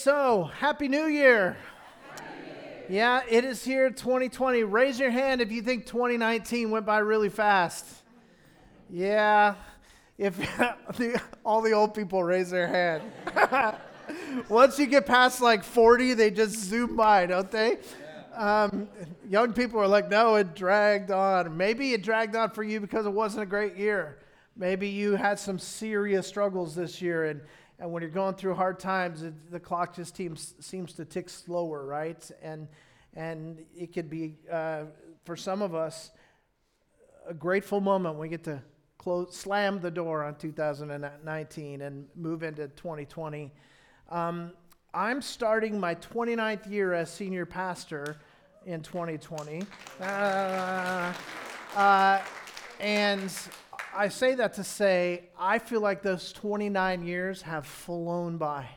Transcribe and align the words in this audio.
so 0.00 0.44
Happy 0.44 0.88
New 0.88 1.06
Year. 1.06 1.58
Yeah, 2.88 3.20
it 3.28 3.44
is 3.44 3.62
here 3.62 3.90
2020. 3.90 4.64
Raise 4.64 4.98
your 4.98 5.10
hand 5.10 5.42
if 5.42 5.52
you 5.52 5.60
think 5.60 5.84
2019 5.84 6.70
went 6.70 6.86
by 6.86 6.98
really 6.98 7.28
fast. 7.28 7.86
Yeah, 8.88 9.56
if 10.16 10.34
all 11.44 11.60
the 11.60 11.72
old 11.72 11.92
people 11.92 12.24
raise 12.24 12.50
their 12.50 12.66
hand. 12.66 13.02
Once 14.48 14.78
you 14.78 14.86
get 14.86 15.04
past 15.04 15.42
like 15.42 15.62
40, 15.62 16.14
they 16.14 16.30
just 16.30 16.54
zoom 16.56 16.96
by, 16.96 17.26
don't 17.26 17.50
they? 17.50 17.76
Um, 18.34 18.88
young 19.28 19.52
people 19.52 19.80
are 19.80 19.88
like, 19.88 20.08
no, 20.08 20.36
it 20.36 20.54
dragged 20.54 21.10
on. 21.10 21.54
Maybe 21.58 21.92
it 21.92 22.02
dragged 22.02 22.34
on 22.34 22.50
for 22.50 22.62
you 22.62 22.80
because 22.80 23.04
it 23.04 23.12
wasn't 23.12 23.42
a 23.42 23.46
great 23.46 23.76
year. 23.76 24.18
Maybe 24.56 24.88
you 24.88 25.14
had 25.16 25.38
some 25.38 25.58
serious 25.58 26.26
struggles 26.26 26.74
this 26.74 27.02
year, 27.02 27.26
and, 27.26 27.42
and 27.80 27.90
when 27.90 28.02
you're 28.02 28.10
going 28.10 28.34
through 28.34 28.54
hard 28.54 28.78
times, 28.78 29.22
it, 29.22 29.50
the 29.50 29.58
clock 29.58 29.96
just 29.96 30.14
seems, 30.14 30.54
seems 30.60 30.92
to 30.92 31.04
tick 31.06 31.30
slower, 31.30 31.86
right? 31.86 32.30
And, 32.42 32.68
and 33.14 33.58
it 33.74 33.94
could 33.94 34.10
be, 34.10 34.34
uh, 34.52 34.82
for 35.24 35.34
some 35.34 35.62
of 35.62 35.74
us, 35.74 36.10
a 37.26 37.32
grateful 37.32 37.80
moment 37.80 38.18
we 38.18 38.28
get 38.28 38.44
to 38.44 38.60
close, 38.98 39.34
slam 39.34 39.80
the 39.80 39.90
door 39.90 40.22
on 40.22 40.34
2019 40.34 41.80
and 41.80 42.06
move 42.14 42.42
into 42.42 42.68
2020. 42.68 43.50
Um, 44.10 44.52
I'm 44.92 45.22
starting 45.22 45.80
my 45.80 45.94
29th 45.94 46.70
year 46.70 46.92
as 46.92 47.10
senior 47.10 47.46
pastor 47.46 48.18
in 48.66 48.82
2020. 48.82 49.62
Uh, 50.00 51.12
uh, 51.76 52.20
and 52.78 53.32
I 53.94 54.08
say 54.08 54.34
that 54.36 54.54
to 54.54 54.64
say, 54.64 55.24
I 55.38 55.58
feel 55.58 55.80
like 55.80 56.02
those 56.02 56.32
29 56.32 57.04
years 57.04 57.42
have 57.42 57.66
flown 57.66 58.36
by, 58.36 58.68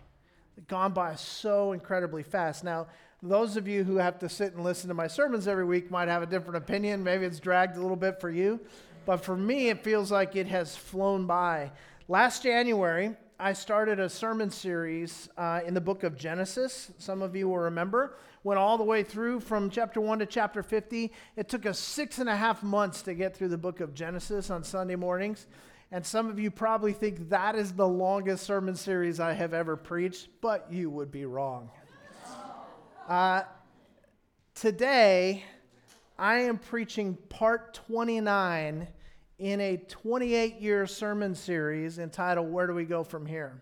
gone 0.68 0.94
by 0.94 1.16
so 1.16 1.72
incredibly 1.72 2.24
fast. 2.24 2.64
Now, 2.64 2.88
those 3.22 3.56
of 3.56 3.68
you 3.68 3.84
who 3.84 3.98
have 3.98 4.20
to 4.20 4.30
sit 4.30 4.54
and 4.54 4.64
listen 4.64 4.88
to 4.90 4.94
my 4.94 5.08
sermons 5.08 5.48
every 5.48 5.66
week 5.66 5.92
might 5.92 6.08
have 6.08 6.24
a 6.24 6.26
different 6.26 6.58
opinion. 6.58 7.04
Maybe 7.04 7.26
it's 7.26 7.40
dragged 7.40 7.78
a 7.78 7.82
little 7.82 7.96
bit 7.96 8.20
for 8.20 8.30
you. 8.30 8.60
But 9.06 9.18
for 9.18 9.38
me, 9.38 9.70
it 9.70 9.84
feels 9.84 10.12
like 10.12 10.36
it 10.36 10.48
has 10.48 10.76
flown 10.76 11.26
by. 11.26 11.72
Last 12.08 12.44
January, 12.44 13.16
I 13.44 13.52
started 13.52 14.00
a 14.00 14.08
sermon 14.08 14.50
series 14.50 15.28
uh, 15.38 15.60
in 15.66 15.74
the 15.74 15.82
book 15.82 16.04
of 16.04 16.16
Genesis. 16.16 16.92
Some 16.98 17.22
of 17.22 17.36
you 17.36 17.50
will 17.50 17.58
remember. 17.58 18.16
Went 18.46 18.58
all 18.58 18.78
the 18.78 18.86
way 18.86 19.04
through 19.04 19.42
from 19.42 19.70
chapter 19.70 20.00
1 20.00 20.20
to 20.20 20.26
chapter 20.26 20.64
50. 20.64 21.12
It 21.36 21.50
took 21.50 21.66
us 21.66 21.78
six 21.78 22.20
and 22.20 22.30
a 22.30 22.38
half 22.38 22.64
months 22.64 23.02
to 23.02 23.14
get 23.14 23.36
through 23.36 23.50
the 23.50 23.58
book 23.58 23.82
of 23.82 23.94
Genesis 23.94 24.50
on 24.50 24.64
Sunday 24.64 24.96
mornings. 24.96 25.48
And 25.92 26.06
some 26.06 26.30
of 26.30 26.40
you 26.40 26.52
probably 26.52 26.94
think 26.94 27.28
that 27.32 27.56
is 27.56 27.74
the 27.74 27.86
longest 27.86 28.46
sermon 28.46 28.76
series 28.78 29.20
I 29.20 29.34
have 29.34 29.54
ever 29.54 29.76
preached, 29.76 30.30
but 30.40 30.72
you 30.72 30.90
would 30.90 31.12
be 31.12 31.26
wrong. 31.26 31.70
Uh, 33.10 33.42
today, 34.56 35.44
I 36.18 36.36
am 36.44 36.58
preaching 36.58 37.18
part 37.28 37.74
29 37.74 38.88
in 39.40 39.60
a 39.60 39.78
28 39.78 40.60
year 40.60 40.86
sermon 40.86 41.36
series 41.36 42.00
entitled 42.00 42.52
Where 42.52 42.68
Do 42.68 42.74
We 42.74 42.86
Go 42.86 43.04
From 43.04 43.26
Here? 43.26 43.62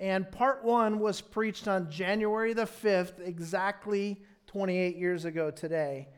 And 0.00 0.30
part 0.30 0.64
one 0.64 0.98
was 0.98 1.20
preached 1.20 1.66
on 1.68 1.90
January 1.90 2.52
the 2.52 2.66
5th, 2.66 3.26
exactly 3.26 4.22
28 4.46 4.96
years 4.96 5.24
ago 5.24 5.50
today, 5.50 6.08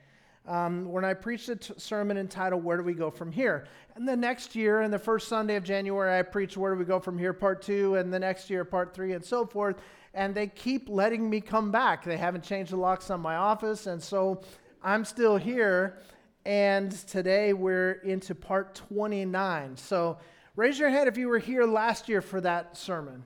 um, 0.47 0.91
when 0.91 1.05
I 1.05 1.14
preached 1.14 1.48
a 1.48 1.56
t- 1.56 1.75
sermon 1.77 2.17
entitled 2.17 2.62
Where 2.62 2.77
Do 2.77 2.83
We 2.83 2.95
Go 2.95 3.11
From 3.11 3.33
Here? 3.33 3.67
And 3.97 4.06
the 4.06 4.17
next 4.17 4.55
year, 4.55 4.83
and 4.83 4.92
the 4.92 4.98
first 4.98 5.28
Sunday 5.28 5.56
of 5.56 5.65
January, 5.65 6.19
I 6.19 6.22
preached 6.22 6.56
Where 6.56 6.75
Do 6.75 6.78
We 6.78 6.84
Go 6.84 7.00
From 7.00 7.19
Here, 7.19 7.33
part 7.33 7.62
two, 7.62 7.97
and 7.97 8.12
the 8.12 8.19
next 8.19 8.50
year, 8.50 8.65
part 8.65 8.94
three, 8.94 9.12
and 9.12 9.25
so 9.25 9.47
forth. 9.47 9.77
And 10.15 10.34
they 10.34 10.47
keep 10.47 10.89
letting 10.89 11.28
me 11.28 11.41
come 11.41 11.70
back. 11.70 12.05
They 12.05 12.17
haven't 12.17 12.44
changed 12.44 12.72
the 12.72 12.77
locks 12.77 13.11
on 13.11 13.20
my 13.20 13.37
office, 13.37 13.87
and 13.87 14.03
so 14.03 14.42
I'm 14.83 15.05
still 15.05 15.37
here. 15.37 15.98
And 16.44 16.91
today 16.91 17.52
we're 17.52 17.92
into 17.92 18.34
part 18.34 18.75
29. 18.75 19.76
So 19.76 20.19
raise 20.56 20.78
your 20.78 20.88
hand 20.88 21.09
if 21.09 21.19
you 21.19 21.28
were 21.28 21.38
here 21.38 21.65
last 21.65 22.09
year 22.09 22.22
for 22.22 22.41
that 22.41 22.76
sermon. 22.76 23.25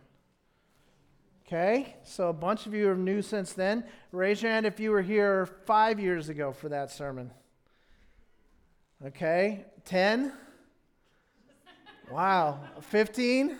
Okay, 1.46 1.94
so 2.02 2.30
a 2.30 2.32
bunch 2.32 2.66
of 2.66 2.72
you 2.72 2.88
are 2.88 2.96
new 2.96 3.20
since 3.20 3.52
then. 3.52 3.84
Raise 4.12 4.42
your 4.42 4.50
hand 4.50 4.64
if 4.64 4.80
you 4.80 4.90
were 4.90 5.02
here 5.02 5.46
five 5.66 6.00
years 6.00 6.30
ago 6.30 6.52
for 6.52 6.70
that 6.70 6.90
sermon. 6.90 7.30
Okay, 9.04 9.66
10? 9.84 10.32
Wow, 12.10 12.60
15? 12.80 13.58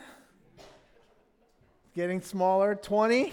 Getting 1.95 2.23
smaller, 2.23 2.75
20? 2.75 3.33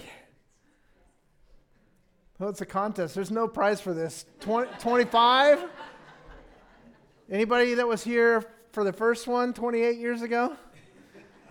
Well, 2.38 2.50
it's 2.50 2.60
a 2.60 2.66
contest. 2.66 3.14
There's 3.14 3.30
no 3.30 3.48
prize 3.48 3.80
for 3.80 3.94
this. 3.94 4.26
20, 4.40 4.70
25? 4.78 5.64
Anybody 7.32 7.72
that 7.72 7.88
was 7.88 8.04
here 8.04 8.44
for 8.72 8.84
the 8.84 8.92
first 8.92 9.26
one 9.26 9.54
28 9.54 9.96
years 9.96 10.20
ago? 10.20 10.54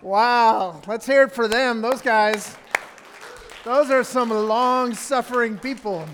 Wow, 0.00 0.80
let's 0.86 1.04
hear 1.04 1.24
it 1.24 1.32
for 1.32 1.48
them. 1.48 1.82
Those 1.82 2.00
guys, 2.00 2.56
those 3.64 3.90
are 3.90 4.04
some 4.04 4.30
long 4.30 4.94
suffering 4.94 5.58
people. 5.58 6.06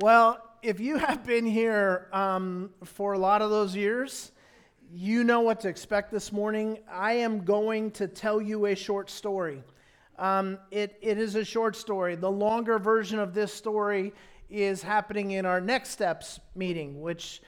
Well, 0.00 0.44
if 0.60 0.80
you 0.80 0.96
have 0.96 1.24
been 1.24 1.46
here 1.46 2.08
um, 2.12 2.70
for 2.82 3.12
a 3.12 3.18
lot 3.18 3.40
of 3.40 3.50
those 3.50 3.76
years, 3.76 4.32
you 4.92 5.22
know 5.22 5.42
what 5.42 5.60
to 5.60 5.68
expect 5.68 6.10
this 6.10 6.32
morning. 6.32 6.80
I 6.90 7.12
am 7.12 7.44
going 7.44 7.92
to 7.92 8.08
tell 8.08 8.42
you 8.42 8.66
a 8.66 8.74
short 8.74 9.08
story. 9.08 9.62
Um, 10.18 10.58
it, 10.72 10.98
it 11.00 11.16
is 11.16 11.36
a 11.36 11.44
short 11.44 11.76
story. 11.76 12.16
The 12.16 12.30
longer 12.30 12.80
version 12.80 13.20
of 13.20 13.34
this 13.34 13.54
story 13.54 14.12
is 14.54 14.82
happening 14.82 15.32
in 15.32 15.44
our 15.44 15.60
Next 15.60 15.90
Steps 15.90 16.38
meeting, 16.54 17.00
which, 17.00 17.42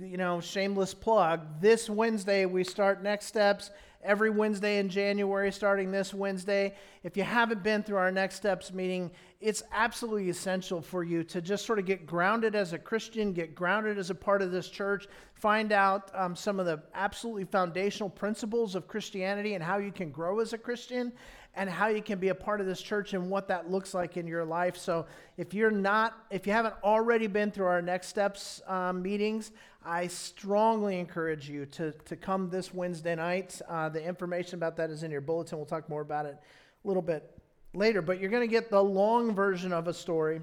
you 0.00 0.16
know, 0.16 0.40
shameless 0.40 0.92
plug. 0.92 1.60
This 1.60 1.88
Wednesday, 1.88 2.44
we 2.44 2.64
start 2.64 3.04
Next 3.04 3.26
Steps 3.26 3.70
every 4.02 4.30
Wednesday 4.30 4.78
in 4.78 4.88
January, 4.88 5.52
starting 5.52 5.92
this 5.92 6.12
Wednesday. 6.12 6.74
If 7.04 7.16
you 7.16 7.22
haven't 7.22 7.62
been 7.62 7.84
through 7.84 7.98
our 7.98 8.10
Next 8.10 8.34
Steps 8.34 8.72
meeting, 8.72 9.12
it's 9.40 9.62
absolutely 9.72 10.28
essential 10.28 10.82
for 10.82 11.04
you 11.04 11.22
to 11.24 11.40
just 11.40 11.66
sort 11.66 11.78
of 11.78 11.86
get 11.86 12.04
grounded 12.04 12.56
as 12.56 12.72
a 12.72 12.78
Christian, 12.78 13.32
get 13.32 13.54
grounded 13.54 13.96
as 13.96 14.10
a 14.10 14.14
part 14.14 14.42
of 14.42 14.50
this 14.50 14.68
church, 14.68 15.06
find 15.34 15.70
out 15.70 16.10
um, 16.14 16.34
some 16.34 16.58
of 16.58 16.66
the 16.66 16.82
absolutely 16.94 17.44
foundational 17.44 18.10
principles 18.10 18.74
of 18.74 18.88
Christianity 18.88 19.54
and 19.54 19.62
how 19.62 19.78
you 19.78 19.92
can 19.92 20.10
grow 20.10 20.40
as 20.40 20.52
a 20.52 20.58
Christian 20.58 21.12
and 21.54 21.68
how 21.68 21.88
you 21.88 22.00
can 22.00 22.18
be 22.18 22.28
a 22.28 22.34
part 22.34 22.60
of 22.60 22.66
this 22.66 22.80
church 22.80 23.12
and 23.12 23.28
what 23.28 23.48
that 23.48 23.70
looks 23.70 23.92
like 23.92 24.16
in 24.16 24.26
your 24.26 24.44
life. 24.44 24.76
So, 24.76 25.06
if 25.36 25.52
you're 25.52 25.70
not, 25.70 26.14
if 26.30 26.46
you 26.46 26.52
haven't 26.52 26.74
already 26.84 27.26
been 27.26 27.50
through 27.50 27.66
our 27.66 27.82
next 27.82 28.08
steps 28.08 28.62
um, 28.66 29.02
meetings, 29.02 29.50
I 29.84 30.06
strongly 30.08 30.98
encourage 30.98 31.48
you 31.48 31.66
to, 31.66 31.92
to 31.92 32.16
come 32.16 32.50
this 32.50 32.74
Wednesday 32.74 33.14
night. 33.14 33.60
Uh, 33.68 33.88
the 33.88 34.02
information 34.02 34.56
about 34.56 34.76
that 34.76 34.90
is 34.90 35.02
in 35.02 35.10
your 35.10 35.22
bulletin. 35.22 35.58
We'll 35.58 35.66
talk 35.66 35.88
more 35.88 36.02
about 36.02 36.26
it 36.26 36.36
a 36.84 36.88
little 36.88 37.02
bit 37.02 37.38
later, 37.72 38.02
but 38.02 38.20
you're 38.20 38.30
going 38.30 38.46
to 38.46 38.52
get 38.52 38.70
the 38.70 38.82
long 38.82 39.34
version 39.34 39.72
of 39.72 39.88
a 39.88 39.94
story 39.94 40.40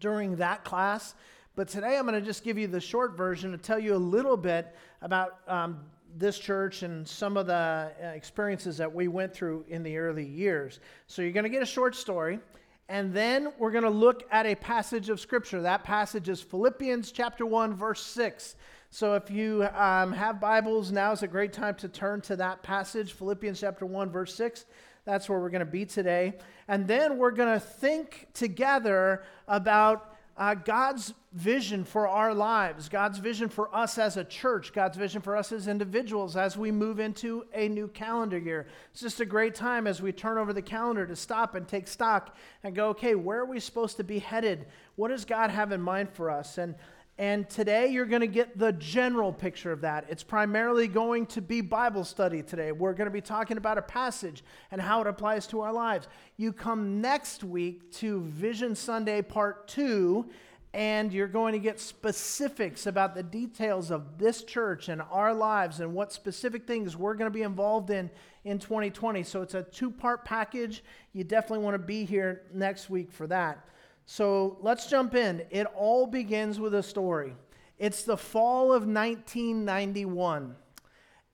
during 0.00 0.36
that 0.36 0.64
class. 0.64 1.14
But 1.54 1.68
today 1.68 1.96
I'm 1.96 2.06
going 2.06 2.20
to 2.20 2.26
just 2.26 2.44
give 2.44 2.58
you 2.58 2.66
the 2.66 2.80
short 2.80 3.16
version 3.16 3.52
to 3.52 3.58
tell 3.58 3.78
you 3.78 3.94
a 3.94 3.96
little 3.96 4.36
bit 4.36 4.74
about 5.00 5.38
um, 5.46 5.80
this 6.18 6.38
church 6.38 6.82
and 6.82 7.06
some 7.06 7.36
of 7.36 7.46
the 7.46 7.52
uh, 8.02 8.06
experiences 8.08 8.76
that 8.78 8.92
we 8.92 9.08
went 9.08 9.34
through 9.34 9.64
in 9.68 9.82
the 9.82 9.98
early 9.98 10.24
years. 10.24 10.80
So 11.06 11.22
you're 11.22 11.32
going 11.32 11.44
to 11.44 11.50
get 11.50 11.62
a 11.62 11.66
short 11.66 11.94
story, 11.94 12.40
and 12.88 13.12
then 13.12 13.52
we're 13.58 13.70
going 13.70 13.84
to 13.84 13.90
look 13.90 14.22
at 14.30 14.46
a 14.46 14.54
passage 14.54 15.08
of 15.10 15.20
Scripture. 15.20 15.60
That 15.62 15.84
passage 15.84 16.28
is 16.28 16.40
Philippians 16.40 17.12
chapter 17.12 17.44
1, 17.44 17.74
verse 17.74 18.02
6. 18.02 18.56
So 18.90 19.14
if 19.14 19.30
you 19.30 19.68
um, 19.74 20.12
have 20.12 20.40
Bibles, 20.40 20.90
now 20.90 21.12
is 21.12 21.22
a 21.22 21.28
great 21.28 21.52
time 21.52 21.74
to 21.76 21.88
turn 21.88 22.20
to 22.22 22.36
that 22.36 22.62
passage, 22.62 23.12
Philippians 23.12 23.60
chapter 23.60 23.84
1, 23.84 24.10
verse 24.10 24.34
6. 24.34 24.64
That's 25.04 25.28
where 25.28 25.38
we're 25.38 25.50
going 25.50 25.60
to 25.60 25.66
be 25.66 25.84
today. 25.84 26.34
And 26.66 26.86
then 26.86 27.18
we're 27.18 27.30
going 27.30 27.52
to 27.52 27.60
think 27.60 28.26
together 28.32 29.22
about 29.46 30.15
uh, 30.38 30.54
God's 30.54 31.14
vision 31.32 31.84
for 31.84 32.08
our 32.08 32.34
lives, 32.34 32.88
God's 32.88 33.18
vision 33.18 33.48
for 33.48 33.74
us 33.74 33.98
as 33.98 34.16
a 34.16 34.24
church, 34.24 34.72
God's 34.72 34.96
vision 34.96 35.22
for 35.22 35.36
us 35.36 35.50
as 35.52 35.66
individuals 35.66 36.36
as 36.36 36.56
we 36.56 36.70
move 36.70 37.00
into 37.00 37.44
a 37.54 37.68
new 37.68 37.88
calendar 37.88 38.38
year. 38.38 38.66
It's 38.92 39.00
just 39.00 39.20
a 39.20 39.26
great 39.26 39.54
time 39.54 39.86
as 39.86 40.02
we 40.02 40.12
turn 40.12 40.38
over 40.38 40.52
the 40.52 40.62
calendar 40.62 41.06
to 41.06 41.16
stop 41.16 41.54
and 41.54 41.66
take 41.66 41.88
stock 41.88 42.36
and 42.62 42.74
go, 42.74 42.88
okay, 42.88 43.14
where 43.14 43.40
are 43.40 43.46
we 43.46 43.60
supposed 43.60 43.96
to 43.96 44.04
be 44.04 44.18
headed? 44.18 44.66
What 44.96 45.08
does 45.08 45.24
God 45.24 45.50
have 45.50 45.72
in 45.72 45.80
mind 45.80 46.10
for 46.10 46.30
us? 46.30 46.58
And 46.58 46.74
and 47.18 47.48
today 47.48 47.88
you're 47.88 48.04
going 48.04 48.20
to 48.20 48.26
get 48.26 48.58
the 48.58 48.72
general 48.72 49.32
picture 49.32 49.72
of 49.72 49.80
that. 49.80 50.04
It's 50.10 50.22
primarily 50.22 50.86
going 50.86 51.26
to 51.26 51.40
be 51.40 51.62
Bible 51.62 52.04
study 52.04 52.42
today. 52.42 52.72
We're 52.72 52.92
going 52.92 53.06
to 53.06 53.12
be 53.12 53.22
talking 53.22 53.56
about 53.56 53.78
a 53.78 53.82
passage 53.82 54.44
and 54.70 54.80
how 54.80 55.00
it 55.00 55.06
applies 55.06 55.46
to 55.48 55.60
our 55.60 55.72
lives. 55.72 56.08
You 56.36 56.52
come 56.52 57.00
next 57.00 57.42
week 57.42 57.90
to 57.92 58.20
Vision 58.20 58.74
Sunday 58.74 59.22
Part 59.22 59.66
2, 59.68 60.28
and 60.74 61.10
you're 61.10 61.26
going 61.26 61.54
to 61.54 61.58
get 61.58 61.80
specifics 61.80 62.86
about 62.86 63.14
the 63.14 63.22
details 63.22 63.90
of 63.90 64.18
this 64.18 64.44
church 64.44 64.90
and 64.90 65.00
our 65.10 65.32
lives 65.32 65.80
and 65.80 65.94
what 65.94 66.12
specific 66.12 66.66
things 66.66 66.98
we're 66.98 67.14
going 67.14 67.30
to 67.30 67.34
be 67.34 67.44
involved 67.44 67.88
in 67.88 68.10
in 68.44 68.58
2020. 68.58 69.22
So 69.22 69.40
it's 69.40 69.54
a 69.54 69.62
two 69.62 69.90
part 69.90 70.26
package. 70.26 70.84
You 71.14 71.24
definitely 71.24 71.64
want 71.64 71.74
to 71.74 71.78
be 71.78 72.04
here 72.04 72.42
next 72.52 72.90
week 72.90 73.10
for 73.10 73.26
that. 73.28 73.66
So 74.06 74.56
let's 74.62 74.86
jump 74.86 75.16
in. 75.16 75.42
It 75.50 75.66
all 75.76 76.06
begins 76.06 76.60
with 76.60 76.74
a 76.74 76.82
story. 76.82 77.34
It's 77.76 78.04
the 78.04 78.16
fall 78.16 78.66
of 78.72 78.86
1991. 78.86 80.54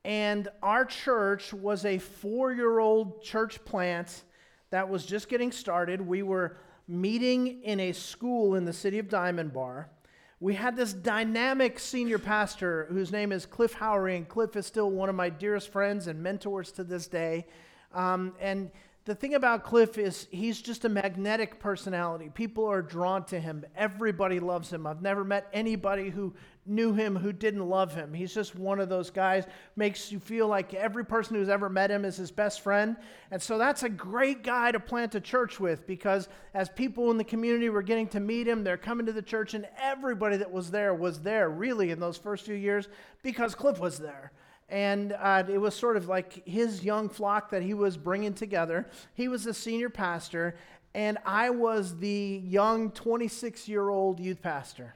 And 0.04 0.48
our 0.62 0.84
church 0.84 1.52
was 1.52 1.84
a 1.84 1.98
four 1.98 2.52
year 2.52 2.80
old 2.80 3.22
church 3.22 3.62
plant 3.64 4.24
that 4.70 4.88
was 4.88 5.04
just 5.04 5.28
getting 5.28 5.52
started. 5.52 6.00
We 6.00 6.22
were 6.22 6.56
meeting 6.88 7.62
in 7.62 7.78
a 7.78 7.92
school 7.92 8.54
in 8.54 8.64
the 8.64 8.72
city 8.72 8.98
of 8.98 9.08
Diamond 9.08 9.52
Bar. 9.52 9.90
We 10.40 10.54
had 10.54 10.74
this 10.74 10.92
dynamic 10.92 11.78
senior 11.78 12.18
pastor 12.18 12.88
whose 12.90 13.12
name 13.12 13.30
is 13.30 13.46
Cliff 13.46 13.74
Howery, 13.74 14.16
and 14.16 14.28
Cliff 14.28 14.56
is 14.56 14.66
still 14.66 14.90
one 14.90 15.08
of 15.08 15.14
my 15.14 15.28
dearest 15.28 15.68
friends 15.68 16.08
and 16.08 16.20
mentors 16.20 16.72
to 16.72 16.84
this 16.84 17.06
day. 17.06 17.46
Um, 17.94 18.34
and 18.40 18.70
the 19.04 19.14
thing 19.16 19.34
about 19.34 19.64
Cliff 19.64 19.98
is 19.98 20.28
he's 20.30 20.62
just 20.62 20.84
a 20.84 20.88
magnetic 20.88 21.58
personality. 21.58 22.30
People 22.32 22.66
are 22.66 22.82
drawn 22.82 23.24
to 23.26 23.40
him. 23.40 23.64
Everybody 23.76 24.38
loves 24.38 24.72
him. 24.72 24.86
I've 24.86 25.02
never 25.02 25.24
met 25.24 25.48
anybody 25.52 26.08
who 26.08 26.34
knew 26.66 26.92
him 26.92 27.16
who 27.16 27.32
didn't 27.32 27.68
love 27.68 27.92
him. 27.92 28.14
He's 28.14 28.32
just 28.32 28.54
one 28.54 28.78
of 28.78 28.88
those 28.88 29.10
guys, 29.10 29.44
makes 29.74 30.12
you 30.12 30.20
feel 30.20 30.46
like 30.46 30.72
every 30.74 31.04
person 31.04 31.34
who's 31.34 31.48
ever 31.48 31.68
met 31.68 31.90
him 31.90 32.04
is 32.04 32.16
his 32.16 32.30
best 32.30 32.60
friend. 32.60 32.96
And 33.32 33.42
so 33.42 33.58
that's 33.58 33.82
a 33.82 33.88
great 33.88 34.44
guy 34.44 34.70
to 34.70 34.78
plant 34.78 35.16
a 35.16 35.20
church 35.20 35.58
with 35.58 35.84
because 35.84 36.28
as 36.54 36.68
people 36.68 37.10
in 37.10 37.16
the 37.16 37.24
community 37.24 37.68
were 37.70 37.82
getting 37.82 38.06
to 38.08 38.20
meet 38.20 38.46
him, 38.46 38.62
they're 38.62 38.76
coming 38.76 39.06
to 39.06 39.12
the 39.12 39.22
church, 39.22 39.54
and 39.54 39.66
everybody 39.80 40.36
that 40.36 40.52
was 40.52 40.70
there 40.70 40.94
was 40.94 41.22
there 41.22 41.50
really 41.50 41.90
in 41.90 41.98
those 41.98 42.16
first 42.16 42.46
few 42.46 42.54
years 42.54 42.86
because 43.24 43.56
Cliff 43.56 43.80
was 43.80 43.98
there. 43.98 44.30
And 44.72 45.12
uh, 45.12 45.44
it 45.46 45.58
was 45.58 45.74
sort 45.74 45.98
of 45.98 46.08
like 46.08 46.46
his 46.46 46.82
young 46.82 47.10
flock 47.10 47.50
that 47.50 47.62
he 47.62 47.74
was 47.74 47.98
bringing 47.98 48.32
together. 48.32 48.88
He 49.12 49.28
was 49.28 49.44
the 49.44 49.52
senior 49.52 49.90
pastor, 49.90 50.56
and 50.94 51.18
I 51.26 51.50
was 51.50 51.98
the 51.98 52.40
young 52.42 52.90
26 52.90 53.68
year 53.68 53.90
old 53.90 54.18
youth 54.18 54.40
pastor. 54.40 54.94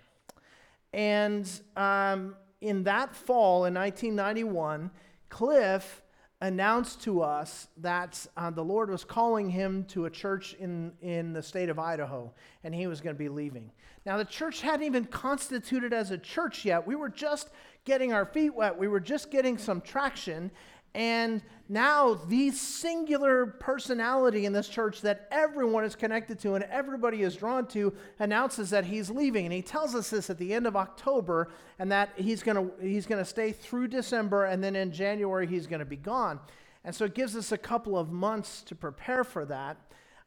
And 0.95 1.47
um, 1.77 2.37
in 2.63 2.85
that 2.85 3.15
fall 3.15 3.67
in 3.67 3.75
1991, 3.75 4.91
Cliff 5.29 6.03
announced 6.41 7.03
to 7.03 7.21
us 7.21 7.69
that 7.77 8.27
uh, 8.39 8.49
the 8.51 8.65
Lord 8.65 8.89
was 8.89 9.05
calling 9.05 9.51
him 9.51 9.85
to 9.89 10.07
a 10.07 10.11
church 10.11 10.55
in, 10.55 10.93
in 11.03 11.35
the 11.35 11.43
state 11.43 11.69
of 11.69 11.79
Idaho, 11.79 12.33
and 12.65 12.75
he 12.75 12.87
was 12.87 13.03
going 13.03 13.15
to 13.15 13.19
be 13.19 13.29
leaving. 13.29 13.71
Now, 14.07 14.17
the 14.17 14.25
church 14.25 14.61
hadn't 14.61 14.87
even 14.87 15.05
constituted 15.05 15.93
as 15.93 16.13
a 16.13 16.19
church 16.19 16.65
yet. 16.65 16.87
We 16.87 16.95
were 16.95 17.09
just 17.09 17.51
getting 17.85 18.13
our 18.13 18.25
feet 18.25 18.55
wet, 18.55 18.79
we 18.79 18.87
were 18.87 19.01
just 19.01 19.31
getting 19.33 19.59
some 19.59 19.81
traction. 19.81 20.53
And 20.95 21.43
now, 21.69 22.15
the 22.15 22.53
singular 22.53 23.47
personality 23.47 24.47
in 24.47 24.53
this 24.53 24.69
church 24.69 25.03
that 25.03 25.29
everyone 25.31 25.85
is 25.85 25.95
connected 25.95 26.39
to 26.39 26.55
and 26.55 26.65
everybody 26.65 27.23
is 27.23 27.37
drawn 27.37 27.67
to 27.69 27.93
announces 28.21 28.71
that 28.71 28.85
he's 28.85 29.11
leaving. 29.11 29.45
And 29.45 29.53
he 29.53 29.61
tells 29.61 29.95
us 29.95 30.09
this 30.09 30.31
at 30.31 30.39
the 30.39 30.55
end 30.55 30.67
of 30.67 30.77
October 30.77 31.51
and 31.79 31.91
that 31.93 32.11
he's 32.17 32.43
going 32.43 32.71
he's 32.81 33.05
going 33.05 33.23
to 33.23 33.29
stay 33.29 33.53
through 33.53 33.89
December 33.89 34.45
and 34.45 34.63
then 34.65 34.75
in 34.75 34.93
January 34.93 35.47
he's 35.47 35.67
going 35.67 35.81
to 35.81 35.85
be 35.85 35.97
gone. 35.97 36.41
And 36.85 36.95
so 36.95 37.05
it 37.05 37.15
gives 37.15 37.37
us 37.37 37.51
a 37.53 37.59
couple 37.59 37.99
of 37.99 38.11
months 38.11 38.63
to 38.63 38.75
prepare 38.77 39.25
for 39.25 39.45
that. 39.47 39.77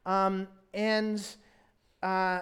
Um, 0.05 0.49
and 0.73 1.25
uh, 2.03 2.41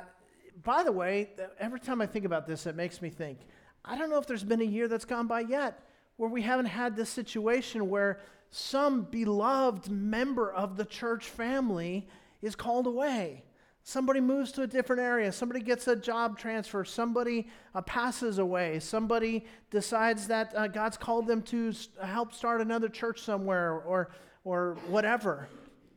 by 0.63 0.83
the 0.83 0.91
way, 0.91 1.29
every 1.59 1.79
time 1.79 2.01
I 2.01 2.05
think 2.05 2.25
about 2.25 2.47
this, 2.47 2.65
it 2.65 2.75
makes 2.75 3.01
me 3.01 3.09
think 3.09 3.39
I 3.85 3.97
don't 3.97 4.09
know 4.09 4.17
if 4.17 4.27
there's 4.27 4.43
been 4.43 4.61
a 4.61 4.65
year 4.65 4.87
that's 4.87 5.05
gone 5.05 5.27
by 5.27 5.41
yet 5.41 5.83
where 6.17 6.29
we 6.29 6.41
haven't 6.41 6.65
had 6.65 6.95
this 6.95 7.09
situation 7.09 7.89
where 7.89 8.19
some 8.49 9.03
beloved 9.03 9.89
member 9.89 10.51
of 10.51 10.77
the 10.77 10.85
church 10.85 11.25
family 11.25 12.07
is 12.41 12.55
called 12.55 12.87
away. 12.87 13.43
Somebody 13.83 14.19
moves 14.19 14.51
to 14.53 14.63
a 14.63 14.67
different 14.67 15.01
area. 15.01 15.31
Somebody 15.31 15.61
gets 15.61 15.87
a 15.87 15.95
job 15.95 16.37
transfer. 16.37 16.83
Somebody 16.83 17.47
uh, 17.73 17.81
passes 17.81 18.37
away. 18.37 18.79
Somebody 18.79 19.45
decides 19.69 20.27
that 20.27 20.53
uh, 20.55 20.67
God's 20.67 20.97
called 20.97 21.27
them 21.27 21.41
to 21.43 21.71
help 22.03 22.33
start 22.33 22.59
another 22.59 22.89
church 22.89 23.21
somewhere 23.21 23.79
or, 23.79 24.09
or 24.43 24.77
whatever 24.87 25.47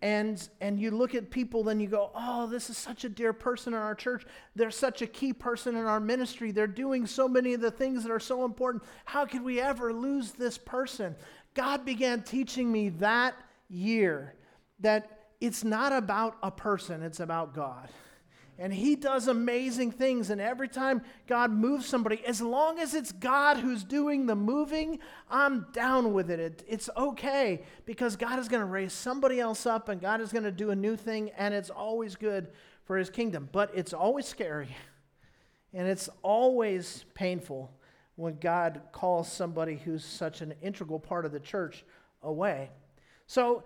and 0.02 0.48
and 0.60 0.80
you 0.80 0.90
look 0.90 1.14
at 1.14 1.30
people 1.30 1.62
then 1.62 1.78
you 1.78 1.86
go 1.86 2.10
oh 2.14 2.46
this 2.46 2.70
is 2.70 2.76
such 2.78 3.04
a 3.04 3.08
dear 3.08 3.32
person 3.32 3.74
in 3.74 3.78
our 3.78 3.94
church. 3.94 4.24
They're 4.56 4.70
such 4.70 5.02
a 5.02 5.06
key 5.06 5.32
person 5.32 5.76
in 5.76 5.84
our 5.84 6.00
ministry. 6.00 6.52
They're 6.52 6.66
doing 6.66 7.06
so 7.06 7.28
many 7.28 7.54
of 7.54 7.60
the 7.60 7.70
things 7.70 8.02
that 8.02 8.12
are 8.12 8.20
so 8.20 8.44
important. 8.44 8.82
How 9.04 9.26
could 9.26 9.42
we 9.42 9.60
ever 9.60 9.92
lose 9.92 10.32
this 10.32 10.58
person? 10.58 11.16
God 11.54 11.84
began 11.84 12.22
teaching 12.22 12.70
me 12.70 12.90
that 12.90 13.34
year 13.68 14.34
that 14.80 15.20
it's 15.40 15.64
not 15.64 15.92
about 15.92 16.36
a 16.42 16.50
person 16.50 17.02
it's 17.02 17.20
about 17.20 17.54
god 17.54 17.88
and 18.60 18.74
he 18.74 18.94
does 18.94 19.26
amazing 19.26 19.90
things. 19.90 20.28
And 20.28 20.38
every 20.38 20.68
time 20.68 21.00
God 21.26 21.50
moves 21.50 21.86
somebody, 21.86 22.22
as 22.26 22.42
long 22.42 22.78
as 22.78 22.92
it's 22.92 23.10
God 23.10 23.56
who's 23.56 23.82
doing 23.82 24.26
the 24.26 24.36
moving, 24.36 24.98
I'm 25.30 25.66
down 25.72 26.12
with 26.12 26.30
it. 26.30 26.38
it 26.38 26.64
it's 26.68 26.90
okay 26.94 27.62
because 27.86 28.16
God 28.16 28.38
is 28.38 28.48
going 28.48 28.60
to 28.60 28.66
raise 28.66 28.92
somebody 28.92 29.40
else 29.40 29.64
up 29.64 29.88
and 29.88 29.98
God 29.98 30.20
is 30.20 30.30
going 30.30 30.44
to 30.44 30.52
do 30.52 30.70
a 30.70 30.76
new 30.76 30.94
thing. 30.94 31.30
And 31.38 31.54
it's 31.54 31.70
always 31.70 32.16
good 32.16 32.48
for 32.84 32.98
his 32.98 33.08
kingdom. 33.08 33.48
But 33.50 33.70
it's 33.74 33.94
always 33.94 34.26
scary 34.26 34.76
and 35.72 35.88
it's 35.88 36.10
always 36.22 37.06
painful 37.14 37.72
when 38.16 38.36
God 38.40 38.82
calls 38.92 39.32
somebody 39.32 39.76
who's 39.76 40.04
such 40.04 40.42
an 40.42 40.52
integral 40.60 41.00
part 41.00 41.24
of 41.24 41.32
the 41.32 41.40
church 41.40 41.82
away. 42.22 42.68
So, 43.26 43.62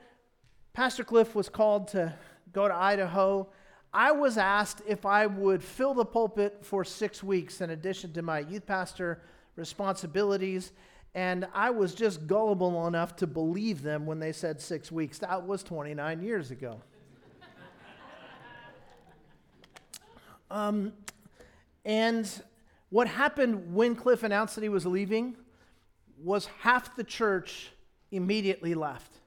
Pastor 0.72 1.02
Cliff 1.02 1.34
was 1.34 1.48
called 1.48 1.88
to 1.88 2.14
go 2.52 2.68
to 2.68 2.74
Idaho 2.74 3.48
I 3.94 4.10
was 4.10 4.36
asked 4.36 4.82
if 4.88 5.06
I 5.06 5.26
would 5.26 5.62
fill 5.62 5.94
the 5.94 6.04
pulpit 6.04 6.58
for 6.62 6.84
six 6.84 7.22
weeks 7.22 7.60
in 7.60 7.70
addition 7.70 8.12
to 8.14 8.22
my 8.22 8.40
youth 8.40 8.66
pastor 8.66 9.22
responsibilities. 9.54 10.72
And 11.14 11.46
I 11.54 11.70
was 11.70 11.94
just 11.94 12.26
gullible 12.26 12.88
enough 12.88 13.14
to 13.16 13.28
believe 13.28 13.82
them 13.82 14.04
when 14.04 14.18
they 14.18 14.32
said 14.32 14.60
six 14.60 14.90
weeks. 14.90 15.20
That 15.20 15.46
was 15.46 15.62
29 15.62 16.24
years 16.24 16.50
ago. 16.50 16.82
um, 20.50 20.92
and 21.84 22.28
what 22.90 23.06
happened 23.06 23.74
when 23.74 23.94
Cliff 23.94 24.24
announced 24.24 24.56
that 24.56 24.62
he 24.62 24.68
was 24.68 24.86
leaving 24.86 25.36
was 26.20 26.46
half 26.62 26.96
the 26.96 27.04
church 27.04 27.70
immediately 28.10 28.74
left. 28.74 29.20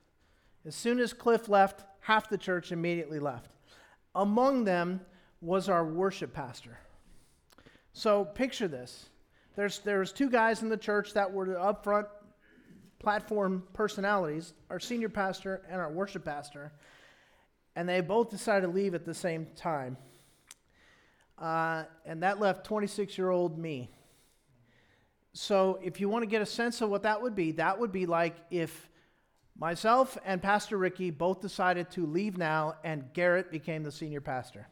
As 0.66 0.76
soon 0.76 1.00
as 1.00 1.14
Cliff 1.14 1.48
left, 1.48 1.86
half 2.02 2.30
the 2.30 2.38
church 2.38 2.74
immediately 2.74 3.20
left. 3.20 3.57
Among 4.18 4.64
them 4.64 5.00
was 5.42 5.70
our 5.70 5.86
worship 5.86 6.34
pastor. 6.34 6.80
So 7.94 8.26
picture 8.26 8.68
this. 8.68 9.10
There's, 9.56 9.78
there's 9.80 10.12
two 10.12 10.32
guys 10.32 10.64
in 10.64 10.70
the 10.70 10.78
church 10.78 11.14
that 11.14 11.32
were 11.32 11.46
the 11.46 11.54
upfront 11.54 12.08
platform 12.98 13.64
personalities, 13.74 14.54
our 14.72 14.80
senior 14.80 15.10
pastor 15.10 15.62
and 15.70 15.80
our 15.80 15.92
worship 15.92 16.26
pastor, 16.26 16.72
and 17.76 17.88
they 17.88 18.02
both 18.02 18.32
decided 18.32 18.66
to 18.66 18.74
leave 18.74 18.96
at 18.96 19.06
the 19.06 19.14
same 19.14 19.46
time. 19.56 19.98
Uh, 21.38 21.84
and 22.04 22.24
that 22.24 22.40
left 22.40 22.66
26 22.66 23.20
year 23.20 23.30
old 23.30 23.60
me. 23.60 23.88
So, 25.34 25.78
if 25.84 26.02
you 26.02 26.10
want 26.10 26.24
to 26.24 26.28
get 26.28 26.42
a 26.42 26.48
sense 26.48 26.82
of 26.82 26.90
what 26.90 27.04
that 27.04 27.22
would 27.22 27.36
be, 27.36 27.52
that 27.52 27.80
would 27.80 27.92
be 27.92 28.08
like 28.08 28.36
if 28.50 28.90
Myself 29.60 30.18
and 30.24 30.42
Pastor 30.42 30.78
Ricky 30.78 31.10
both 31.10 31.42
decided 31.42 31.90
to 31.92 32.06
leave 32.06 32.38
now, 32.38 32.76
and 32.84 33.12
Garrett 33.14 33.50
became 33.50 33.84
the 33.84 33.92
senior 33.92 34.22
pastor. 34.22 34.68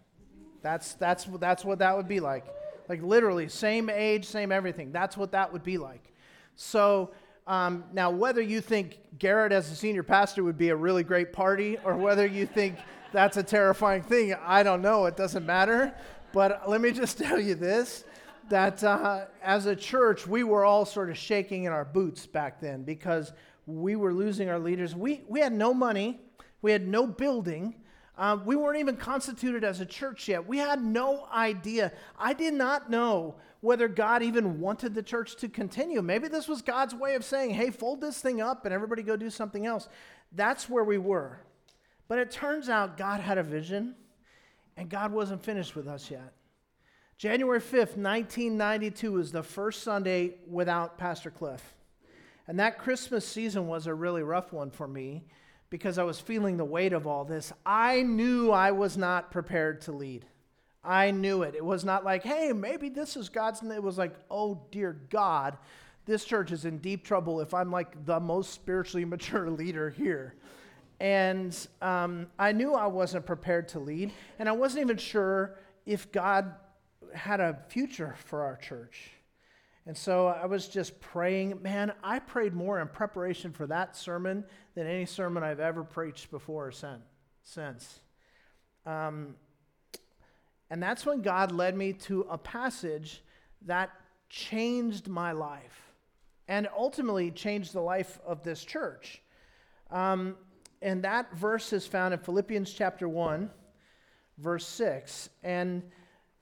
That's, 0.61 0.93
that's, 0.93 1.25
that's 1.25 1.65
what 1.65 1.79
that 1.79 1.97
would 1.97 2.07
be 2.07 2.19
like. 2.19 2.45
Like 2.87 3.01
literally, 3.01 3.49
same 3.49 3.89
age, 3.89 4.25
same 4.25 4.51
everything. 4.51 4.91
That's 4.91 5.17
what 5.17 5.31
that 5.31 5.51
would 5.51 5.63
be 5.63 5.79
like. 5.79 6.13
So 6.55 7.11
um, 7.47 7.83
now, 7.93 8.11
whether 8.11 8.41
you 8.41 8.61
think 8.61 8.99
Garrett 9.17 9.51
as 9.51 9.71
a 9.71 9.75
senior 9.75 10.03
pastor 10.03 10.43
would 10.43 10.57
be 10.57 10.69
a 10.69 10.75
really 10.75 11.03
great 11.03 11.33
party, 11.33 11.77
or 11.83 11.95
whether 11.95 12.25
you 12.25 12.45
think 12.45 12.77
that's 13.11 13.37
a 13.37 13.43
terrifying 13.43 14.03
thing, 14.03 14.35
I 14.45 14.61
don't 14.61 14.81
know. 14.81 15.05
It 15.05 15.17
doesn't 15.17 15.45
matter. 15.45 15.93
But 16.31 16.69
let 16.69 16.81
me 16.81 16.91
just 16.91 17.17
tell 17.19 17.39
you 17.39 17.55
this 17.55 18.03
that 18.49 18.83
uh, 18.83 19.25
as 19.41 19.65
a 19.65 19.75
church, 19.75 20.27
we 20.27 20.43
were 20.43 20.63
all 20.63 20.85
sort 20.85 21.09
of 21.09 21.17
shaking 21.17 21.63
in 21.63 21.71
our 21.71 21.85
boots 21.85 22.27
back 22.27 22.61
then 22.61 22.83
because 22.83 23.33
we 23.65 23.95
were 23.95 24.13
losing 24.13 24.49
our 24.49 24.59
leaders. 24.59 24.95
We, 24.95 25.23
we 25.27 25.39
had 25.39 25.53
no 25.53 25.73
money, 25.73 26.21
we 26.61 26.71
had 26.71 26.87
no 26.87 27.07
building. 27.07 27.75
Uh, 28.17 28.37
we 28.45 28.55
weren't 28.55 28.79
even 28.79 28.95
constituted 28.95 29.65
as 29.65 29.81
a 29.81 29.85
church 29.85 30.29
yet. 30.29 30.47
We 30.47 30.57
had 30.57 30.81
no 30.81 31.27
idea. 31.33 31.91
I 32.17 32.31
did 32.31 32.53
not 32.53 32.89
know 32.89 33.35
whether 33.59 33.89
God 33.89 34.23
even 34.23 34.61
wanted 34.61 34.93
the 34.93 35.03
church 35.03 35.35
to 35.37 35.49
continue. 35.49 36.01
Maybe 36.01 36.29
this 36.29 36.47
was 36.47 36.61
God's 36.61 36.95
way 36.95 37.15
of 37.15 37.25
saying, 37.25 37.49
hey, 37.49 37.71
fold 37.71 37.99
this 37.99 38.21
thing 38.21 38.39
up 38.39 38.63
and 38.63 38.73
everybody 38.73 39.03
go 39.03 39.17
do 39.17 39.29
something 39.29 39.65
else. 39.65 39.89
That's 40.31 40.69
where 40.69 40.85
we 40.85 40.97
were. 40.97 41.41
But 42.07 42.19
it 42.19 42.31
turns 42.31 42.69
out 42.69 42.97
God 42.97 43.19
had 43.19 43.37
a 43.37 43.43
vision 43.43 43.95
and 44.77 44.89
God 44.89 45.11
wasn't 45.11 45.43
finished 45.43 45.75
with 45.75 45.87
us 45.87 46.09
yet. 46.09 46.33
January 47.17 47.59
5th, 47.59 47.97
1992 47.97 49.11
was 49.11 49.31
the 49.31 49.43
first 49.43 49.83
Sunday 49.83 50.35
without 50.47 50.97
Pastor 50.97 51.31
Cliff. 51.31 51.74
And 52.47 52.59
that 52.59 52.77
Christmas 52.77 53.27
season 53.27 53.67
was 53.67 53.87
a 53.87 53.93
really 53.93 54.23
rough 54.23 54.53
one 54.53 54.69
for 54.69 54.87
me 54.87 55.23
because 55.69 55.97
I 55.97 56.03
was 56.03 56.19
feeling 56.19 56.57
the 56.57 56.65
weight 56.65 56.93
of 56.93 57.07
all 57.07 57.25
this. 57.25 57.51
I 57.65 58.03
knew 58.03 58.51
I 58.51 58.71
was 58.71 58.97
not 58.97 59.31
prepared 59.31 59.81
to 59.81 59.91
lead. 59.91 60.25
I 60.83 61.11
knew 61.11 61.41
it. 61.41 61.55
It 61.55 61.65
was 61.65 61.83
not 61.83 62.05
like, 62.05 62.23
hey, 62.23 62.53
maybe 62.53 62.89
this 62.89 63.17
is 63.17 63.29
God's. 63.29 63.63
It 63.63 63.81
was 63.81 63.97
like, 63.97 64.15
oh, 64.29 64.61
dear 64.71 64.95
God, 65.09 65.57
this 66.05 66.23
church 66.23 66.51
is 66.51 66.65
in 66.65 66.77
deep 66.77 67.03
trouble 67.03 67.41
if 67.41 67.53
I'm 67.53 67.71
like 67.71 68.05
the 68.05 68.19
most 68.19 68.53
spiritually 68.53 69.05
mature 69.05 69.49
leader 69.49 69.89
here. 69.89 70.35
And 70.99 71.57
um, 71.81 72.27
I 72.39 72.51
knew 72.51 72.73
I 72.73 72.87
wasn't 72.87 73.25
prepared 73.25 73.67
to 73.69 73.79
lead, 73.79 74.13
and 74.39 74.47
I 74.47 74.53
wasn't 74.53 74.83
even 74.83 74.97
sure 74.97 75.57
if 75.85 76.11
God 76.11 76.53
had 77.13 77.39
a 77.39 77.59
future 77.67 78.15
for 78.25 78.43
our 78.43 78.55
church. 78.55 79.11
And 79.87 79.95
so 79.95 80.27
I 80.27 80.45
was 80.47 80.67
just 80.67 80.99
praying. 80.99 81.61
Man, 81.61 81.93
I 82.03 82.19
prayed 82.19 82.53
more 82.53 82.81
in 82.81 82.87
preparation 82.87 83.51
for 83.51 83.67
that 83.67 83.95
sermon 83.95 84.43
than 84.73 84.87
any 84.87 85.05
sermon 85.05 85.43
I've 85.43 85.59
ever 85.59 85.83
preached 85.83 86.31
before 86.31 86.67
or 86.67 86.71
since. 87.43 87.99
Um, 88.85 89.35
and 90.69 90.81
that's 90.81 91.05
when 91.05 91.21
God 91.21 91.51
led 91.51 91.77
me 91.77 91.93
to 91.93 92.21
a 92.29 92.37
passage 92.37 93.21
that 93.63 93.91
changed 94.29 95.07
my 95.07 95.31
life 95.31 95.93
and 96.47 96.67
ultimately 96.75 97.31
changed 97.31 97.73
the 97.73 97.81
life 97.81 98.19
of 98.25 98.43
this 98.43 98.63
church. 98.63 99.21
Um, 99.91 100.35
and 100.81 101.03
that 101.03 101.33
verse 101.35 101.73
is 101.73 101.85
found 101.85 102.13
in 102.13 102.19
Philippians 102.19 102.71
chapter 102.71 103.07
1, 103.07 103.49
verse 104.37 104.67
6. 104.67 105.29
And 105.43 105.83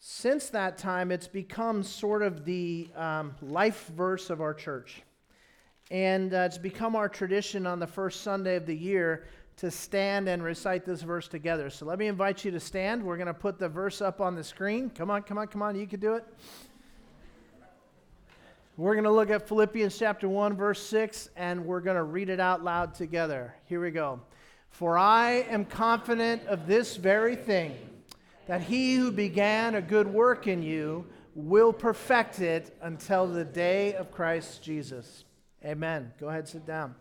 since 0.05 0.49
that 0.49 0.77
time, 0.77 1.13
it's 1.13 1.29
become 1.29 1.81
sort 1.81 2.23
of 2.23 2.43
the 2.43 2.89
um, 2.93 3.33
life 3.41 3.89
verse 3.95 4.29
of 4.29 4.41
our 4.41 4.53
church. 4.53 5.01
And 5.91 6.33
uh, 6.33 6.39
it's 6.39 6.57
become 6.57 6.97
our 6.97 7.07
tradition 7.07 7.65
on 7.65 7.79
the 7.79 7.87
first 7.87 8.19
Sunday 8.19 8.57
of 8.57 8.65
the 8.65 8.75
year 8.75 9.23
to 9.55 9.71
stand 9.71 10.27
and 10.27 10.43
recite 10.43 10.83
this 10.83 11.03
verse 11.03 11.29
together. 11.29 11.69
So 11.69 11.85
let 11.85 11.99
me 11.99 12.07
invite 12.07 12.43
you 12.43 12.51
to 12.51 12.59
stand. 12.59 13.01
We're 13.01 13.15
going 13.15 13.27
to 13.27 13.33
put 13.33 13.57
the 13.57 13.69
verse 13.69 14.01
up 14.01 14.19
on 14.19 14.35
the 14.35 14.43
screen. 14.43 14.89
Come 14.89 15.09
on, 15.09 15.23
come 15.23 15.37
on, 15.37 15.47
come 15.47 15.61
on. 15.61 15.73
You 15.79 15.87
can 15.87 16.01
do 16.01 16.15
it. 16.15 16.25
We're 18.75 18.95
going 18.95 19.05
to 19.05 19.11
look 19.11 19.29
at 19.29 19.47
Philippians 19.47 19.97
chapter 19.97 20.27
1, 20.27 20.57
verse 20.57 20.85
6, 20.85 21.29
and 21.37 21.65
we're 21.65 21.79
going 21.79 21.95
to 21.95 22.03
read 22.03 22.27
it 22.27 22.41
out 22.41 22.61
loud 22.61 22.93
together. 22.93 23.55
Here 23.69 23.81
we 23.81 23.91
go. 23.91 24.19
For 24.69 24.97
I 24.97 25.45
am 25.49 25.63
confident 25.63 26.45
of 26.47 26.67
this 26.67 26.97
very 26.97 27.37
thing 27.37 27.77
that 28.47 28.61
he 28.61 28.95
who 28.95 29.11
began 29.11 29.75
a 29.75 29.81
good 29.81 30.07
work 30.07 30.47
in 30.47 30.61
you 30.61 31.05
will 31.35 31.73
perfect 31.73 32.39
it 32.39 32.75
until 32.81 33.27
the 33.27 33.45
day 33.45 33.93
of 33.95 34.11
Christ 34.11 34.61
Jesus. 34.61 35.25
Amen. 35.65 36.11
Go 36.19 36.29
ahead, 36.29 36.47
sit 36.47 36.65
down. 36.65 36.95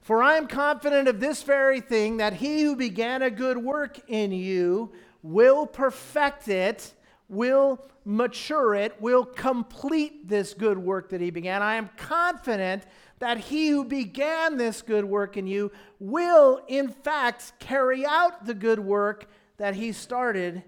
For 0.00 0.22
I 0.22 0.36
am 0.36 0.48
confident 0.48 1.06
of 1.06 1.20
this 1.20 1.42
very 1.44 1.80
thing 1.80 2.16
that 2.16 2.32
he 2.32 2.62
who 2.62 2.74
began 2.74 3.22
a 3.22 3.30
good 3.30 3.56
work 3.56 4.00
in 4.08 4.32
you 4.32 4.92
will 5.22 5.64
perfect 5.64 6.48
it, 6.48 6.92
will 7.28 7.80
mature 8.04 8.74
it, 8.74 9.00
will 9.00 9.24
complete 9.24 10.28
this 10.28 10.54
good 10.54 10.76
work 10.76 11.10
that 11.10 11.20
he 11.20 11.30
began. 11.30 11.62
I 11.62 11.76
am 11.76 11.88
confident 11.96 12.82
that 13.20 13.38
he 13.38 13.68
who 13.68 13.84
began 13.84 14.56
this 14.56 14.82
good 14.82 15.04
work 15.04 15.36
in 15.36 15.46
you 15.46 15.70
will, 16.00 16.60
in 16.66 16.88
fact, 16.88 17.52
carry 17.60 18.04
out 18.04 18.44
the 18.44 18.54
good 18.54 18.80
work 18.80 19.28
that 19.62 19.76
He 19.76 19.92
started 19.92 20.64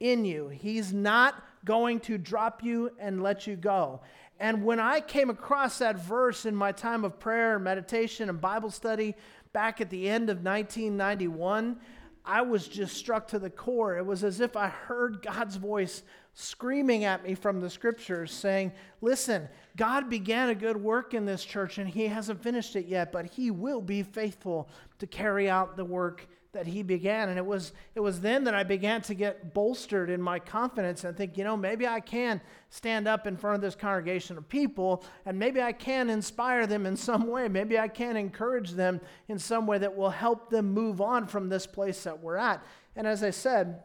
in 0.00 0.26
you. 0.26 0.48
He's 0.48 0.92
not 0.92 1.42
going 1.64 1.98
to 2.00 2.18
drop 2.18 2.62
you 2.62 2.90
and 2.98 3.22
let 3.22 3.46
you 3.46 3.56
go. 3.56 4.02
And 4.38 4.66
when 4.66 4.78
I 4.78 5.00
came 5.00 5.30
across 5.30 5.78
that 5.78 5.98
verse 5.98 6.44
in 6.44 6.54
my 6.54 6.70
time 6.70 7.06
of 7.06 7.18
prayer 7.18 7.54
and 7.54 7.64
meditation 7.64 8.28
and 8.28 8.38
Bible 8.38 8.70
study 8.70 9.14
back 9.54 9.80
at 9.80 9.88
the 9.88 10.10
end 10.10 10.28
of 10.28 10.44
1991, 10.44 11.78
I 12.22 12.42
was 12.42 12.68
just 12.68 12.98
struck 12.98 13.28
to 13.28 13.38
the 13.38 13.48
core. 13.48 13.96
It 13.96 14.04
was 14.04 14.22
as 14.22 14.40
if 14.40 14.58
I 14.58 14.68
heard 14.68 15.22
God's 15.22 15.56
voice 15.56 16.02
screaming 16.34 17.04
at 17.04 17.24
me 17.24 17.34
from 17.34 17.62
the 17.62 17.70
scriptures 17.70 18.30
saying, 18.30 18.72
Listen, 19.00 19.48
God 19.74 20.10
began 20.10 20.50
a 20.50 20.54
good 20.54 20.76
work 20.76 21.14
in 21.14 21.24
this 21.24 21.46
church 21.46 21.78
and 21.78 21.88
He 21.88 22.08
hasn't 22.08 22.42
finished 22.42 22.76
it 22.76 22.84
yet, 22.84 23.10
but 23.10 23.24
He 23.24 23.50
will 23.50 23.80
be 23.80 24.02
faithful 24.02 24.68
to 24.98 25.06
carry 25.06 25.48
out 25.48 25.78
the 25.78 25.84
work 25.86 26.28
that 26.54 26.66
he 26.66 26.82
began. 26.82 27.28
And 27.28 27.38
it 27.38 27.44
was, 27.44 27.72
it 27.94 28.00
was 28.00 28.20
then 28.20 28.44
that 28.44 28.54
I 28.54 28.64
began 28.64 29.02
to 29.02 29.14
get 29.14 29.54
bolstered 29.54 30.10
in 30.10 30.20
my 30.20 30.38
confidence 30.38 31.04
and 31.04 31.16
think, 31.16 31.36
you 31.36 31.44
know, 31.44 31.56
maybe 31.56 31.86
I 31.86 32.00
can 32.00 32.40
stand 32.70 33.06
up 33.06 33.26
in 33.26 33.36
front 33.36 33.56
of 33.56 33.60
this 33.60 33.74
congregation 33.74 34.38
of 34.38 34.48
people 34.48 35.04
and 35.26 35.38
maybe 35.38 35.60
I 35.60 35.72
can 35.72 36.08
inspire 36.08 36.66
them 36.66 36.86
in 36.86 36.96
some 36.96 37.26
way. 37.26 37.48
Maybe 37.48 37.78
I 37.78 37.88
can 37.88 38.16
encourage 38.16 38.70
them 38.70 39.00
in 39.28 39.38
some 39.38 39.66
way 39.66 39.78
that 39.78 39.94
will 39.94 40.10
help 40.10 40.50
them 40.50 40.72
move 40.72 41.00
on 41.00 41.26
from 41.26 41.48
this 41.48 41.66
place 41.66 42.02
that 42.04 42.20
we're 42.20 42.36
at. 42.36 42.64
And 42.96 43.06
as 43.06 43.22
I 43.22 43.30
said, 43.30 43.82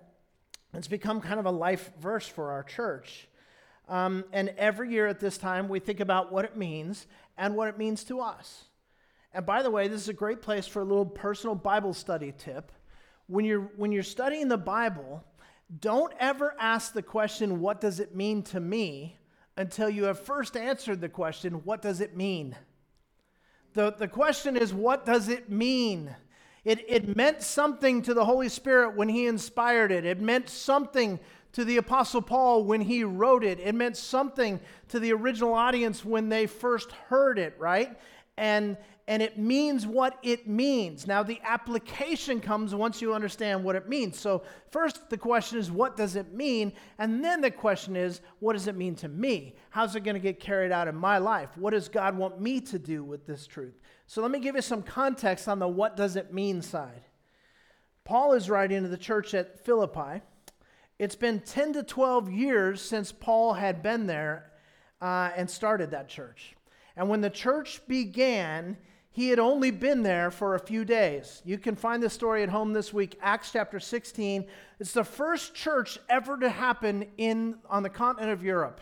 it's 0.74 0.88
become 0.88 1.20
kind 1.20 1.40
of 1.40 1.46
a 1.46 1.52
life 1.52 1.92
verse 2.00 2.28
for 2.28 2.52
our 2.52 2.64
church. 2.64 3.28
Um, 3.88 4.24
and 4.32 4.50
every 4.58 4.92
year 4.92 5.08
at 5.08 5.20
this 5.20 5.38
time, 5.38 5.68
we 5.68 5.80
think 5.80 6.00
about 6.00 6.32
what 6.32 6.46
it 6.46 6.56
means 6.56 7.08
and 7.38 7.56
what 7.56 7.68
it 7.68 7.78
means 7.78 8.04
to 8.06 8.22
us. 8.22 8.69
And 9.34 9.46
by 9.46 9.62
the 9.62 9.72
way, 9.72 9.88
this 9.88 10.02
is 10.02 10.10
a 10.10 10.14
great 10.14 10.42
place 10.42 10.68
for 10.68 10.82
a 10.82 10.86
little 10.86 11.06
personal 11.06 11.56
Bible 11.56 11.94
study 11.94 12.34
tip. 12.38 12.72
When 13.28 13.46
you're, 13.46 13.72
when 13.76 13.92
you're 13.92 14.04
studying 14.04 14.48
the 14.48 14.58
Bible, 14.58 15.24
don't 15.80 16.14
ever 16.20 16.56
ask 16.60 16.94
the 16.94 17.04
question, 17.04 17.60
What 17.60 17.80
does 17.80 18.00
it 18.00 18.16
mean 18.16 18.44
to 18.44 18.60
me? 18.60 19.16
until 19.58 19.90
you 19.90 20.06
have 20.06 20.18
first 20.18 20.56
answered 20.56 21.02
the 21.02 21.10
question, 21.10 21.56
What 21.66 21.82
does 21.82 22.00
it 22.00 22.16
mean? 22.16 22.56
The, 23.74 23.92
the 23.92 24.08
question 24.08 24.56
is, 24.56 24.74
What 24.74 25.06
does 25.06 25.28
it 25.28 25.50
mean? 25.50 26.16
It, 26.64 26.84
it 26.88 27.16
meant 27.16 27.44
something 27.44 28.02
to 28.04 28.14
the 28.14 28.26
Holy 28.26 28.50
Spirit 28.50 28.96
when 28.96 29.10
He 29.10 29.28
inspired 29.28 29.92
it. 29.92 30.06
It 30.06 30.22
meant 30.22 30.50
something 30.50 31.20
to 31.54 31.66
the 31.66 31.78
Apostle 31.78 32.22
Paul 32.22 32.64
when 32.64 32.82
he 32.82 33.04
wrote 33.04 33.44
it. 33.44 33.60
It 33.60 33.74
meant 33.74 33.98
something 33.98 34.60
to 34.90 35.00
the 35.00 35.14
original 35.14 35.54
audience 35.54 36.06
when 36.06 36.30
they 36.30 36.46
first 36.46 36.92
heard 36.92 37.40
it, 37.40 37.56
right? 37.58 37.98
And, 38.38 38.78
and 39.10 39.24
it 39.24 39.40
means 39.40 39.88
what 39.88 40.20
it 40.22 40.48
means. 40.48 41.08
Now, 41.08 41.24
the 41.24 41.42
application 41.44 42.40
comes 42.40 42.76
once 42.76 43.02
you 43.02 43.16
understand 43.16 43.64
what 43.64 43.76
it 43.76 43.90
means. 43.90 44.20
So, 44.20 44.44
first, 44.70 45.10
the 45.10 45.18
question 45.18 45.58
is, 45.58 45.72
what 45.72 45.98
does 45.98 46.16
it 46.16 46.32
mean? 46.32 46.74
And 47.00 47.26
then 47.26 47.42
the 47.42 47.50
question 47.50 47.96
is, 47.96 48.22
what 48.38 48.54
does 48.54 48.68
it 48.68 48.76
mean 48.76 48.94
to 48.98 49.08
me? 49.08 49.56
How's 49.72 49.96
it 49.96 50.04
going 50.04 50.14
to 50.14 50.22
get 50.22 50.40
carried 50.40 50.72
out 50.72 50.88
in 50.88 50.96
my 50.96 51.18
life? 51.18 51.50
What 51.58 51.72
does 51.72 51.90
God 51.90 52.16
want 52.16 52.40
me 52.40 52.62
to 52.62 52.78
do 52.78 53.04
with 53.04 53.26
this 53.26 53.48
truth? 53.48 53.82
So, 54.06 54.22
let 54.22 54.30
me 54.30 54.40
give 54.40 54.56
you 54.56 54.62
some 54.62 54.84
context 54.84 55.48
on 55.48 55.58
the 55.58 55.68
what 55.68 55.98
does 55.98 56.16
it 56.16 56.32
mean 56.32 56.62
side. 56.62 57.02
Paul 58.04 58.34
is 58.34 58.48
writing 58.48 58.84
to 58.84 58.90
the 58.90 58.96
church 58.98 59.34
at 59.34 59.66
Philippi. 59.66 60.22
It's 61.00 61.16
been 61.16 61.40
10 61.40 61.74
to 61.74 61.84
12 61.84 62.32
years 62.32 62.80
since 62.80 63.12
Paul 63.12 63.54
had 63.54 63.82
been 63.82 64.06
there 64.06 64.52
uh, 65.02 65.32
and 65.36 65.50
started 65.50 65.90
that 65.92 66.10
church. 66.10 66.56
And 66.96 67.10
when 67.10 67.22
the 67.22 67.30
church 67.32 67.82
began, 67.88 68.78
he 69.20 69.28
had 69.28 69.38
only 69.38 69.70
been 69.70 70.02
there 70.02 70.32
for 70.32 70.56
a 70.56 70.60
few 70.60 70.86
days. 70.86 71.42
You 71.44 71.58
can 71.58 71.76
find 71.76 72.02
this 72.02 72.14
story 72.14 72.42
at 72.42 72.48
home 72.48 72.72
this 72.72 72.94
week, 72.94 73.20
Acts 73.22 73.52
chapter 73.52 73.78
16. 73.78 74.46
It's 74.80 74.94
the 74.94 75.04
first 75.04 75.54
church 75.54 76.00
ever 76.08 76.38
to 76.38 76.50
happen 76.50 77.06
in, 77.18 77.56
on 77.70 77.84
the 77.84 77.90
continent 77.90 78.32
of 78.32 78.46
Europe. 78.46 78.80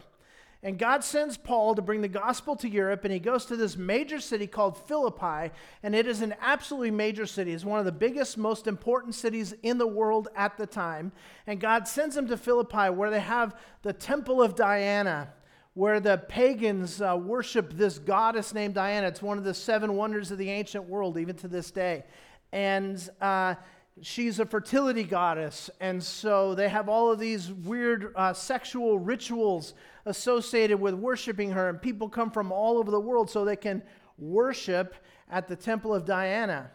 And 0.62 0.78
God 0.78 1.04
sends 1.04 1.38
Paul 1.38 1.74
to 1.74 1.82
bring 1.82 2.02
the 2.02 2.08
gospel 2.08 2.56
to 2.58 2.70
Europe, 2.70 3.04
and 3.04 3.12
he 3.12 3.18
goes 3.18 3.46
to 3.46 3.56
this 3.56 3.78
major 3.78 4.20
city 4.20 4.46
called 4.46 4.78
Philippi, 4.78 5.52
and 5.82 5.96
it 5.96 6.06
is 6.06 6.22
an 6.22 6.36
absolutely 6.40 6.92
major 6.92 7.26
city. 7.26 7.52
It's 7.52 7.66
one 7.66 7.80
of 7.80 7.86
the 7.86 7.92
biggest, 7.92 8.38
most 8.38 8.68
important 8.68 9.16
cities 9.16 9.56
in 9.64 9.80
the 9.80 9.88
world 9.88 10.28
at 10.36 10.56
the 10.56 10.68
time. 10.68 11.14
And 11.48 11.60
God 11.60 11.88
sends 11.88 12.16
him 12.16 12.28
to 12.28 12.38
Philippi, 12.38 12.92
where 12.92 13.10
they 13.10 13.22
have 13.22 13.56
the 13.82 13.94
Temple 13.94 14.44
of 14.44 14.54
Diana 14.54 15.30
where 15.78 16.00
the 16.00 16.18
pagans 16.28 17.04
uh, 17.04 17.16
worship 17.16 17.72
this 17.74 18.00
goddess 18.00 18.52
named 18.52 18.74
Diana. 18.74 19.06
It's 19.06 19.22
one 19.22 19.38
of 19.38 19.44
the 19.44 19.54
seven 19.54 19.96
wonders 19.96 20.32
of 20.32 20.40
the 20.40 20.50
ancient 20.50 20.90
world, 20.90 21.20
even 21.20 21.36
to 21.36 21.48
this 21.48 21.70
day. 21.70 22.04
And 22.52 23.08
uh, 23.22 23.54
she's 24.02 24.40
a 24.40 24.46
fertility 24.48 25.04
goddess. 25.04 25.70
And 25.80 26.04
so 26.04 26.56
they 26.56 26.68
have 26.68 26.90
all 26.90 27.12
of 27.12 27.20
these 27.20 27.54
weird 27.54 28.12
uh, 28.16 28.34
sexual 28.34 28.98
rituals 28.98 29.76
associated 30.08 30.82
with 30.82 30.96
worshiping 30.96 31.52
her. 31.52 31.70
And 31.70 31.80
people 31.80 32.10
come 32.10 32.32
from 32.32 32.52
all 32.52 32.80
over 32.80 32.90
the 32.90 33.00
world 33.00 33.30
so 33.30 33.46
they 33.46 33.56
can 33.56 33.84
worship 34.18 34.96
at 35.30 35.48
the 35.48 35.56
temple 35.56 35.94
of 35.94 36.06
Diana 36.06 36.72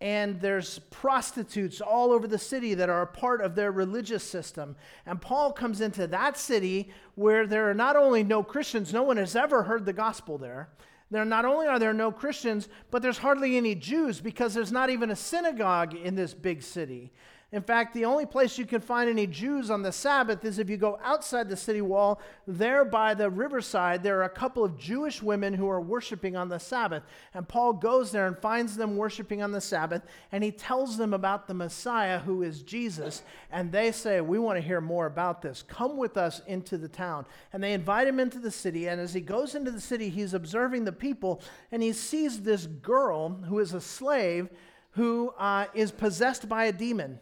and 0.00 0.40
there's 0.40 0.78
prostitutes 0.90 1.80
all 1.80 2.10
over 2.10 2.26
the 2.26 2.38
city 2.38 2.72
that 2.74 2.88
are 2.88 3.02
a 3.02 3.06
part 3.06 3.42
of 3.42 3.54
their 3.54 3.70
religious 3.70 4.24
system. 4.24 4.74
And 5.04 5.20
Paul 5.20 5.52
comes 5.52 5.82
into 5.82 6.06
that 6.06 6.38
city 6.38 6.90
where 7.16 7.46
there 7.46 7.68
are 7.68 7.74
not 7.74 7.96
only 7.96 8.22
no 8.22 8.42
Christians, 8.42 8.92
no 8.92 9.02
one 9.02 9.18
has 9.18 9.36
ever 9.36 9.64
heard 9.64 9.84
the 9.84 9.92
gospel 9.92 10.38
there. 10.38 10.70
There 11.10 11.24
not 11.24 11.44
only 11.44 11.66
are 11.66 11.78
there 11.78 11.92
no 11.92 12.12
Christians, 12.12 12.68
but 12.90 13.02
there's 13.02 13.18
hardly 13.18 13.56
any 13.56 13.74
Jews 13.74 14.20
because 14.20 14.54
there's 14.54 14.72
not 14.72 14.90
even 14.90 15.10
a 15.10 15.16
synagogue 15.16 15.94
in 15.94 16.14
this 16.14 16.32
big 16.32 16.62
city. 16.62 17.12
In 17.52 17.62
fact, 17.62 17.94
the 17.94 18.04
only 18.04 18.26
place 18.26 18.58
you 18.58 18.64
can 18.64 18.80
find 18.80 19.10
any 19.10 19.26
Jews 19.26 19.70
on 19.70 19.82
the 19.82 19.90
Sabbath 19.90 20.44
is 20.44 20.60
if 20.60 20.70
you 20.70 20.76
go 20.76 21.00
outside 21.02 21.48
the 21.48 21.56
city 21.56 21.80
wall. 21.80 22.20
There 22.46 22.84
by 22.84 23.14
the 23.14 23.28
riverside, 23.28 24.04
there 24.04 24.20
are 24.20 24.24
a 24.24 24.28
couple 24.28 24.62
of 24.62 24.78
Jewish 24.78 25.20
women 25.20 25.54
who 25.54 25.68
are 25.68 25.80
worshiping 25.80 26.36
on 26.36 26.48
the 26.48 26.60
Sabbath. 26.60 27.02
And 27.34 27.48
Paul 27.48 27.72
goes 27.72 28.12
there 28.12 28.28
and 28.28 28.38
finds 28.38 28.76
them 28.76 28.96
worshiping 28.96 29.42
on 29.42 29.50
the 29.50 29.60
Sabbath, 29.60 30.02
and 30.30 30.44
he 30.44 30.52
tells 30.52 30.96
them 30.96 31.12
about 31.12 31.48
the 31.48 31.54
Messiah 31.54 32.20
who 32.20 32.42
is 32.42 32.62
Jesus. 32.62 33.22
And 33.50 33.72
they 33.72 33.90
say, 33.90 34.20
We 34.20 34.38
want 34.38 34.56
to 34.56 34.66
hear 34.66 34.80
more 34.80 35.06
about 35.06 35.42
this. 35.42 35.64
Come 35.66 35.96
with 35.96 36.16
us 36.16 36.42
into 36.46 36.78
the 36.78 36.88
town. 36.88 37.26
And 37.52 37.60
they 37.60 37.72
invite 37.72 38.06
him 38.06 38.20
into 38.20 38.38
the 38.38 38.52
city. 38.52 38.88
And 38.88 39.00
as 39.00 39.12
he 39.12 39.20
goes 39.20 39.56
into 39.56 39.72
the 39.72 39.80
city, 39.80 40.08
he's 40.08 40.34
observing 40.34 40.84
the 40.84 40.92
people, 40.92 41.42
and 41.72 41.82
he 41.82 41.92
sees 41.92 42.42
this 42.42 42.66
girl 42.66 43.30
who 43.48 43.58
is 43.58 43.74
a 43.74 43.80
slave 43.80 44.48
who 44.92 45.30
uh, 45.38 45.66
is 45.74 45.90
possessed 45.90 46.48
by 46.48 46.66
a 46.66 46.72
demon. 46.72 47.18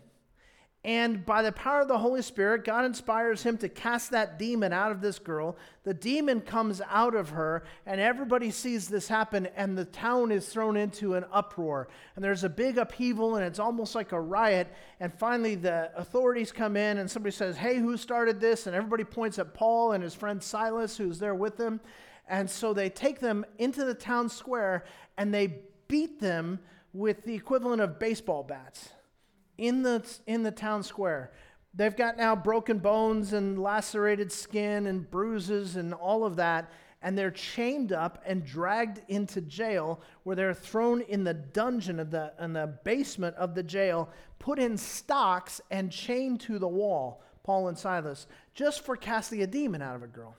And 0.85 1.27
by 1.27 1.43
the 1.43 1.51
power 1.51 1.81
of 1.81 1.89
the 1.89 1.99
Holy 1.99 2.23
Spirit, 2.23 2.65
God 2.65 2.85
inspires 2.85 3.43
him 3.43 3.59
to 3.59 3.69
cast 3.69 4.13
that 4.13 4.39
demon 4.39 4.73
out 4.73 4.93
of 4.93 5.01
this 5.01 5.19
girl. 5.19 5.57
The 5.83 5.93
demon 5.93 6.41
comes 6.41 6.81
out 6.89 7.17
of 7.17 7.31
her, 7.31 7.65
and 7.85 8.01
everybody 8.01 8.53
sees 8.53 8.87
this 8.87 9.09
happen, 9.09 9.49
and 9.57 9.77
the 9.77 9.85
town 9.85 10.31
is 10.31 10.49
thrown 10.49 10.77
into 10.77 11.15
an 11.15 11.25
uproar. 11.33 11.89
And 12.15 12.25
there's 12.25 12.45
a 12.45 12.49
big 12.49 12.79
upheaval, 12.79 13.35
and 13.35 13.45
it's 13.45 13.59
almost 13.59 13.97
like 13.97 14.13
a 14.13 14.21
riot. 14.21 14.73
And 15.01 15.13
finally, 15.13 15.57
the 15.57 15.91
authorities 15.97 16.53
come 16.53 16.77
in, 16.77 16.99
and 16.99 17.11
somebody 17.11 17.35
says, 17.35 17.57
Hey, 17.57 17.79
who 17.79 17.97
started 17.97 18.41
this? 18.41 18.69
And 18.69 18.77
everybody 18.77 19.05
points 19.05 19.41
at 19.41 19.55
Paul 19.55 19.93
and 19.93 20.03
his 20.03 20.15
friend 20.15 20.41
Silas, 20.41 20.97
who's 20.97 21.19
there 21.19 21.35
with 21.35 21.57
them. 21.57 21.81
And 22.29 22.49
so 22.49 22.73
they 22.73 22.89
take 22.89 23.19
them 23.19 23.45
into 23.59 23.85
the 23.85 23.95
town 23.95 24.29
square, 24.29 24.85
and 25.17 25.35
they 25.35 25.57
beat 25.89 26.21
them 26.21 26.61
with 26.93 27.25
the 27.25 27.35
equivalent 27.35 27.83
of 27.83 27.99
baseball 27.99 28.45
bats 28.45 28.91
in 29.59 29.83
the, 29.83 30.03
in 30.27 30.43
the 30.43 30.51
town 30.51 30.83
square. 30.83 31.33
They've 31.75 31.95
got 31.95 32.17
now 32.17 32.35
broken 32.35 32.79
bones 32.79 33.33
and 33.35 33.59
lacerated 33.59 34.33
skin 34.33 34.87
and 34.87 35.09
bruises 35.11 35.77
and 35.77 35.93
all 35.93 36.25
of 36.25 36.37
that. 36.37 36.73
And 37.03 37.17
they're 37.17 37.31
chained 37.31 37.93
up 37.93 38.23
and 38.27 38.45
dragged 38.45 39.03
into 39.07 39.41
jail, 39.41 40.01
where 40.25 40.35
they're 40.35 40.55
thrown 40.55 41.03
in 41.03 41.23
the 41.23 41.35
dungeon 41.35 42.01
of 42.01 42.11
the, 42.11 42.33
in 42.41 42.53
the 42.55 42.79
basement 42.83 43.37
of 43.37 43.55
the 43.55 43.63
jail, 43.63 44.09
put 44.41 44.59
in 44.59 44.77
stocks, 44.77 45.61
and 45.71 45.93
chained 45.93 46.41
to 46.41 46.59
the 46.59 46.67
wall, 46.67 47.23
Paul 47.45 47.69
and 47.69 47.79
Silas, 47.79 48.27
just 48.53 48.85
for 48.85 48.97
casting 48.97 49.43
a 49.43 49.47
demon 49.47 49.81
out 49.81 49.95
of 49.95 50.03
a 50.03 50.09
girl. 50.09 50.35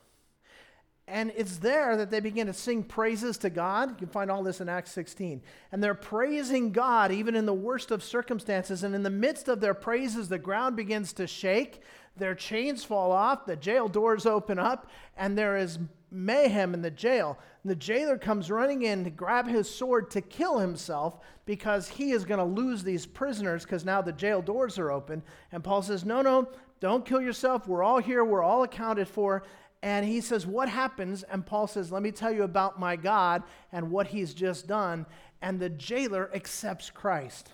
And 1.09 1.33
it's 1.35 1.57
there 1.57 1.97
that 1.97 2.11
they 2.11 2.19
begin 2.19 2.47
to 2.47 2.53
sing 2.53 2.83
praises 2.83 3.37
to 3.39 3.49
God. 3.49 3.89
You 3.89 3.95
can 3.95 4.07
find 4.07 4.29
all 4.29 4.43
this 4.43 4.61
in 4.61 4.69
Acts 4.69 4.91
16. 4.91 5.41
And 5.71 5.83
they're 5.83 5.95
praising 5.95 6.71
God 6.71 7.11
even 7.11 7.35
in 7.35 7.45
the 7.45 7.53
worst 7.53 7.89
of 7.89 8.03
circumstances. 8.03 8.83
And 8.83 8.93
in 8.93 9.03
the 9.03 9.09
midst 9.09 9.47
of 9.47 9.59
their 9.59 9.73
praises, 9.73 10.29
the 10.29 10.37
ground 10.37 10.75
begins 10.75 11.11
to 11.13 11.25
shake. 11.25 11.81
Their 12.15 12.35
chains 12.35 12.83
fall 12.83 13.11
off. 13.11 13.45
The 13.45 13.55
jail 13.55 13.87
doors 13.87 14.25
open 14.25 14.59
up. 14.59 14.89
And 15.17 15.35
there 15.35 15.57
is 15.57 15.79
mayhem 16.11 16.73
in 16.73 16.81
the 16.81 16.91
jail. 16.91 17.37
And 17.63 17.71
the 17.71 17.75
jailer 17.75 18.17
comes 18.17 18.51
running 18.51 18.83
in 18.83 19.03
to 19.03 19.09
grab 19.09 19.47
his 19.47 19.69
sword 19.69 20.11
to 20.11 20.21
kill 20.21 20.59
himself 20.59 21.19
because 21.45 21.87
he 21.87 22.11
is 22.11 22.25
going 22.25 22.39
to 22.39 22.61
lose 22.61 22.83
these 22.83 23.05
prisoners 23.05 23.63
because 23.63 23.83
now 23.83 24.01
the 24.01 24.11
jail 24.11 24.41
doors 24.41 24.77
are 24.77 24.91
open. 24.91 25.23
And 25.51 25.63
Paul 25.63 25.81
says, 25.81 26.05
No, 26.05 26.21
no, 26.21 26.49
don't 26.79 27.05
kill 27.05 27.21
yourself. 27.21 27.67
We're 27.67 27.83
all 27.83 27.99
here. 27.99 28.23
We're 28.23 28.43
all 28.43 28.63
accounted 28.63 29.07
for. 29.07 29.43
And 29.81 30.05
he 30.05 30.21
says, 30.21 30.45
What 30.45 30.69
happens? 30.69 31.23
And 31.23 31.45
Paul 31.45 31.67
says, 31.67 31.91
Let 31.91 32.03
me 32.03 32.11
tell 32.11 32.31
you 32.31 32.43
about 32.43 32.79
my 32.79 32.95
God 32.95 33.43
and 33.71 33.91
what 33.91 34.07
he's 34.07 34.33
just 34.33 34.67
done. 34.67 35.05
And 35.41 35.59
the 35.59 35.69
jailer 35.69 36.29
accepts 36.33 36.89
Christ. 36.89 37.53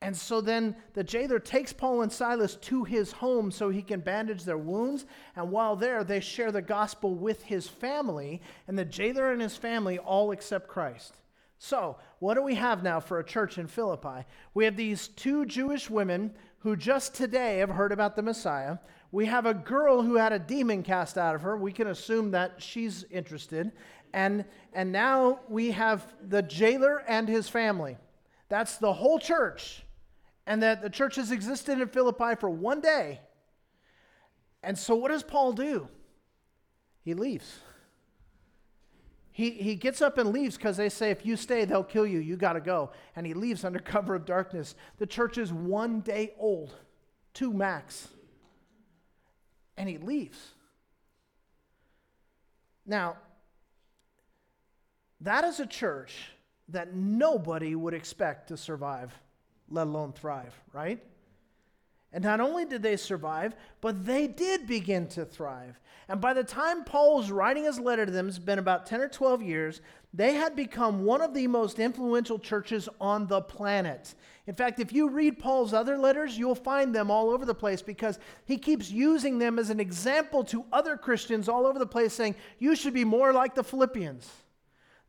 And 0.00 0.16
so 0.16 0.40
then 0.40 0.76
the 0.94 1.02
jailer 1.02 1.40
takes 1.40 1.72
Paul 1.72 2.02
and 2.02 2.12
Silas 2.12 2.54
to 2.56 2.84
his 2.84 3.10
home 3.10 3.50
so 3.50 3.68
he 3.68 3.82
can 3.82 4.00
bandage 4.00 4.44
their 4.44 4.58
wounds. 4.58 5.06
And 5.34 5.50
while 5.50 5.74
there, 5.74 6.04
they 6.04 6.20
share 6.20 6.52
the 6.52 6.62
gospel 6.62 7.14
with 7.14 7.42
his 7.42 7.68
family. 7.68 8.40
And 8.68 8.78
the 8.78 8.84
jailer 8.84 9.32
and 9.32 9.42
his 9.42 9.56
family 9.56 9.98
all 9.98 10.30
accept 10.30 10.68
Christ. 10.68 11.16
So, 11.58 11.96
what 12.20 12.34
do 12.34 12.42
we 12.42 12.54
have 12.54 12.84
now 12.84 13.00
for 13.00 13.18
a 13.18 13.24
church 13.24 13.58
in 13.58 13.66
Philippi? 13.66 14.24
We 14.54 14.64
have 14.64 14.76
these 14.76 15.08
two 15.08 15.44
Jewish 15.44 15.90
women 15.90 16.32
who 16.60 16.76
just 16.76 17.14
today 17.14 17.58
have 17.58 17.70
heard 17.70 17.90
about 17.90 18.14
the 18.14 18.22
Messiah. 18.22 18.78
We 19.10 19.26
have 19.26 19.46
a 19.46 19.54
girl 19.54 20.02
who 20.02 20.16
had 20.16 20.32
a 20.32 20.38
demon 20.38 20.82
cast 20.82 21.16
out 21.16 21.34
of 21.34 21.42
her. 21.42 21.56
We 21.56 21.72
can 21.72 21.86
assume 21.86 22.32
that 22.32 22.56
she's 22.58 23.04
interested. 23.10 23.72
And, 24.12 24.44
and 24.74 24.92
now 24.92 25.40
we 25.48 25.70
have 25.70 26.14
the 26.28 26.42
jailer 26.42 27.02
and 27.08 27.28
his 27.28 27.48
family. 27.48 27.96
That's 28.48 28.76
the 28.76 28.92
whole 28.92 29.18
church. 29.18 29.82
And 30.46 30.62
that 30.62 30.82
the 30.82 30.90
church 30.90 31.16
has 31.16 31.30
existed 31.30 31.80
in 31.80 31.88
Philippi 31.88 32.34
for 32.38 32.50
one 32.50 32.80
day. 32.80 33.20
And 34.62 34.78
so, 34.78 34.94
what 34.94 35.10
does 35.10 35.22
Paul 35.22 35.52
do? 35.52 35.88
He 37.02 37.14
leaves. 37.14 37.60
He, 39.30 39.50
he 39.50 39.76
gets 39.76 40.02
up 40.02 40.18
and 40.18 40.30
leaves 40.30 40.56
because 40.56 40.76
they 40.76 40.88
say, 40.88 41.10
if 41.10 41.24
you 41.24 41.36
stay, 41.36 41.64
they'll 41.64 41.84
kill 41.84 42.06
you. 42.06 42.18
You 42.18 42.36
got 42.36 42.54
to 42.54 42.60
go. 42.60 42.90
And 43.14 43.24
he 43.24 43.34
leaves 43.34 43.64
under 43.64 43.78
cover 43.78 44.14
of 44.14 44.26
darkness. 44.26 44.74
The 44.98 45.06
church 45.06 45.38
is 45.38 45.52
one 45.52 46.00
day 46.00 46.34
old, 46.38 46.74
two 47.34 47.52
max 47.52 48.08
and 49.78 49.88
he 49.88 49.96
leaves. 49.96 50.38
Now, 52.84 53.16
that 55.20 55.44
is 55.44 55.60
a 55.60 55.66
church 55.66 56.14
that 56.68 56.94
nobody 56.94 57.74
would 57.74 57.94
expect 57.94 58.48
to 58.48 58.56
survive, 58.56 59.16
let 59.70 59.86
alone 59.86 60.12
thrive, 60.12 60.54
right? 60.72 61.02
And 62.12 62.24
not 62.24 62.40
only 62.40 62.64
did 62.64 62.82
they 62.82 62.96
survive, 62.96 63.54
but 63.80 64.04
they 64.04 64.26
did 64.26 64.66
begin 64.66 65.08
to 65.08 65.24
thrive. 65.24 65.78
And 66.08 66.20
by 66.20 66.32
the 66.32 66.44
time 66.44 66.84
Paul 66.84 67.16
was 67.16 67.30
writing 67.30 67.64
his 67.64 67.78
letter 67.78 68.06
to 68.06 68.12
them, 68.12 68.28
it's 68.28 68.38
been 68.38 68.58
about 68.58 68.86
10 68.86 69.00
or 69.00 69.08
12 69.08 69.42
years, 69.42 69.80
they 70.14 70.34
had 70.34 70.56
become 70.56 71.04
one 71.04 71.20
of 71.20 71.34
the 71.34 71.46
most 71.46 71.78
influential 71.78 72.38
churches 72.38 72.88
on 73.00 73.26
the 73.26 73.42
planet. 73.42 74.14
In 74.46 74.54
fact, 74.54 74.80
if 74.80 74.92
you 74.92 75.10
read 75.10 75.38
Paul's 75.38 75.74
other 75.74 75.98
letters, 75.98 76.38
you'll 76.38 76.54
find 76.54 76.94
them 76.94 77.10
all 77.10 77.28
over 77.28 77.44
the 77.44 77.54
place 77.54 77.82
because 77.82 78.18
he 78.46 78.56
keeps 78.56 78.90
using 78.90 79.38
them 79.38 79.58
as 79.58 79.68
an 79.68 79.80
example 79.80 80.42
to 80.44 80.64
other 80.72 80.96
Christians 80.96 81.48
all 81.48 81.66
over 81.66 81.78
the 81.78 81.86
place, 81.86 82.14
saying, 82.14 82.34
You 82.58 82.74
should 82.74 82.94
be 82.94 83.04
more 83.04 83.34
like 83.34 83.54
the 83.54 83.62
Philippians. 83.62 84.26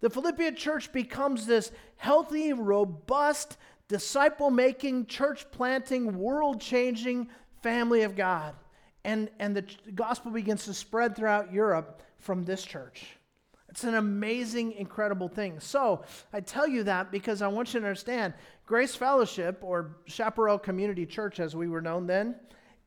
The 0.01 0.09
Philippian 0.09 0.55
church 0.55 0.91
becomes 0.91 1.45
this 1.45 1.71
healthy, 1.95 2.51
robust, 2.51 3.57
disciple 3.87 4.49
making, 4.49 5.05
church 5.05 5.49
planting, 5.51 6.17
world 6.17 6.59
changing 6.59 7.29
family 7.63 8.03
of 8.03 8.15
God. 8.15 8.55
And, 9.05 9.29
and 9.39 9.55
the 9.55 9.65
gospel 9.95 10.31
begins 10.31 10.65
to 10.65 10.73
spread 10.73 11.15
throughout 11.15 11.53
Europe 11.53 12.01
from 12.17 12.43
this 12.43 12.63
church. 12.63 13.18
It's 13.69 13.83
an 13.83 13.95
amazing, 13.95 14.73
incredible 14.73 15.27
thing. 15.27 15.59
So 15.59 16.03
I 16.33 16.41
tell 16.41 16.67
you 16.67 16.83
that 16.83 17.11
because 17.11 17.41
I 17.41 17.47
want 17.47 17.73
you 17.73 17.79
to 17.79 17.85
understand 17.85 18.33
Grace 18.65 18.95
Fellowship, 18.95 19.59
or 19.61 19.97
Chaparral 20.05 20.57
Community 20.57 21.05
Church 21.05 21.39
as 21.39 21.55
we 21.55 21.67
were 21.67 21.81
known 21.81 22.07
then, 22.07 22.35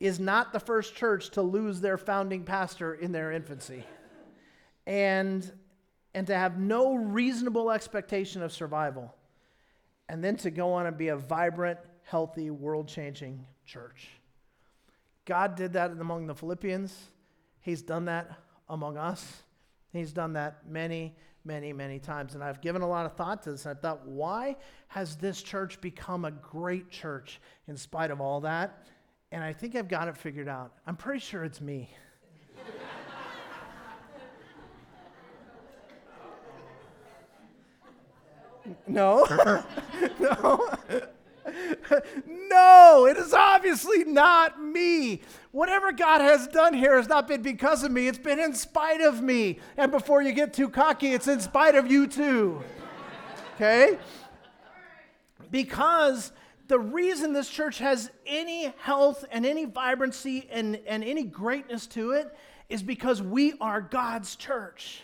is 0.00 0.18
not 0.18 0.52
the 0.52 0.60
first 0.60 0.96
church 0.96 1.30
to 1.30 1.42
lose 1.42 1.80
their 1.80 1.96
founding 1.96 2.44
pastor 2.44 2.94
in 2.94 3.12
their 3.12 3.30
infancy. 3.30 3.84
And, 4.86 5.50
and 6.14 6.26
to 6.26 6.34
have 6.36 6.58
no 6.58 6.94
reasonable 6.94 7.70
expectation 7.70 8.42
of 8.42 8.52
survival 8.52 9.14
and 10.08 10.22
then 10.22 10.36
to 10.38 10.50
go 10.50 10.72
on 10.72 10.86
and 10.86 10.98
be 10.98 11.08
a 11.08 11.16
vibrant, 11.16 11.78
healthy, 12.02 12.50
world 12.50 12.88
changing 12.88 13.46
church. 13.64 14.08
God 15.24 15.54
did 15.54 15.74
that 15.74 15.92
among 15.92 16.26
the 16.26 16.34
Philippians. 16.34 16.96
He's 17.60 17.82
done 17.82 18.06
that 18.06 18.30
among 18.68 18.98
us. 18.98 19.42
He's 19.92 20.12
done 20.12 20.32
that 20.34 20.68
many, 20.68 21.14
many, 21.44 21.72
many 21.72 21.98
times. 21.98 22.34
And 22.34 22.42
I've 22.42 22.60
given 22.60 22.82
a 22.82 22.88
lot 22.88 23.06
of 23.06 23.12
thought 23.14 23.42
to 23.44 23.52
this. 23.52 23.66
And 23.66 23.76
I 23.76 23.80
thought, 23.80 24.06
why 24.06 24.56
has 24.88 25.16
this 25.16 25.42
church 25.42 25.80
become 25.80 26.24
a 26.24 26.30
great 26.30 26.90
church 26.90 27.40
in 27.68 27.76
spite 27.76 28.10
of 28.10 28.20
all 28.20 28.40
that? 28.40 28.86
And 29.32 29.42
I 29.42 29.52
think 29.52 29.76
I've 29.76 29.88
got 29.88 30.08
it 30.08 30.16
figured 30.16 30.48
out. 30.48 30.72
I'm 30.86 30.96
pretty 30.96 31.20
sure 31.20 31.44
it's 31.44 31.60
me. 31.60 31.90
No. 38.86 39.26
no. 40.20 40.68
no, 42.26 43.06
it 43.08 43.16
is 43.16 43.32
obviously 43.32 44.04
not 44.04 44.62
me. 44.62 45.22
Whatever 45.50 45.92
God 45.92 46.20
has 46.20 46.46
done 46.48 46.74
here 46.74 46.96
has 46.96 47.08
not 47.08 47.28
been 47.28 47.42
because 47.42 47.82
of 47.82 47.92
me, 47.92 48.08
it's 48.08 48.18
been 48.18 48.38
in 48.38 48.54
spite 48.54 49.00
of 49.00 49.22
me. 49.22 49.58
And 49.76 49.90
before 49.90 50.22
you 50.22 50.32
get 50.32 50.52
too 50.52 50.68
cocky, 50.68 51.08
it's 51.08 51.28
in 51.28 51.40
spite 51.40 51.74
of 51.74 51.90
you 51.90 52.06
too. 52.06 52.62
Okay? 53.54 53.98
Because 55.50 56.32
the 56.68 56.78
reason 56.78 57.32
this 57.32 57.50
church 57.50 57.78
has 57.78 58.10
any 58.26 58.72
health 58.78 59.24
and 59.30 59.44
any 59.44 59.66
vibrancy 59.66 60.48
and, 60.50 60.76
and 60.86 61.04
any 61.04 61.24
greatness 61.24 61.86
to 61.88 62.12
it 62.12 62.34
is 62.68 62.82
because 62.82 63.20
we 63.20 63.52
are 63.60 63.80
God's 63.80 64.36
church. 64.36 65.02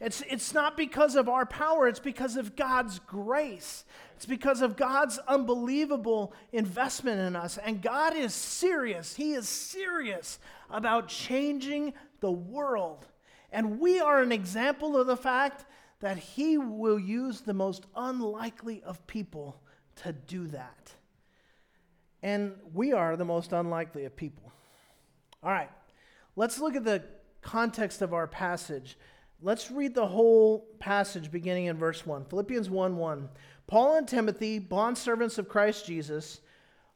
It's, 0.00 0.22
it's 0.28 0.52
not 0.52 0.76
because 0.76 1.16
of 1.16 1.28
our 1.28 1.46
power, 1.46 1.88
it's 1.88 2.00
because 2.00 2.36
of 2.36 2.56
God's 2.56 2.98
grace. 3.00 3.84
It's 4.16 4.26
because 4.26 4.62
of 4.62 4.76
God's 4.76 5.18
unbelievable 5.28 6.32
investment 6.52 7.20
in 7.20 7.36
us. 7.36 7.58
And 7.58 7.82
God 7.82 8.16
is 8.16 8.32
serious. 8.32 9.14
He 9.14 9.32
is 9.32 9.48
serious 9.48 10.38
about 10.70 11.08
changing 11.08 11.94
the 12.20 12.30
world. 12.30 13.06
And 13.52 13.78
we 13.78 14.00
are 14.00 14.22
an 14.22 14.32
example 14.32 14.96
of 14.96 15.06
the 15.06 15.16
fact 15.16 15.64
that 16.00 16.18
He 16.18 16.58
will 16.58 16.98
use 16.98 17.40
the 17.40 17.54
most 17.54 17.86
unlikely 17.96 18.82
of 18.84 19.06
people 19.06 19.60
to 19.96 20.12
do 20.12 20.46
that. 20.48 20.92
And 22.22 22.54
we 22.72 22.92
are 22.92 23.16
the 23.16 23.24
most 23.24 23.52
unlikely 23.52 24.04
of 24.04 24.16
people. 24.16 24.52
All 25.42 25.50
right, 25.50 25.70
let's 26.36 26.58
look 26.58 26.74
at 26.74 26.84
the 26.84 27.02
context 27.42 28.00
of 28.00 28.14
our 28.14 28.26
passage. 28.26 28.96
Let's 29.42 29.70
read 29.70 29.94
the 29.94 30.06
whole 30.06 30.66
passage 30.78 31.30
beginning 31.30 31.66
in 31.66 31.76
verse 31.76 32.06
1. 32.06 32.24
Philippians 32.26 32.70
1 32.70 32.96
1. 32.96 33.28
Paul 33.66 33.96
and 33.96 34.08
Timothy, 34.08 34.60
bondservants 34.60 35.38
of 35.38 35.48
Christ 35.48 35.86
Jesus, 35.86 36.40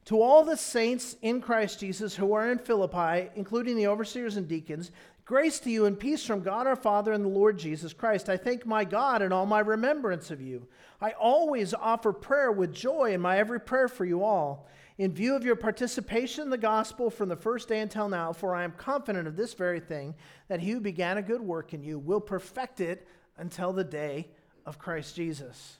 to 0.06 0.22
all 0.22 0.44
the 0.44 0.56
saints 0.56 1.16
in 1.22 1.40
Christ 1.40 1.80
Jesus 1.80 2.16
who 2.16 2.32
are 2.32 2.50
in 2.50 2.58
Philippi, 2.58 3.30
including 3.34 3.76
the 3.76 3.86
overseers 3.86 4.36
and 4.36 4.48
deacons, 4.48 4.90
grace 5.24 5.60
to 5.60 5.70
you 5.70 5.84
and 5.84 5.98
peace 5.98 6.24
from 6.24 6.40
God 6.40 6.66
our 6.66 6.76
Father 6.76 7.12
and 7.12 7.24
the 7.24 7.28
Lord 7.28 7.58
Jesus 7.58 7.92
Christ. 7.92 8.28
I 8.28 8.36
thank 8.36 8.64
my 8.64 8.84
God 8.84 9.20
in 9.20 9.32
all 9.32 9.44
my 9.44 9.60
remembrance 9.60 10.30
of 10.30 10.40
you. 10.40 10.66
I 11.00 11.10
always 11.12 11.74
offer 11.74 12.12
prayer 12.12 12.50
with 12.50 12.72
joy 12.72 13.12
in 13.12 13.20
my 13.20 13.38
every 13.38 13.60
prayer 13.60 13.88
for 13.88 14.04
you 14.04 14.24
all 14.24 14.66
in 14.98 15.12
view 15.12 15.36
of 15.36 15.44
your 15.44 15.56
participation 15.56 16.42
in 16.42 16.50
the 16.50 16.58
gospel 16.58 17.08
from 17.08 17.28
the 17.28 17.36
first 17.36 17.68
day 17.68 17.80
until 17.80 18.08
now, 18.08 18.32
for 18.32 18.54
I 18.54 18.64
am 18.64 18.72
confident 18.72 19.28
of 19.28 19.36
this 19.36 19.54
very 19.54 19.78
thing, 19.78 20.14
that 20.48 20.60
he 20.60 20.72
who 20.72 20.80
began 20.80 21.18
a 21.18 21.22
good 21.22 21.40
work 21.40 21.72
in 21.72 21.84
you 21.84 21.98
will 21.98 22.20
perfect 22.20 22.80
it 22.80 23.06
until 23.36 23.72
the 23.72 23.84
day 23.84 24.28
of 24.66 24.78
Christ 24.78 25.14
Jesus. 25.14 25.78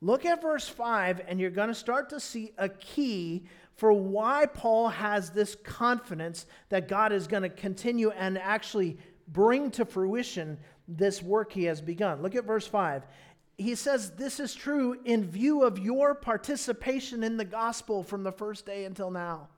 Look 0.00 0.26
at 0.26 0.42
verse 0.42 0.68
5, 0.68 1.22
and 1.26 1.40
you're 1.40 1.50
going 1.50 1.68
to 1.68 1.74
start 1.74 2.10
to 2.10 2.20
see 2.20 2.52
a 2.58 2.68
key 2.68 3.46
for 3.76 3.92
why 3.92 4.46
Paul 4.46 4.88
has 4.88 5.30
this 5.30 5.54
confidence 5.54 6.46
that 6.68 6.88
God 6.88 7.12
is 7.12 7.28
going 7.28 7.44
to 7.44 7.48
continue 7.48 8.10
and 8.10 8.38
actually 8.38 8.98
bring 9.28 9.70
to 9.72 9.84
fruition 9.84 10.58
this 10.88 11.22
work 11.22 11.52
he 11.52 11.64
has 11.64 11.80
begun. 11.80 12.22
Look 12.22 12.34
at 12.34 12.44
verse 12.44 12.66
5 12.66 13.06
he 13.58 13.74
says 13.74 14.12
this 14.12 14.38
is 14.38 14.54
true 14.54 14.96
in 15.04 15.28
view 15.28 15.64
of 15.64 15.80
your 15.80 16.14
participation 16.14 17.24
in 17.24 17.36
the 17.36 17.44
gospel 17.44 18.04
from 18.04 18.22
the 18.22 18.32
first 18.32 18.64
day 18.64 18.84
until 18.84 19.10
now. 19.10 19.48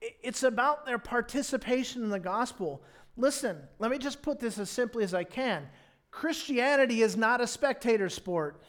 It's 0.00 0.42
about 0.42 0.84
their 0.84 0.98
participation 0.98 2.02
in 2.02 2.10
the 2.10 2.20
gospel. 2.20 2.82
Listen, 3.16 3.56
let 3.78 3.90
me 3.90 3.98
just 3.98 4.20
put 4.20 4.38
this 4.38 4.58
as 4.58 4.68
simply 4.68 5.04
as 5.04 5.14
I 5.14 5.24
can 5.24 5.68
Christianity 6.10 7.00
is 7.00 7.16
not 7.16 7.40
a 7.40 7.46
spectator 7.46 8.10
sport. 8.10 8.62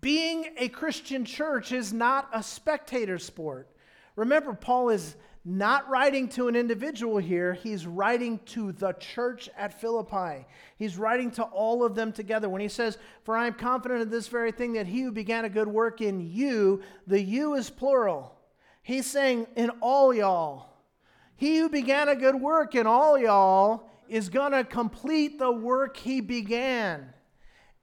Being 0.00 0.46
a 0.56 0.68
Christian 0.68 1.26
church 1.26 1.70
is 1.70 1.92
not 1.92 2.28
a 2.32 2.42
spectator 2.42 3.18
sport. 3.18 3.68
Remember, 4.16 4.54
Paul 4.54 4.88
is 4.88 5.16
not 5.44 5.88
writing 5.90 6.28
to 6.30 6.48
an 6.48 6.56
individual 6.56 7.18
here, 7.18 7.52
he's 7.52 7.86
writing 7.86 8.40
to 8.46 8.72
the 8.72 8.92
church 8.92 9.50
at 9.58 9.78
Philippi. 9.78 10.46
He's 10.78 10.96
writing 10.96 11.30
to 11.32 11.42
all 11.42 11.84
of 11.84 11.94
them 11.94 12.12
together. 12.12 12.48
When 12.48 12.62
he 12.62 12.68
says, 12.68 12.96
For 13.24 13.36
I 13.36 13.46
am 13.46 13.54
confident 13.54 14.00
of 14.00 14.10
this 14.10 14.28
very 14.28 14.52
thing, 14.52 14.72
that 14.72 14.86
he 14.86 15.02
who 15.02 15.12
began 15.12 15.44
a 15.44 15.50
good 15.50 15.68
work 15.68 16.00
in 16.00 16.20
you, 16.20 16.80
the 17.06 17.20
you 17.20 17.54
is 17.54 17.68
plural. 17.68 18.34
He's 18.82 19.06
saying, 19.06 19.46
In 19.54 19.70
all 19.80 20.14
y'all. 20.14 20.70
He 21.36 21.58
who 21.58 21.68
began 21.68 22.08
a 22.08 22.16
good 22.16 22.36
work 22.36 22.74
in 22.74 22.86
all 22.86 23.18
y'all 23.18 23.90
is 24.08 24.30
going 24.30 24.52
to 24.52 24.64
complete 24.64 25.38
the 25.38 25.52
work 25.52 25.96
he 25.96 26.20
began. 26.20 27.12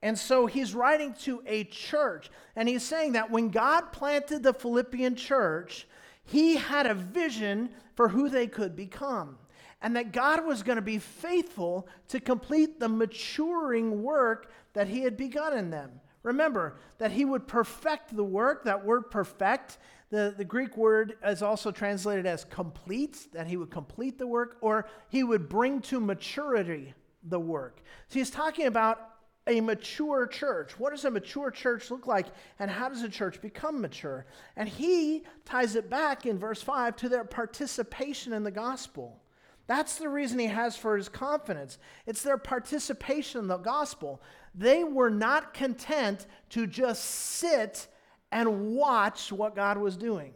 And 0.02 0.18
so 0.18 0.46
he's 0.46 0.74
writing 0.74 1.14
to 1.22 1.42
a 1.46 1.62
church, 1.64 2.28
and 2.56 2.68
he's 2.68 2.82
saying 2.82 3.12
that 3.12 3.30
when 3.30 3.50
God 3.50 3.92
planted 3.92 4.42
the 4.42 4.52
Philippian 4.52 5.14
church, 5.14 5.86
he 6.24 6.56
had 6.56 6.86
a 6.86 6.94
vision 6.94 7.70
for 7.94 8.08
who 8.08 8.28
they 8.28 8.46
could 8.46 8.76
become, 8.76 9.38
and 9.80 9.96
that 9.96 10.12
God 10.12 10.46
was 10.46 10.62
going 10.62 10.76
to 10.76 10.82
be 10.82 10.98
faithful 10.98 11.88
to 12.08 12.20
complete 12.20 12.78
the 12.78 12.88
maturing 12.88 14.02
work 14.02 14.52
that 14.72 14.88
He 14.88 15.02
had 15.02 15.16
begun 15.16 15.56
in 15.56 15.70
them. 15.70 15.90
Remember 16.22 16.76
that 16.98 17.10
He 17.10 17.24
would 17.24 17.46
perfect 17.46 18.14
the 18.14 18.24
work, 18.24 18.64
that 18.64 18.84
word 18.84 19.10
perfect. 19.10 19.78
The, 20.10 20.34
the 20.36 20.44
Greek 20.44 20.76
word 20.76 21.16
is 21.24 21.42
also 21.42 21.70
translated 21.70 22.26
as 22.26 22.44
complete, 22.44 23.28
that 23.32 23.46
he 23.46 23.56
would 23.56 23.70
complete 23.70 24.18
the 24.18 24.26
work, 24.26 24.58
or 24.60 24.86
he 25.08 25.24
would 25.24 25.48
bring 25.48 25.80
to 25.82 26.00
maturity 26.00 26.92
the 27.22 27.40
work. 27.40 27.80
So 28.08 28.18
he's 28.18 28.28
talking 28.28 28.66
about 28.66 29.11
a 29.46 29.60
mature 29.60 30.26
church. 30.26 30.78
What 30.78 30.90
does 30.90 31.04
a 31.04 31.10
mature 31.10 31.50
church 31.50 31.90
look 31.90 32.06
like, 32.06 32.26
and 32.58 32.70
how 32.70 32.88
does 32.88 33.02
a 33.02 33.08
church 33.08 33.40
become 33.40 33.80
mature? 33.80 34.26
And 34.56 34.68
he 34.68 35.24
ties 35.44 35.74
it 35.74 35.90
back 35.90 36.26
in 36.26 36.38
verse 36.38 36.62
5 36.62 36.96
to 36.96 37.08
their 37.08 37.24
participation 37.24 38.32
in 38.32 38.44
the 38.44 38.50
gospel. 38.50 39.20
That's 39.66 39.96
the 39.96 40.08
reason 40.08 40.38
he 40.38 40.46
has 40.46 40.76
for 40.76 40.96
his 40.96 41.08
confidence. 41.08 41.78
It's 42.06 42.22
their 42.22 42.38
participation 42.38 43.40
in 43.40 43.46
the 43.48 43.58
gospel. 43.58 44.20
They 44.54 44.84
were 44.84 45.10
not 45.10 45.54
content 45.54 46.26
to 46.50 46.66
just 46.66 47.04
sit 47.04 47.88
and 48.30 48.74
watch 48.74 49.30
what 49.30 49.54
God 49.54 49.78
was 49.78 49.96
doing, 49.96 50.34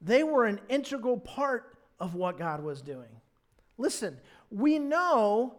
they 0.00 0.22
were 0.22 0.46
an 0.46 0.60
integral 0.68 1.18
part 1.18 1.78
of 1.98 2.14
what 2.14 2.38
God 2.38 2.62
was 2.62 2.82
doing. 2.82 3.08
Listen, 3.78 4.18
we 4.50 4.78
know 4.78 5.56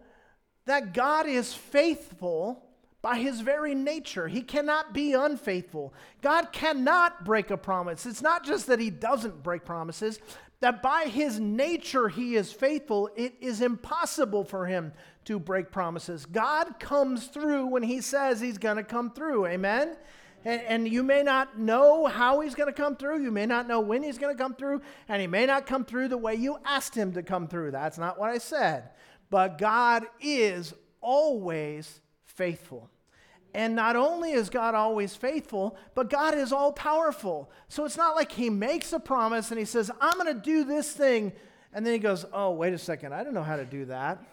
that 0.65 0.93
God 0.93 1.27
is 1.27 1.53
faithful 1.53 2.63
by 3.01 3.17
his 3.17 3.41
very 3.41 3.75
nature. 3.75 4.27
He 4.29 4.41
cannot 4.41 4.93
be 4.93 5.13
unfaithful. 5.13 5.93
God 6.21 6.53
cannot 6.53 7.25
break 7.25 7.51
a 7.51 7.57
promise. 7.57 8.05
It's 8.05 8.21
not 8.21 8.45
just 8.45 8.67
that 8.67 8.79
he 8.79 8.89
doesn't 8.89 9.43
break 9.43 9.65
promises, 9.65 10.19
that 10.61 10.81
by 10.81 11.03
his 11.03 11.37
nature 11.37 12.07
he 12.07 12.35
is 12.35 12.53
faithful. 12.53 13.09
It 13.17 13.35
is 13.41 13.61
impossible 13.61 14.45
for 14.45 14.65
him 14.65 14.93
to 15.25 15.37
break 15.37 15.69
promises. 15.69 16.25
God 16.25 16.79
comes 16.79 17.27
through 17.27 17.65
when 17.65 17.83
he 17.83 17.99
says 17.99 18.39
he's 18.39 18.57
going 18.57 18.77
to 18.77 18.83
come 18.83 19.11
through. 19.11 19.47
Amen? 19.47 19.97
And, 20.45 20.61
and, 20.61 20.87
you 20.87 21.03
may 21.03 21.23
not 21.23 21.57
know 21.57 22.05
how 22.05 22.41
he's 22.41 22.53
going 22.53 22.67
to 22.67 22.73
come 22.73 22.97
through. 22.97 23.21
You 23.21 23.31
may 23.31 23.45
not 23.45 23.65
know 23.65 23.79
when 23.79 24.03
he's 24.03 24.17
going 24.17 24.35
to 24.35 24.41
come 24.41 24.53
through. 24.55 24.81
And 25.07 25.21
he 25.21 25.27
may 25.27 25.45
not 25.45 25.65
come 25.65 25.85
through 25.85 26.09
the 26.09 26.17
way 26.17 26.35
you 26.35 26.57
asked 26.65 26.95
him 26.95 27.13
to 27.13 27.23
come 27.23 27.47
through. 27.47 27.71
That's 27.71 27.97
not 27.97 28.19
what 28.19 28.29
I 28.29 28.39
said. 28.39 28.89
But 29.33 29.57
God 29.57 30.05
is 30.21 30.75
always 31.01 32.01
faithful. 32.23 32.87
And 33.55 33.75
not 33.75 33.95
only 33.95 34.33
is 34.33 34.47
God 34.47 34.75
always 34.75 35.15
faithful, 35.15 35.75
but 35.95 36.07
God 36.07 36.35
is 36.37 36.53
all 36.53 36.71
powerful. 36.71 37.49
So 37.67 37.83
it's 37.83 37.97
not 37.97 38.15
like 38.15 38.31
He 38.31 38.51
makes 38.51 38.93
a 38.93 38.99
promise 38.99 39.49
and 39.49 39.57
He 39.57 39.65
says, 39.65 39.89
I'm 39.99 40.19
going 40.19 40.27
to 40.27 40.39
do 40.39 40.65
this 40.65 40.91
thing. 40.91 41.33
And 41.73 41.83
then 41.83 41.93
He 41.93 41.99
goes, 41.99 42.27
Oh, 42.31 42.51
wait 42.51 42.73
a 42.73 42.77
second, 42.77 43.15
I 43.15 43.23
don't 43.23 43.33
know 43.33 43.41
how 43.41 43.55
to 43.55 43.65
do 43.65 43.85
that. 43.85 44.23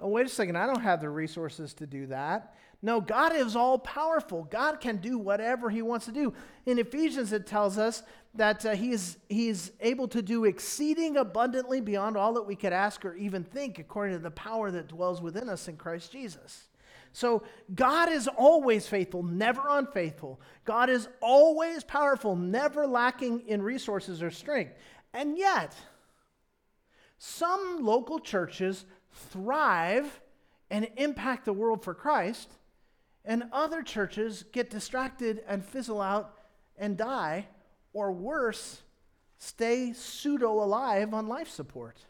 Oh, 0.00 0.10
wait 0.10 0.26
a 0.26 0.28
second, 0.28 0.54
I 0.54 0.68
don't 0.68 0.82
have 0.82 1.00
the 1.00 1.10
resources 1.10 1.74
to 1.74 1.86
do 1.88 2.06
that. 2.06 2.54
No, 2.82 3.00
God 3.00 3.34
is 3.34 3.56
all 3.56 3.80
powerful. 3.80 4.44
God 4.44 4.80
can 4.80 4.98
do 4.98 5.18
whatever 5.18 5.70
He 5.70 5.82
wants 5.82 6.06
to 6.06 6.12
do. 6.12 6.34
In 6.66 6.78
Ephesians, 6.78 7.32
it 7.32 7.48
tells 7.48 7.78
us 7.78 8.04
that 8.34 8.66
uh, 8.66 8.74
he, 8.74 8.90
is, 8.90 9.18
he 9.28 9.48
is 9.48 9.72
able 9.80 10.08
to 10.08 10.20
do 10.20 10.44
exceeding 10.44 11.16
abundantly 11.16 11.80
beyond 11.80 12.16
all 12.16 12.34
that 12.34 12.42
we 12.42 12.56
could 12.56 12.72
ask 12.72 13.04
or 13.04 13.14
even 13.14 13.44
think, 13.44 13.78
according 13.78 14.16
to 14.16 14.22
the 14.22 14.30
power 14.30 14.70
that 14.70 14.88
dwells 14.88 15.22
within 15.22 15.48
us 15.48 15.68
in 15.68 15.76
Christ 15.76 16.12
Jesus. 16.12 16.68
So, 17.12 17.44
God 17.72 18.10
is 18.10 18.26
always 18.26 18.88
faithful, 18.88 19.22
never 19.22 19.62
unfaithful. 19.68 20.40
God 20.64 20.90
is 20.90 21.08
always 21.20 21.84
powerful, 21.84 22.34
never 22.34 22.88
lacking 22.88 23.44
in 23.46 23.62
resources 23.62 24.20
or 24.20 24.32
strength. 24.32 24.74
And 25.12 25.38
yet, 25.38 25.76
some 27.18 27.84
local 27.84 28.18
churches 28.18 28.84
thrive 29.12 30.20
and 30.70 30.88
impact 30.96 31.44
the 31.44 31.52
world 31.52 31.84
for 31.84 31.94
Christ 31.94 32.50
and 33.24 33.44
other 33.52 33.82
churches 33.82 34.44
get 34.52 34.70
distracted 34.70 35.42
and 35.46 35.64
fizzle 35.64 36.00
out 36.00 36.34
and 36.76 36.96
die, 36.96 37.46
or 37.94 38.12
worse, 38.12 38.82
stay 39.38 39.94
pseudo 39.94 40.62
alive 40.62 41.14
on 41.14 41.28
life 41.28 41.48
support. 41.48 42.04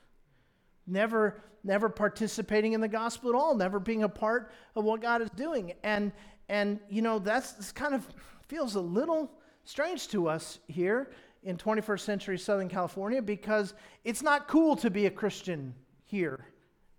Never, 0.86 1.40
never 1.62 1.88
participating 1.88 2.72
in 2.72 2.80
the 2.80 2.88
gospel 2.88 3.30
at 3.30 3.36
all, 3.36 3.54
never 3.54 3.78
being 3.78 4.02
a 4.02 4.08
part 4.08 4.50
of 4.74 4.84
what 4.84 5.00
God 5.00 5.22
is 5.22 5.30
doing. 5.30 5.74
And, 5.84 6.10
and 6.48 6.80
you 6.90 7.02
know, 7.02 7.20
that's 7.20 7.52
this 7.52 7.70
kind 7.70 7.94
of 7.94 8.06
feels 8.48 8.74
a 8.74 8.80
little 8.80 9.30
strange 9.62 10.08
to 10.08 10.28
us 10.28 10.58
here 10.66 11.10
in 11.44 11.56
21st 11.56 12.00
century 12.00 12.38
Southern 12.38 12.68
California 12.68 13.22
because 13.22 13.74
it's 14.02 14.22
not 14.22 14.48
cool 14.48 14.74
to 14.76 14.90
be 14.90 15.06
a 15.06 15.10
Christian 15.10 15.74
here 16.06 16.46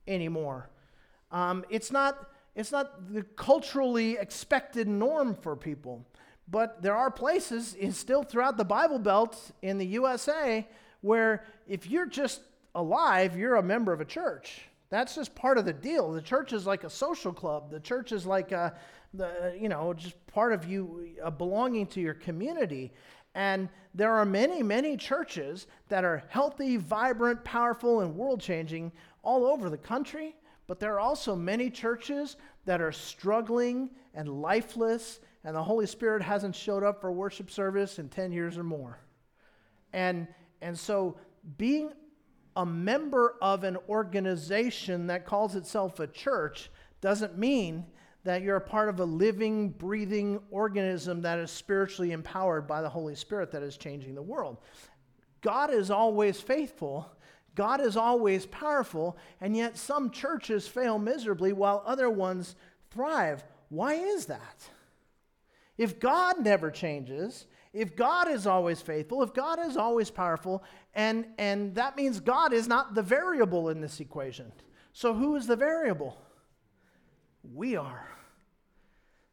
anymore. 0.07 0.69
Um, 1.31 1.65
it's 1.69 1.91
not 1.91 2.29
it's 2.55 2.71
not 2.71 3.13
the 3.13 3.23
culturally 3.23 4.13
expected 4.13 4.87
norm 4.87 5.35
for 5.35 5.57
people. 5.57 6.05
But 6.47 6.81
there 6.81 6.95
are 6.95 7.09
places 7.09 7.75
still 7.91 8.23
throughout 8.23 8.57
the 8.57 8.65
Bible 8.65 8.99
Belt 8.99 9.51
in 9.61 9.77
the 9.77 9.85
USA 9.87 10.67
where 11.01 11.45
if 11.67 11.87
you're 11.87 12.05
just 12.05 12.41
alive, 12.75 13.37
you're 13.37 13.55
a 13.55 13.63
member 13.63 13.93
of 13.93 14.01
a 14.01 14.05
church. 14.05 14.61
That's 14.89 15.15
just 15.15 15.33
part 15.35 15.57
of 15.57 15.65
the 15.65 15.73
deal. 15.73 16.11
The 16.11 16.21
church 16.21 16.53
is 16.53 16.65
like 16.65 16.83
a 16.83 16.89
social 16.89 17.33
club. 17.33 17.71
The 17.71 17.79
church 17.79 18.11
is 18.11 18.25
like 18.25 18.51
a, 18.51 18.77
the, 19.13 19.57
you 19.59 19.69
know, 19.69 19.93
just 19.93 20.15
part 20.27 20.53
of 20.53 20.65
you 20.65 21.15
belonging 21.37 21.87
to 21.87 22.01
your 22.01 22.13
community. 22.13 22.93
And 23.33 23.67
there 23.93 24.11
are 24.11 24.25
many, 24.25 24.63
many 24.63 24.95
churches 24.95 25.67
that 25.89 26.05
are 26.05 26.23
healthy, 26.29 26.77
vibrant, 26.77 27.43
powerful, 27.43 28.01
and 28.01 28.15
world 28.15 28.39
changing 28.39 28.91
all 29.23 29.45
over 29.45 29.69
the 29.69 29.77
country. 29.77 30.35
But 30.67 30.79
there 30.79 30.93
are 30.93 30.99
also 30.99 31.35
many 31.35 31.69
churches 31.69 32.37
that 32.65 32.81
are 32.81 32.91
struggling 32.91 33.89
and 34.13 34.41
lifeless, 34.41 35.19
and 35.45 35.55
the 35.55 35.63
Holy 35.63 35.85
Spirit 35.85 36.23
hasn't 36.23 36.55
showed 36.55 36.83
up 36.83 36.99
for 36.99 37.11
worship 37.11 37.51
service 37.51 37.99
in 37.99 38.09
10 38.09 38.31
years 38.31 38.57
or 38.57 38.63
more. 38.63 38.97
And, 39.93 40.27
and 40.61 40.77
so 40.77 41.17
being 41.57 41.91
a 42.55 42.65
member 42.65 43.35
of 43.41 43.63
an 43.63 43.77
organization 43.87 45.05
that 45.07 45.25
calls 45.25 45.55
itself 45.55 45.99
a 45.99 46.07
church 46.07 46.71
doesn't 46.99 47.37
mean 47.37 47.85
that 48.23 48.41
you're 48.41 48.55
a 48.55 48.61
part 48.61 48.89
of 48.89 48.99
a 48.99 49.05
living, 49.05 49.69
breathing 49.69 50.39
organism 50.49 51.21
that 51.21 51.37
is 51.37 51.51
spiritually 51.51 52.11
empowered 52.11 52.65
by 52.65 52.81
the 52.81 52.89
Holy 52.89 53.13
Spirit 53.13 53.51
that 53.51 53.61
is 53.61 53.77
changing 53.77 54.15
the 54.15 54.21
world. 54.21 54.57
God 55.41 55.71
is 55.71 55.91
always 55.91 56.41
faithful. 56.41 57.11
God 57.53 57.81
is 57.81 57.95
always 57.95 58.47
powerful, 58.47 59.15
and 59.39 59.55
yet 59.55 59.77
some 59.77 60.09
churches 60.09 60.67
fail 60.67 60.97
miserably 60.97 61.53
while 61.53 61.83
other 61.85 62.09
ones 62.09 62.55
thrive. 62.89 63.43
Why 63.69 63.93
is 63.93 64.25
that? 64.25 64.69
If 65.77 65.99
God 65.99 66.39
never 66.41 66.71
changes, 66.71 67.47
if 67.73 67.95
God 67.95 68.29
is 68.29 68.47
always 68.47 68.81
faithful, 68.81 69.21
if 69.21 69.33
God 69.33 69.59
is 69.59 69.75
always 69.75 70.09
powerful, 70.09 70.63
and, 70.93 71.25
and 71.37 71.75
that 71.75 71.97
means 71.97 72.19
God 72.19 72.53
is 72.53 72.67
not 72.67 72.95
the 72.95 73.01
variable 73.01 73.69
in 73.69 73.81
this 73.81 73.99
equation. 73.99 74.51
So 74.93 75.13
who 75.13 75.35
is 75.35 75.45
the 75.45 75.57
variable? 75.57 76.17
We 77.53 77.75
are. 77.75 78.07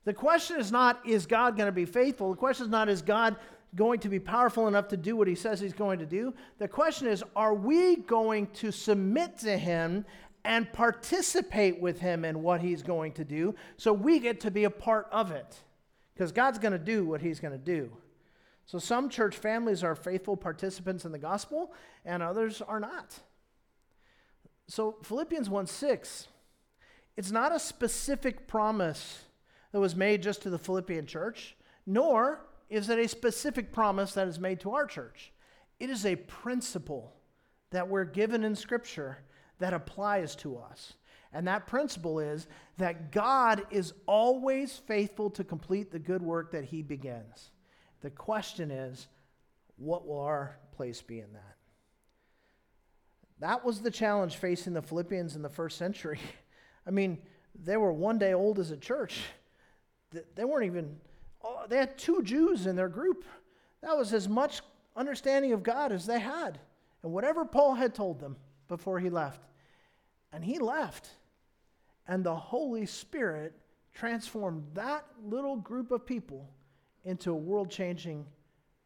The 0.05 0.13
question 0.13 0.59
is 0.59 0.73
not, 0.73 1.07
is 1.07 1.27
God 1.27 1.57
going 1.57 1.67
to 1.67 1.73
be 1.73 1.85
faithful? 1.85 2.31
The 2.31 2.37
question 2.37 2.67
is 2.67 2.73
not, 2.73 2.89
is 2.89 3.03
God 3.03 3.37
going 3.77 4.01
to 4.01 4.09
be 4.09 4.19
powerful 4.19 4.67
enough 4.67 4.89
to 4.89 4.97
do 4.97 5.17
what 5.17 5.29
he 5.29 5.37
says 5.37 5.61
he's 5.61 5.73
going 5.73 6.01
to 6.01 6.07
do? 6.07 6.35
The 6.59 6.67
question 6.67 7.07
is, 7.07 7.23
are 7.37 7.55
we 7.55 7.97
going 7.97 8.49
to 8.55 8.73
submit 8.73 9.39
to 9.39 9.57
him 9.57 10.05
and 10.45 10.71
participate 10.73 11.81
with 11.81 12.01
him 12.01 12.25
in 12.25 12.43
what 12.43 12.61
he's 12.61 12.83
going 12.83 13.13
to 13.13 13.25
do 13.25 13.55
so 13.77 13.93
we 13.93 14.19
get 14.19 14.41
to 14.41 14.51
be 14.51 14.65
a 14.65 14.71
part 14.71 15.07
of 15.13 15.31
it? 15.31 15.63
Because 16.23 16.31
God's 16.31 16.61
going 16.61 16.71
to 16.71 16.79
do 16.79 17.05
what 17.05 17.21
he's 17.21 17.41
going 17.41 17.51
to 17.51 17.59
do. 17.59 17.91
So 18.67 18.79
some 18.79 19.09
church 19.09 19.35
families 19.35 19.83
are 19.83 19.97
faithful 19.97 20.37
participants 20.37 21.05
in 21.05 21.11
the 21.11 21.19
gospel, 21.19 21.75
and 22.05 22.23
others 22.23 22.63
are 22.63 22.79
not. 22.79 23.19
So 24.69 24.99
Philippians 25.03 25.51
1 25.51 25.67
6, 25.67 26.29
it's 27.17 27.33
not 27.33 27.53
a 27.53 27.59
specific 27.59 28.47
promise 28.47 29.25
that 29.73 29.81
was 29.81 29.97
made 29.97 30.23
just 30.23 30.43
to 30.43 30.51
the 30.51 30.61
Philippian 30.61 31.07
church, 31.07 31.57
nor 31.87 32.47
is 32.71 32.89
it 32.89 33.01
a 33.01 33.09
specific 33.09 33.73
promise 33.73 34.13
that 34.13 34.29
is 34.29 34.39
made 34.39 34.61
to 34.61 34.71
our 34.71 34.87
church. 34.87 35.33
It 35.81 35.91
is 35.91 36.07
a 36.07 36.15
principle 36.15 37.17
that 37.73 37.89
we're 37.89 38.05
given 38.05 38.45
in 38.45 38.55
Scripture 38.55 39.19
that 39.59 39.75
applies 39.75 40.37
to 40.37 40.57
us. 40.57 40.93
And 41.33 41.49
that 41.49 41.67
principle 41.67 42.19
is 42.19 42.47
that 42.77 43.11
God 43.11 43.63
is 43.71 43.95
always 44.07 44.77
faithful 44.87 45.31
to 45.31 45.45
complete 45.45 45.91
the 45.91 45.99
good 45.99 46.23
work 46.23 46.53
that 46.53 46.65
He 46.65 46.83
begins. 46.83 47.51
The 48.03 48.11
question 48.11 48.71
is, 48.71 49.09
what 49.77 50.07
will 50.07 50.21
our 50.21 50.57
place 50.77 51.01
be 51.01 51.21
in 51.21 51.33
that? 51.33 51.57
That 53.41 53.65
was 53.65 53.81
the 53.81 53.91
challenge 53.91 54.37
facing 54.37 54.75
the 54.75 54.83
Philippians 54.83 55.35
in 55.35 55.43
the 55.43 55.49
first 55.49 55.79
century. 55.79 56.21
I 56.87 56.91
mean, 56.91 57.19
they 57.61 57.77
were 57.77 57.93
one 57.93 58.19
day 58.19 58.35
old 58.35 58.59
as 58.59 58.71
a 58.71 58.77
church. 58.77 59.23
They 60.35 60.45
weren't 60.45 60.67
even, 60.67 60.97
oh, 61.43 61.65
they 61.69 61.79
had 61.79 61.97
two 61.97 62.23
Jews 62.23 62.67
in 62.67 62.77
their 62.77 62.89
group. 62.89 63.25
That 63.83 63.97
was 63.97 64.13
as 64.13 64.29
much 64.29 64.61
understanding 64.95 65.53
of 65.53 65.63
God 65.63 65.91
as 65.91 66.07
they 66.07 66.21
had. 66.21 66.59
And 67.03 67.13
whatever 67.13 67.45
Paul 67.45 67.75
had 67.75 67.95
told 67.95 68.21
them 68.21 68.37
before 68.69 69.01
he 69.01 69.11
left. 69.11 69.41
And 70.33 70.45
he 70.45 70.59
left. 70.59 71.09
And 72.07 72.25
the 72.25 72.35
Holy 72.35 72.87
Spirit 72.87 73.55
transformed 73.95 74.65
that 74.75 75.07
little 75.25 75.57
group 75.57 75.91
of 75.91 76.07
people 76.07 76.49
into 77.05 77.31
a 77.33 77.37
world 77.37 77.71
changing 77.71 78.27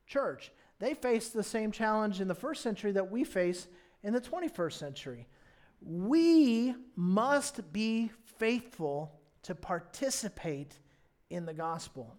church. 0.07 0.53
They 0.79 0.95
faced 0.95 1.33
the 1.33 1.43
same 1.43 1.73
challenge 1.73 2.21
in 2.21 2.29
the 2.29 2.35
first 2.35 2.63
century 2.63 2.93
that 2.93 3.11
we 3.11 3.25
face 3.25 3.67
in 4.03 4.13
the 4.13 4.21
21st 4.21 4.73
century. 4.73 5.27
We 5.81 6.75
must 6.97 7.73
be 7.73 8.11
faithful 8.39 9.13
to 9.43 9.55
participate 9.55 10.79
in 11.31 11.47
the 11.47 11.55
gospel. 11.55 12.15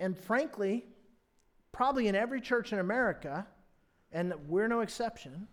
And 0.00 0.16
frankly, 0.16 0.84
probably 1.72 2.08
in 2.08 2.14
every 2.14 2.40
church 2.40 2.72
in 2.72 2.78
America, 2.78 3.46
and 4.12 4.34
we're 4.46 4.68
no 4.68 4.80
exception, 4.80 5.48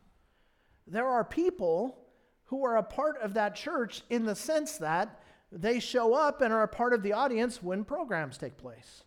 there 0.88 1.08
are 1.08 1.24
people 1.24 2.05
who 2.46 2.66
are 2.66 2.78
a 2.78 2.84
part 2.84 3.18
of 3.22 3.34
that 3.34 3.56
church 3.56 4.04
in 4.10 4.26
the 4.26 4.36
sense 4.36 4.78
that 4.78 5.20
they 5.52 5.80
show 5.80 6.14
up 6.14 6.42
and 6.42 6.54
are 6.54 6.64
a 6.64 6.68
part 6.68 6.94
of 6.94 7.04
the 7.04 7.14
audience 7.14 7.62
when 7.62 7.84
programs 7.84 8.38
take 8.38 8.58
place. 8.58 9.04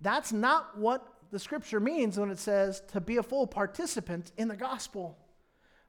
That's 0.00 0.32
not 0.32 0.78
what 0.78 1.06
the 1.30 1.38
scripture 1.38 1.80
means 1.80 2.18
when 2.18 2.30
it 2.30 2.38
says 2.38 2.82
to 2.92 3.00
be 3.00 3.16
a 3.16 3.22
full 3.22 3.46
participant 3.46 4.32
in 4.36 4.48
the 4.48 4.56
gospel. 4.56 5.18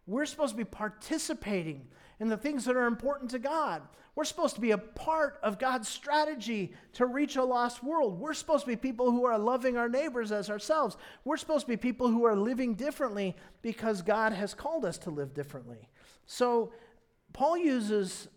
We're 0.05 0.25
supposed 0.25 0.53
to 0.53 0.57
be 0.57 0.65
participating 0.65 1.87
in 2.19 2.29
the 2.29 2.37
things 2.37 2.65
that 2.65 2.75
are 2.75 2.85
important 2.85 3.31
to 3.31 3.39
God. 3.39 3.81
We're 4.17 4.25
supposed 4.25 4.55
to 4.55 4.61
be 4.61 4.71
a 4.71 4.79
part 4.79 5.37
of 5.43 5.59
God's 5.59 5.87
strategy 5.87 6.73
to 6.93 7.05
reach 7.05 7.35
a 7.35 7.43
lost 7.43 7.83
world. 7.83 8.19
We're 8.19 8.33
supposed 8.33 8.63
to 8.63 8.67
be 8.67 8.75
people 8.75 9.11
who 9.11 9.27
are 9.27 9.37
loving 9.37 9.77
our 9.77 9.87
neighbors 9.87 10.31
as 10.31 10.49
ourselves. 10.49 10.97
We're 11.23 11.37
supposed 11.37 11.67
to 11.67 11.69
be 11.69 11.77
people 11.77 12.07
who 12.07 12.25
are 12.25 12.35
living 12.35 12.73
differently 12.73 13.35
because 13.61 14.01
God 14.01 14.33
has 14.33 14.55
called 14.55 14.85
us 14.85 14.97
to 14.97 15.11
live 15.11 15.35
differently. 15.35 15.87
So, 16.25 16.71
Paul 17.31 17.59
uses 17.59 18.27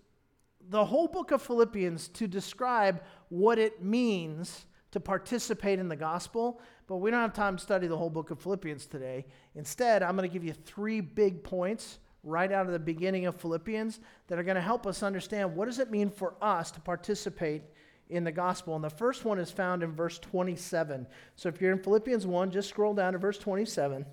the 0.69 0.85
whole 0.85 1.09
book 1.09 1.31
of 1.31 1.41
Philippians 1.41 2.09
to 2.09 2.29
describe 2.29 3.03
what 3.31 3.59
it 3.59 3.83
means 3.83 4.67
to 4.91 5.01
participate 5.01 5.79
in 5.79 5.89
the 5.89 5.97
gospel, 5.97 6.61
but 6.89 6.97
we 6.97 7.11
don't 7.11 7.23
have 7.23 7.33
time 7.33 7.57
to 7.57 7.63
study 7.63 7.87
the 7.87 7.97
whole 7.97 8.11
book 8.11 8.31
of 8.31 8.39
Philippians 8.39 8.85
today. 8.85 9.25
Instead, 9.55 10.03
I'm 10.03 10.15
going 10.15 10.29
to 10.29 10.33
give 10.33 10.45
you 10.45 10.53
three 10.53 11.01
big 11.01 11.43
points 11.43 12.01
right 12.23 12.53
out 12.53 12.67
of 12.67 12.73
the 12.73 12.79
beginning 12.79 13.27
of 13.27 13.41
Philippians 13.41 14.01
that 14.29 14.39
are 14.39 14.43
going 14.43 14.57
to 14.57 14.61
help 14.61 14.87
us 14.87 15.03
understand 15.03 15.55
what 15.55 15.67
does 15.67 15.79
it 15.79 15.91
mean 15.91 16.11
for 16.11 16.35
us 16.41 16.71
to 16.73 16.81
participate 16.81 17.63
in 18.11 18.25
the 18.25 18.33
gospel. 18.33 18.75
And 18.75 18.85
the 18.85 18.91
first 18.91 19.25
one 19.25 19.39
is 19.39 19.51
found 19.51 19.83
in 19.83 19.93
verse 19.93 20.19
27. 20.19 21.07
So 21.37 21.49
if 21.49 21.61
you're 21.61 21.73
in 21.73 21.83
Philippians 21.83 22.27
1, 22.27 22.51
just 22.51 22.69
scroll 22.69 22.95
down 22.95 23.13
to 23.15 23.19
verse 23.19 23.39
27. 23.39 24.05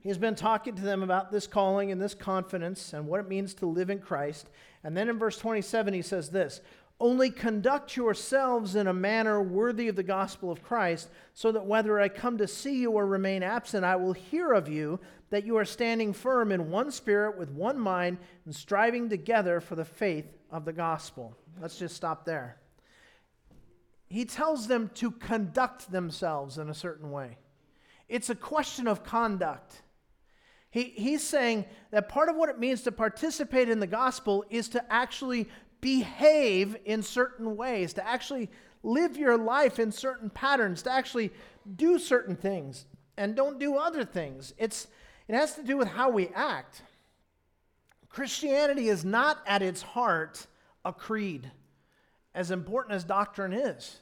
He's 0.00 0.18
been 0.18 0.36
talking 0.36 0.76
to 0.76 0.82
them 0.82 1.02
about 1.02 1.32
this 1.32 1.46
calling 1.46 1.90
and 1.90 2.00
this 2.00 2.14
confidence 2.14 2.92
and 2.92 3.06
what 3.06 3.20
it 3.20 3.28
means 3.28 3.52
to 3.54 3.66
live 3.66 3.90
in 3.90 3.98
Christ. 3.98 4.48
And 4.84 4.96
then 4.96 5.08
in 5.08 5.18
verse 5.18 5.36
27, 5.36 5.92
he 5.92 6.02
says 6.02 6.30
this 6.30 6.60
Only 7.00 7.30
conduct 7.30 7.96
yourselves 7.96 8.74
in 8.74 8.88
a 8.88 8.92
manner 8.92 9.40
worthy 9.40 9.86
of 9.86 9.94
the 9.94 10.02
gospel 10.02 10.50
of 10.50 10.64
Christ, 10.64 11.08
so 11.32 11.52
that 11.52 11.64
whether 11.64 12.00
I 12.00 12.08
come 12.08 12.38
to 12.38 12.48
see 12.48 12.80
you 12.80 12.90
or 12.90 13.06
remain 13.06 13.44
absent, 13.44 13.84
I 13.84 13.94
will 13.96 14.14
hear 14.14 14.52
of 14.52 14.68
you 14.68 14.98
that 15.30 15.44
you 15.44 15.56
are 15.58 15.64
standing 15.64 16.12
firm 16.12 16.50
in 16.50 16.70
one 16.70 16.90
spirit, 16.90 17.38
with 17.38 17.50
one 17.50 17.78
mind, 17.78 18.18
and 18.44 18.54
striving 18.54 19.08
together 19.08 19.60
for 19.60 19.76
the 19.76 19.84
faith 19.84 20.26
of 20.50 20.64
the 20.64 20.72
gospel. 20.72 21.36
Let's 21.60 21.78
just 21.78 21.94
stop 21.94 22.24
there. 22.24 22.56
He 24.08 24.24
tells 24.24 24.66
them 24.66 24.90
to 24.94 25.10
conduct 25.12 25.92
themselves 25.92 26.58
in 26.58 26.68
a 26.68 26.74
certain 26.74 27.10
way. 27.10 27.36
It's 28.08 28.30
a 28.30 28.34
question 28.34 28.88
of 28.88 29.04
conduct. 29.04 29.82
He, 30.70 30.84
he's 30.84 31.22
saying 31.22 31.66
that 31.90 32.08
part 32.08 32.28
of 32.28 32.36
what 32.36 32.48
it 32.48 32.58
means 32.58 32.82
to 32.82 32.92
participate 32.92 33.68
in 33.68 33.80
the 33.80 33.86
gospel 33.86 34.44
is 34.50 34.68
to 34.70 34.92
actually 34.92 35.48
behave 35.80 36.76
in 36.84 37.02
certain 37.02 37.56
ways, 37.56 37.92
to 37.94 38.06
actually 38.06 38.50
live 38.82 39.16
your 39.16 39.36
life 39.36 39.78
in 39.78 39.92
certain 39.92 40.30
patterns, 40.30 40.82
to 40.82 40.92
actually 40.92 41.32
do 41.76 41.98
certain 41.98 42.36
things 42.36 42.86
and 43.16 43.34
don't 43.34 43.58
do 43.58 43.76
other 43.76 44.04
things. 44.04 44.54
It's, 44.58 44.86
it 45.26 45.34
has 45.34 45.54
to 45.56 45.62
do 45.62 45.76
with 45.76 45.88
how 45.88 46.10
we 46.10 46.28
act. 46.28 46.82
Christianity 48.08 48.88
is 48.88 49.04
not 49.04 49.38
at 49.46 49.62
its 49.62 49.82
heart 49.82 50.46
a 50.84 50.92
creed, 50.92 51.50
as 52.34 52.50
important 52.50 52.94
as 52.94 53.04
doctrine 53.04 53.52
is. 53.52 53.98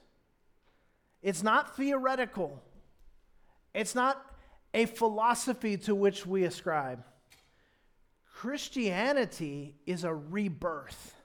It's 1.23 1.43
not 1.43 1.77
theoretical. 1.77 2.63
It's 3.75 3.95
not 3.95 4.25
a 4.73 4.87
philosophy 4.87 5.77
to 5.79 5.95
which 5.95 6.27
we 6.27 6.45
ascribe. 6.45 7.03
Christianity 8.33 9.75
is 9.87 10.05
a 10.05 10.15
rebirth. 10.15 11.16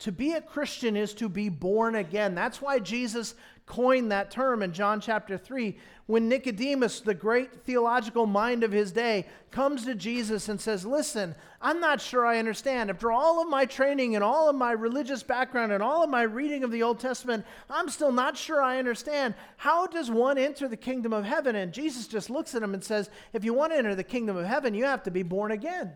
To 0.00 0.12
be 0.12 0.32
a 0.32 0.40
Christian 0.40 0.96
is 0.96 1.14
to 1.14 1.28
be 1.28 1.48
born 1.48 1.94
again. 1.94 2.34
That's 2.34 2.60
why 2.60 2.78
Jesus 2.78 3.34
coined 3.64 4.12
that 4.12 4.30
term 4.30 4.62
in 4.62 4.72
John 4.72 5.00
chapter 5.00 5.36
3 5.38 5.76
when 6.06 6.28
Nicodemus, 6.28 7.00
the 7.00 7.14
great 7.14 7.64
theological 7.64 8.26
mind 8.26 8.62
of 8.62 8.70
his 8.70 8.92
day, 8.92 9.26
comes 9.50 9.84
to 9.84 9.94
Jesus 9.94 10.48
and 10.48 10.60
says, 10.60 10.86
Listen, 10.86 11.34
I'm 11.60 11.80
not 11.80 12.00
sure 12.00 12.24
I 12.24 12.38
understand. 12.38 12.90
After 12.90 13.10
all 13.10 13.42
of 13.42 13.48
my 13.48 13.64
training 13.64 14.14
and 14.14 14.22
all 14.22 14.48
of 14.48 14.54
my 14.54 14.70
religious 14.70 15.24
background 15.24 15.72
and 15.72 15.82
all 15.82 16.04
of 16.04 16.10
my 16.10 16.22
reading 16.22 16.62
of 16.62 16.70
the 16.70 16.84
Old 16.84 17.00
Testament, 17.00 17.44
I'm 17.68 17.88
still 17.88 18.12
not 18.12 18.36
sure 18.36 18.62
I 18.62 18.78
understand. 18.78 19.34
How 19.56 19.88
does 19.88 20.08
one 20.08 20.38
enter 20.38 20.68
the 20.68 20.76
kingdom 20.76 21.12
of 21.12 21.24
heaven? 21.24 21.56
And 21.56 21.72
Jesus 21.72 22.06
just 22.06 22.30
looks 22.30 22.54
at 22.54 22.62
him 22.62 22.72
and 22.72 22.84
says, 22.84 23.10
If 23.32 23.44
you 23.44 23.52
want 23.52 23.72
to 23.72 23.78
enter 23.78 23.96
the 23.96 24.04
kingdom 24.04 24.36
of 24.36 24.46
heaven, 24.46 24.74
you 24.74 24.84
have 24.84 25.02
to 25.04 25.10
be 25.10 25.24
born 25.24 25.50
again. 25.50 25.92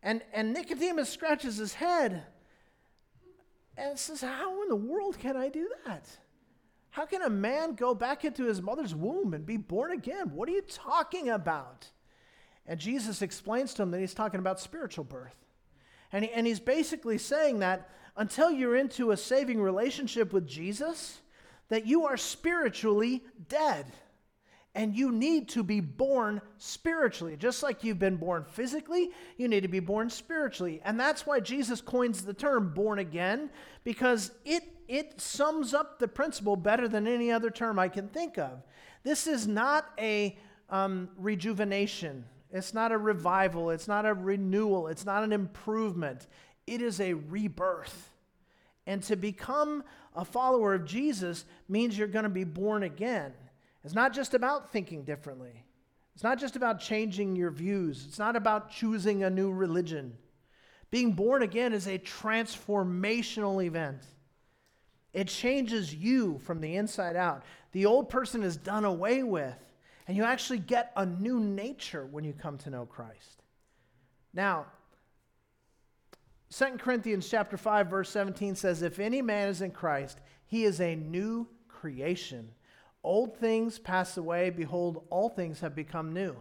And, 0.00 0.22
and 0.32 0.52
Nicodemus 0.52 1.08
scratches 1.08 1.56
his 1.56 1.74
head 1.74 2.22
and 3.76 3.98
says, 3.98 4.20
How 4.20 4.62
in 4.62 4.68
the 4.68 4.76
world 4.76 5.18
can 5.18 5.36
I 5.36 5.48
do 5.48 5.68
that? 5.86 6.08
How 6.90 7.06
can 7.06 7.22
a 7.22 7.30
man 7.30 7.74
go 7.74 7.94
back 7.94 8.24
into 8.24 8.44
his 8.44 8.62
mother's 8.62 8.94
womb 8.94 9.34
and 9.34 9.44
be 9.44 9.56
born 9.56 9.90
again? 9.90 10.30
What 10.32 10.48
are 10.48 10.52
you 10.52 10.62
talking 10.62 11.28
about? 11.28 11.88
And 12.66 12.78
Jesus 12.78 13.20
explains 13.20 13.74
to 13.74 13.82
him 13.82 13.90
that 13.90 14.00
he's 14.00 14.14
talking 14.14 14.40
about 14.40 14.60
spiritual 14.60 15.04
birth. 15.04 15.36
And, 16.12 16.24
he, 16.24 16.30
and 16.30 16.46
he's 16.46 16.60
basically 16.60 17.18
saying 17.18 17.58
that 17.58 17.90
until 18.16 18.50
you're 18.50 18.76
into 18.76 19.10
a 19.10 19.16
saving 19.16 19.60
relationship 19.60 20.32
with 20.32 20.46
Jesus, 20.46 21.20
that 21.68 21.86
you 21.86 22.06
are 22.06 22.16
spiritually 22.16 23.24
dead 23.48 23.86
and 24.74 24.96
you 24.96 25.12
need 25.12 25.48
to 25.50 25.62
be 25.62 25.80
born 25.80 26.40
spiritually. 26.58 27.36
Just 27.36 27.62
like 27.62 27.84
you've 27.84 27.98
been 27.98 28.16
born 28.16 28.44
physically, 28.44 29.10
you 29.36 29.46
need 29.46 29.62
to 29.62 29.68
be 29.68 29.80
born 29.80 30.10
spiritually. 30.10 30.80
And 30.84 30.98
that's 30.98 31.26
why 31.26 31.40
Jesus 31.40 31.80
coins 31.80 32.22
the 32.22 32.34
term 32.34 32.74
born 32.74 32.98
again, 32.98 33.50
because 33.84 34.32
it, 34.44 34.64
it 34.88 35.20
sums 35.20 35.74
up 35.74 35.98
the 35.98 36.08
principle 36.08 36.56
better 36.56 36.88
than 36.88 37.06
any 37.06 37.30
other 37.30 37.50
term 37.50 37.78
I 37.78 37.88
can 37.88 38.08
think 38.08 38.36
of. 38.36 38.62
This 39.04 39.26
is 39.26 39.46
not 39.46 39.86
a 39.98 40.36
um, 40.70 41.08
rejuvenation, 41.18 42.24
it's 42.50 42.74
not 42.74 42.90
a 42.90 42.98
revival, 42.98 43.70
it's 43.70 43.86
not 43.86 44.06
a 44.06 44.14
renewal, 44.14 44.88
it's 44.88 45.04
not 45.04 45.22
an 45.22 45.32
improvement. 45.32 46.26
It 46.66 46.80
is 46.80 47.00
a 47.00 47.12
rebirth. 47.14 48.10
And 48.86 49.02
to 49.04 49.16
become 49.16 49.84
a 50.16 50.24
follower 50.24 50.74
of 50.74 50.84
Jesus 50.84 51.44
means 51.68 51.96
you're 51.96 52.08
going 52.08 52.24
to 52.24 52.28
be 52.28 52.44
born 52.44 52.82
again. 52.82 53.32
It's 53.84 53.94
not 53.94 54.14
just 54.14 54.34
about 54.34 54.72
thinking 54.72 55.04
differently. 55.04 55.64
It's 56.14 56.24
not 56.24 56.38
just 56.38 56.56
about 56.56 56.80
changing 56.80 57.36
your 57.36 57.50
views. 57.50 58.04
It's 58.08 58.18
not 58.18 58.36
about 58.36 58.70
choosing 58.70 59.22
a 59.22 59.30
new 59.30 59.52
religion. 59.52 60.16
Being 60.90 61.12
born 61.12 61.42
again 61.42 61.72
is 61.72 61.86
a 61.86 61.98
transformational 61.98 63.64
event. 63.64 64.02
It 65.12 65.28
changes 65.28 65.94
you 65.94 66.38
from 66.38 66.60
the 66.60 66.76
inside 66.76 67.16
out. 67.16 67.42
The 67.72 67.86
old 67.86 68.08
person 68.08 68.42
is 68.42 68.56
done 68.56 68.84
away 68.84 69.22
with, 69.22 69.58
and 70.06 70.16
you 70.16 70.24
actually 70.24 70.60
get 70.60 70.92
a 70.96 71.04
new 71.04 71.40
nature 71.40 72.06
when 72.06 72.24
you 72.24 72.32
come 72.32 72.58
to 72.58 72.70
know 72.70 72.86
Christ. 72.86 73.42
Now, 74.32 74.66
2 76.56 76.78
Corinthians 76.78 77.28
chapter 77.28 77.56
5 77.56 77.88
verse 77.88 78.10
17 78.10 78.54
says 78.54 78.82
if 78.82 78.98
any 78.98 79.20
man 79.20 79.48
is 79.48 79.62
in 79.62 79.72
Christ, 79.72 80.20
he 80.46 80.64
is 80.64 80.80
a 80.80 80.94
new 80.94 81.48
creation. 81.68 82.50
Old 83.04 83.36
things 83.36 83.78
pass 83.78 84.16
away, 84.16 84.48
behold, 84.48 85.04
all 85.10 85.28
things 85.28 85.60
have 85.60 85.74
become 85.74 86.12
new. 86.12 86.36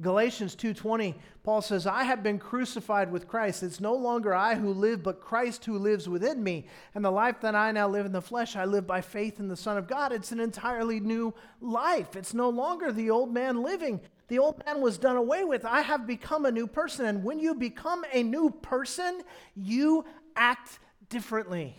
Galatians 0.00 0.56
2:20 0.56 1.14
Paul 1.42 1.60
says 1.60 1.86
I 1.86 2.04
have 2.04 2.22
been 2.22 2.38
crucified 2.38 3.12
with 3.12 3.28
Christ. 3.28 3.62
It's 3.62 3.80
no 3.80 3.94
longer 3.94 4.34
I 4.34 4.54
who 4.54 4.72
live 4.72 5.02
but 5.02 5.20
Christ 5.20 5.64
who 5.64 5.76
lives 5.78 6.08
within 6.08 6.42
me. 6.42 6.66
And 6.94 7.04
the 7.04 7.10
life 7.10 7.40
that 7.40 7.54
I 7.54 7.72
now 7.72 7.88
live 7.88 8.06
in 8.06 8.12
the 8.12 8.22
flesh 8.22 8.56
I 8.56 8.64
live 8.64 8.86
by 8.86 9.00
faith 9.00 9.38
in 9.38 9.48
the 9.48 9.56
son 9.56 9.76
of 9.76 9.86
God. 9.86 10.12
It's 10.12 10.32
an 10.32 10.40
entirely 10.40 10.98
new 10.98 11.34
life. 11.60 12.16
It's 12.16 12.32
no 12.32 12.48
longer 12.48 12.90
the 12.90 13.10
old 13.10 13.34
man 13.34 13.62
living. 13.62 14.00
The 14.28 14.38
old 14.38 14.62
man 14.64 14.80
was 14.80 14.96
done 14.96 15.16
away 15.16 15.44
with. 15.44 15.64
I 15.64 15.82
have 15.82 16.06
become 16.06 16.46
a 16.46 16.52
new 16.52 16.66
person. 16.66 17.04
And 17.04 17.22
when 17.22 17.38
you 17.38 17.54
become 17.54 18.04
a 18.12 18.22
new 18.22 18.50
person 18.50 19.22
you 19.54 20.06
act 20.36 20.78
differently. 21.10 21.76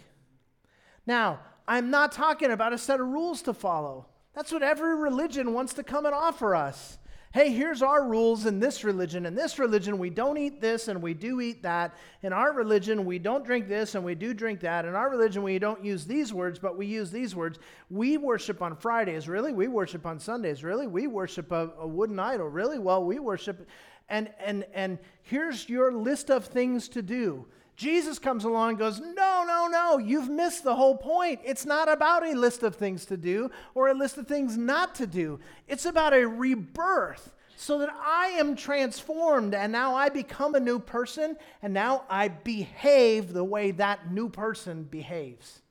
Now 1.08 1.39
I'm 1.67 1.89
not 1.89 2.12
talking 2.12 2.52
about 2.52 2.73
a 2.73 2.78
set 2.78 2.99
of 2.99 3.08
rules 3.08 3.41
to 3.43 3.54
follow. 3.54 4.08
That's 4.36 4.52
what 4.52 4.63
every 4.63 4.95
religion 4.95 5.54
wants 5.54 5.73
to 5.76 5.84
come 5.84 6.06
and 6.06 6.15
offer 6.15 6.56
us. 6.56 6.97
Hey, 7.34 7.52
here's 7.52 7.82
our 7.82 8.08
rules 8.08 8.45
in 8.45 8.60
this 8.60 8.84
religion. 8.84 9.26
In 9.26 9.34
this 9.34 9.58
religion, 9.58 9.97
we 9.97 10.12
don't 10.12 10.38
eat 10.38 10.62
this 10.62 10.88
and 10.88 11.02
we 11.02 11.15
do 11.15 11.41
eat 11.41 11.63
that. 11.63 11.95
In 12.21 12.32
our 12.32 12.54
religion, 12.54 13.06
we 13.06 13.17
don't 13.17 13.43
drink 13.43 13.67
this 13.67 13.95
and 13.95 14.06
we 14.06 14.13
do 14.13 14.36
drink 14.36 14.60
that. 14.60 14.86
In 14.86 14.93
our 14.93 15.10
religion, 15.10 15.41
we 15.41 15.58
don't 15.58 15.84
use 15.84 16.06
these 16.06 16.32
words, 16.32 16.60
but 16.60 16.78
we 16.78 16.86
use 16.86 17.10
these 17.10 17.36
words. 17.36 17.58
We 17.89 18.17
worship 18.17 18.62
on 18.62 18.76
Fridays. 18.76 19.28
Really? 19.28 19.52
We 19.52 19.67
worship 19.67 20.06
on 20.06 20.19
Sundays. 20.19 20.63
Really? 20.63 20.86
We 20.86 21.08
worship 21.08 21.52
a, 21.52 21.71
a 21.80 21.88
wooden 21.88 22.19
idol. 22.19 22.49
Really? 22.49 22.78
Well, 22.78 23.04
we 23.04 23.17
worship. 23.17 23.67
And, 24.10 24.30
and, 24.39 24.63
and 24.71 24.99
here's 25.23 25.67
your 25.67 25.91
list 25.91 26.30
of 26.30 26.45
things 26.45 26.88
to 26.89 27.02
do. 27.02 27.47
Jesus 27.76 28.20
comes 28.20 28.44
along 28.44 28.70
and 28.70 28.80
goes, 28.80 29.00
No, 29.00 29.44
no, 29.48 29.68
no, 29.68 29.98
you've 29.98 30.30
missed 30.30 30.64
the 30.64 30.76
whole 30.76 30.98
point. 30.98 31.40
It's 31.44 31.66
not 31.66 31.90
about 31.90 32.26
a 32.26 32.34
list 32.34 32.64
of 32.64 32.76
things 32.76 33.06
to 33.06 33.18
do 33.18 33.50
or 33.74 33.90
a 33.90 33.94
list 33.94 34.18
of 34.18 34.28
things 34.28 34.58
not 34.58 34.96
to 34.96 35.08
do. 35.08 35.40
It's 35.68 35.86
about 35.86 36.14
a 36.14 36.28
rebirth 36.28 37.32
so 37.56 37.80
that 37.80 37.90
I 37.90 38.28
am 38.40 38.56
transformed 38.56 39.54
and 39.54 39.72
now 39.72 39.96
I 39.96 40.10
become 40.10 40.56
a 40.56 40.60
new 40.60 40.80
person 40.80 41.38
and 41.62 41.74
now 41.74 42.04
I 42.10 42.28
behave 42.28 43.34
the 43.34 43.44
way 43.44 43.72
that 43.72 44.12
new 44.12 44.30
person 44.30 44.84
behaves. 44.84 45.62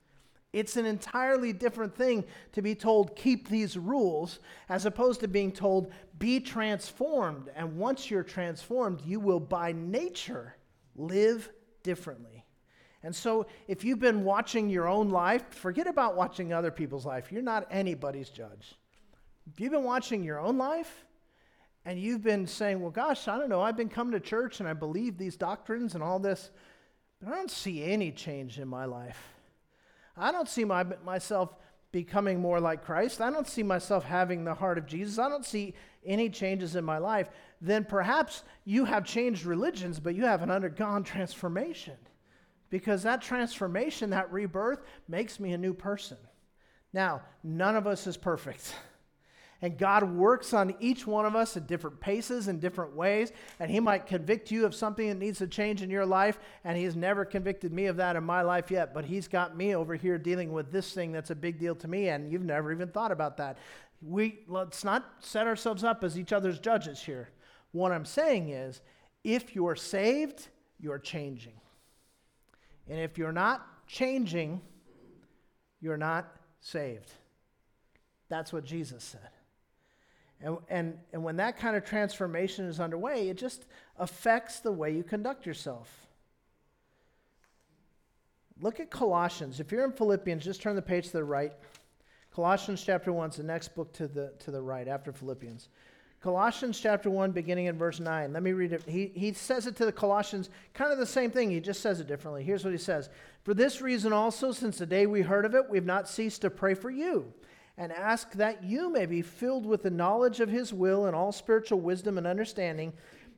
It's 0.52 0.76
an 0.76 0.84
entirely 0.84 1.52
different 1.52 1.96
thing 1.96 2.24
to 2.52 2.60
be 2.60 2.74
told, 2.74 3.16
keep 3.16 3.48
these 3.48 3.78
rules, 3.78 4.38
as 4.68 4.84
opposed 4.84 5.20
to 5.20 5.28
being 5.28 5.50
told, 5.50 5.90
be 6.18 6.40
transformed. 6.40 7.50
And 7.56 7.78
once 7.78 8.10
you're 8.10 8.22
transformed, 8.22 9.00
you 9.02 9.18
will 9.18 9.40
by 9.40 9.72
nature 9.72 10.56
live 10.94 11.50
differently. 11.82 12.44
And 13.02 13.14
so, 13.14 13.46
if 13.66 13.84
you've 13.84 13.98
been 13.98 14.22
watching 14.22 14.68
your 14.68 14.86
own 14.86 15.10
life, 15.10 15.42
forget 15.54 15.86
about 15.88 16.16
watching 16.16 16.52
other 16.52 16.70
people's 16.70 17.04
life. 17.04 17.32
You're 17.32 17.42
not 17.42 17.66
anybody's 17.70 18.28
judge. 18.28 18.74
If 19.50 19.60
you've 19.60 19.72
been 19.72 19.84
watching 19.84 20.22
your 20.22 20.38
own 20.38 20.56
life 20.56 21.04
and 21.84 21.98
you've 21.98 22.22
been 22.22 22.46
saying, 22.46 22.80
well, 22.80 22.90
gosh, 22.92 23.26
I 23.26 23.38
don't 23.38 23.48
know, 23.48 23.60
I've 23.60 23.76
been 23.76 23.88
coming 23.88 24.12
to 24.12 24.20
church 24.20 24.60
and 24.60 24.68
I 24.68 24.72
believe 24.72 25.18
these 25.18 25.36
doctrines 25.36 25.94
and 25.94 26.02
all 26.02 26.20
this, 26.20 26.50
but 27.20 27.32
I 27.32 27.36
don't 27.36 27.50
see 27.50 27.82
any 27.82 28.12
change 28.12 28.58
in 28.60 28.68
my 28.68 28.84
life. 28.84 29.18
I 30.16 30.30
don't 30.30 30.48
see 30.48 30.64
my, 30.64 30.84
myself 31.04 31.56
becoming 31.92 32.40
more 32.40 32.58
like 32.58 32.84
Christ. 32.84 33.20
I 33.20 33.30
don't 33.30 33.46
see 33.46 33.62
myself 33.62 34.04
having 34.04 34.44
the 34.44 34.54
heart 34.54 34.78
of 34.78 34.86
Jesus. 34.86 35.18
I 35.18 35.28
don't 35.28 35.44
see 35.44 35.74
any 36.04 36.30
changes 36.30 36.74
in 36.74 36.84
my 36.84 36.98
life. 36.98 37.28
Then 37.60 37.84
perhaps 37.84 38.42
you 38.64 38.86
have 38.86 39.04
changed 39.04 39.44
religions, 39.44 40.00
but 40.00 40.14
you 40.14 40.24
haven't 40.24 40.50
undergone 40.50 41.04
transformation. 41.04 41.96
Because 42.70 43.02
that 43.02 43.20
transformation, 43.20 44.10
that 44.10 44.32
rebirth, 44.32 44.82
makes 45.06 45.38
me 45.38 45.52
a 45.52 45.58
new 45.58 45.74
person. 45.74 46.16
Now, 46.94 47.22
none 47.44 47.76
of 47.76 47.86
us 47.86 48.06
is 48.06 48.16
perfect. 48.16 48.74
And 49.62 49.78
God 49.78 50.02
works 50.02 50.52
on 50.52 50.74
each 50.80 51.06
one 51.06 51.24
of 51.24 51.36
us 51.36 51.56
at 51.56 51.68
different 51.68 52.00
paces 52.00 52.48
and 52.48 52.60
different 52.60 52.96
ways. 52.96 53.30
And 53.60 53.70
He 53.70 53.78
might 53.78 54.08
convict 54.08 54.50
you 54.50 54.66
of 54.66 54.74
something 54.74 55.08
that 55.08 55.18
needs 55.18 55.38
to 55.38 55.46
change 55.46 55.82
in 55.82 55.88
your 55.88 56.04
life. 56.04 56.40
And 56.64 56.76
He's 56.76 56.96
never 56.96 57.24
convicted 57.24 57.72
me 57.72 57.86
of 57.86 57.96
that 57.96 58.16
in 58.16 58.24
my 58.24 58.42
life 58.42 58.72
yet. 58.72 58.92
But 58.92 59.04
He's 59.04 59.28
got 59.28 59.56
me 59.56 59.76
over 59.76 59.94
here 59.94 60.18
dealing 60.18 60.52
with 60.52 60.72
this 60.72 60.92
thing 60.92 61.12
that's 61.12 61.30
a 61.30 61.36
big 61.36 61.60
deal 61.60 61.76
to 61.76 61.86
me. 61.86 62.08
And 62.08 62.30
you've 62.32 62.44
never 62.44 62.72
even 62.72 62.88
thought 62.88 63.12
about 63.12 63.36
that. 63.36 63.56
We, 64.02 64.40
let's 64.48 64.82
not 64.82 65.04
set 65.20 65.46
ourselves 65.46 65.84
up 65.84 66.02
as 66.02 66.18
each 66.18 66.32
other's 66.32 66.58
judges 66.58 67.00
here. 67.00 67.30
What 67.70 67.92
I'm 67.92 68.04
saying 68.04 68.48
is 68.48 68.80
if 69.22 69.54
you're 69.54 69.76
saved, 69.76 70.48
you're 70.80 70.98
changing. 70.98 71.54
And 72.88 72.98
if 72.98 73.16
you're 73.16 73.30
not 73.30 73.86
changing, 73.86 74.60
you're 75.80 75.96
not 75.96 76.36
saved. 76.60 77.12
That's 78.28 78.52
what 78.52 78.64
Jesus 78.64 79.04
said. 79.04 79.30
And, 80.42 80.56
and, 80.68 80.98
and 81.12 81.22
when 81.22 81.36
that 81.36 81.56
kind 81.56 81.76
of 81.76 81.84
transformation 81.84 82.66
is 82.66 82.80
underway, 82.80 83.28
it 83.28 83.38
just 83.38 83.66
affects 83.98 84.60
the 84.60 84.72
way 84.72 84.94
you 84.94 85.04
conduct 85.04 85.46
yourself. 85.46 86.06
Look 88.60 88.80
at 88.80 88.90
Colossians. 88.90 89.60
If 89.60 89.72
you're 89.72 89.84
in 89.84 89.92
Philippians, 89.92 90.44
just 90.44 90.60
turn 90.60 90.76
the 90.76 90.82
page 90.82 91.06
to 91.06 91.12
the 91.12 91.24
right. 91.24 91.52
Colossians 92.34 92.82
chapter 92.84 93.12
1 93.12 93.30
is 93.30 93.36
the 93.36 93.42
next 93.42 93.74
book 93.74 93.92
to 93.94 94.08
the, 94.08 94.32
to 94.40 94.50
the 94.50 94.60
right 94.60 94.88
after 94.88 95.12
Philippians. 95.12 95.68
Colossians 96.22 96.78
chapter 96.80 97.10
1, 97.10 97.32
beginning 97.32 97.66
in 97.66 97.76
verse 97.76 97.98
9. 97.98 98.32
Let 98.32 98.42
me 98.42 98.52
read 98.52 98.72
it. 98.72 98.82
He, 98.86 99.10
he 99.14 99.32
says 99.32 99.66
it 99.66 99.74
to 99.76 99.84
the 99.84 99.92
Colossians, 99.92 100.50
kind 100.72 100.92
of 100.92 100.98
the 100.98 101.06
same 101.06 101.32
thing. 101.32 101.50
He 101.50 101.58
just 101.58 101.80
says 101.80 101.98
it 101.98 102.06
differently. 102.06 102.44
Here's 102.44 102.64
what 102.64 102.70
he 102.70 102.78
says 102.78 103.10
For 103.42 103.54
this 103.54 103.80
reason 103.80 104.12
also, 104.12 104.52
since 104.52 104.78
the 104.78 104.86
day 104.86 105.06
we 105.06 105.22
heard 105.22 105.44
of 105.44 105.54
it, 105.54 105.68
we've 105.68 105.84
not 105.84 106.08
ceased 106.08 106.42
to 106.42 106.50
pray 106.50 106.74
for 106.74 106.90
you 106.90 107.32
and 107.78 107.92
ask 107.92 108.32
that 108.32 108.62
you 108.62 108.90
may 108.90 109.06
be 109.06 109.22
filled 109.22 109.66
with 109.66 109.82
the 109.82 109.90
knowledge 109.90 110.40
of 110.40 110.48
his 110.48 110.72
will 110.72 111.06
and 111.06 111.16
all 111.16 111.32
spiritual 111.32 111.80
wisdom 111.80 112.18
and 112.18 112.26
understanding, 112.26 112.92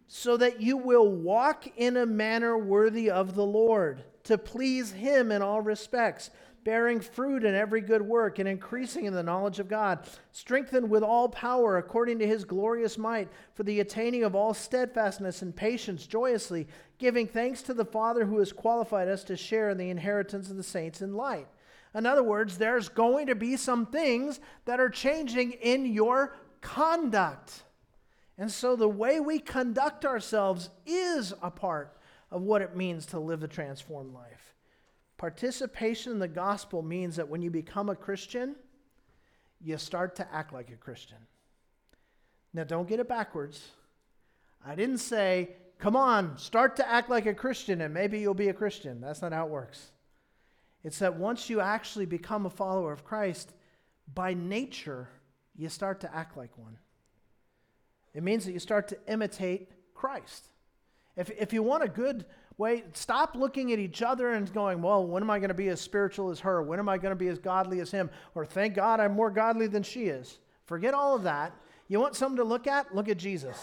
so 0.07 0.37
that 0.37 0.61
you 0.61 0.77
will 0.77 1.09
walk 1.09 1.67
in 1.77 1.97
a 1.97 2.07
manner 2.07 2.59
worthy 2.59 3.11
of 3.11 3.35
the 3.35 3.47
Lord, 3.47 4.05
to 4.25 4.37
please 4.37 4.93
Him 4.93 5.33
in 5.33 5.43
all 5.43 5.61
respects, 5.61 6.31
bearing 6.63 7.01
fruit 7.01 7.45
in 7.45 7.55
every 7.55 7.83
good 7.83 8.03
work 8.03 8.39
and 8.39 8.49
increasing 8.49 9.05
in 9.05 9.13
the 9.13 9.23
knowledge 9.23 9.59
of 9.59 9.69
God, 9.69 10.07
strengthened 10.33 10.89
with 10.89 11.03
all 11.03 11.29
power 11.29 11.77
according 11.77 12.19
to 12.19 12.27
His 12.27 12.45
glorious 12.45 12.97
might, 12.97 13.29
for 13.55 13.63
the 13.65 13.81
attaining 13.81 14.25
of 14.25 14.35
all 14.35 14.55
steadfastness 14.55 15.43
and 15.43 15.55
patience 15.55 16.07
joyously, 16.07 16.67
giving 16.99 17.27
thanks 17.27 17.63
to 17.63 17.75
the 17.75 17.85
Father 17.85 18.25
who 18.25 18.39
has 18.39 18.53
qualified 18.53 19.09
us 19.09 19.25
to 19.25 19.37
share 19.37 19.71
in 19.71 19.79
the 19.79 19.91
inheritance 19.91 20.51
of 20.51 20.57
the 20.57 20.63
saints 20.63 21.03
in 21.03 21.15
light. 21.15 21.49
In 21.95 22.07
other 22.07 22.23
words, 22.23 22.59
there's 22.59 22.89
going 22.89 23.29
to 23.29 23.35
be 23.35 23.57
some 23.57 23.87
things 23.87 24.41
that 24.65 24.81
are 24.81 24.91
changing 24.91 25.53
in 25.53 25.87
your 25.87 26.37
conduct. 26.61 27.63
And 28.37 28.51
so 28.51 28.75
the 28.75 28.89
way 28.89 29.21
we 29.21 29.39
conduct 29.39 30.05
ourselves 30.05 30.71
is 30.87 31.33
a 31.41 31.51
part 31.51 31.97
of 32.33 32.43
what 32.43 32.63
it 32.63 32.77
means 32.77 33.07
to 33.07 33.21
live 33.21 33.41
the 33.41 33.49
transformed 33.49 34.13
life. 34.13 34.55
Participation 35.17 36.13
in 36.13 36.19
the 36.19 36.27
gospel 36.27 36.83
means 36.83 37.15
that 37.17 37.29
when 37.29 37.43
you 37.43 37.51
become 37.51 37.89
a 37.89 37.95
Christian, 37.95 38.57
you 39.61 39.79
start 39.79 40.17
to 40.17 40.35
act 40.35 40.53
like 40.53 40.71
a 40.71 40.77
Christian. 40.77 41.19
Now, 42.53 42.65
don't 42.65 42.89
get 42.89 42.99
it 42.99 43.09
backwards. 43.09 43.71
I 44.67 44.75
didn't 44.75 44.99
say, 44.99 45.51
come 45.79 45.95
on, 45.95 46.39
start 46.39 46.77
to 46.77 46.89
act 46.89 47.09
like 47.09 47.27
a 47.27 47.35
Christian 47.35 47.81
and 47.83 47.95
maybe 47.95 48.19
you'll 48.19 48.35
be 48.35 48.49
a 48.49 48.55
Christian. 48.55 49.01
That's 49.01 49.23
not 49.23 49.33
how 49.33 49.47
it 49.47 49.51
works. 49.51 49.93
It's 50.85 50.99
that 50.99 51.17
once 51.17 51.49
you 51.49 51.61
actually 51.61 52.07
become 52.07 52.47
a 52.47 52.51
follower 52.51 52.93
of 52.93 53.05
Christ, 53.05 53.55
by 54.15 54.35
nature, 54.35 55.09
you 55.57 55.69
start 55.69 56.01
to 56.01 56.15
act 56.15 56.37
like 56.37 56.57
one. 56.59 56.77
It 58.13 58.23
means 58.23 58.45
that 58.45 58.53
you 58.53 58.59
start 58.59 58.89
to 58.89 58.99
imitate 59.09 59.71
Christ. 59.95 60.49
If, 61.17 61.31
if 61.31 61.53
you 61.53 61.63
want 61.63 61.85
a 61.85 61.89
good 61.89 62.27
way, 62.59 62.85
stop 62.93 63.35
looking 63.35 63.73
at 63.73 63.79
each 63.79 64.03
other 64.03 64.35
and 64.35 64.53
going, 64.53 64.83
well, 64.83 65.07
when 65.07 65.23
am 65.23 65.31
I 65.31 65.39
going 65.39 65.49
to 65.49 65.55
be 65.55 65.69
as 65.69 65.81
spiritual 65.81 66.31
as 66.31 66.41
her? 66.41 66.63
When 66.63 66.79
am 66.79 66.89
I 66.89 66.99
going 66.99 67.13
to 67.13 67.17
be 67.17 67.29
as 67.29 67.39
godly 67.39 67.81
as 67.81 67.91
him? 67.91 68.11
Or 68.35 68.45
thank 68.45 68.75
God 68.75 69.01
I'm 69.01 69.15
more 69.15 69.31
godly 69.31 69.67
than 69.67 69.83
she 69.83 70.05
is. 70.05 70.39
Forget 70.67 70.95
all 70.95 71.17
of 71.17 71.23
that. 71.25 71.53
You 71.89 71.99
want 72.01 72.15
something 72.15 72.37
to 72.37 72.45
look 72.45 72.67
at? 72.67 72.95
Look 72.95 73.09
at 73.09 73.17
Jesus. 73.17 73.59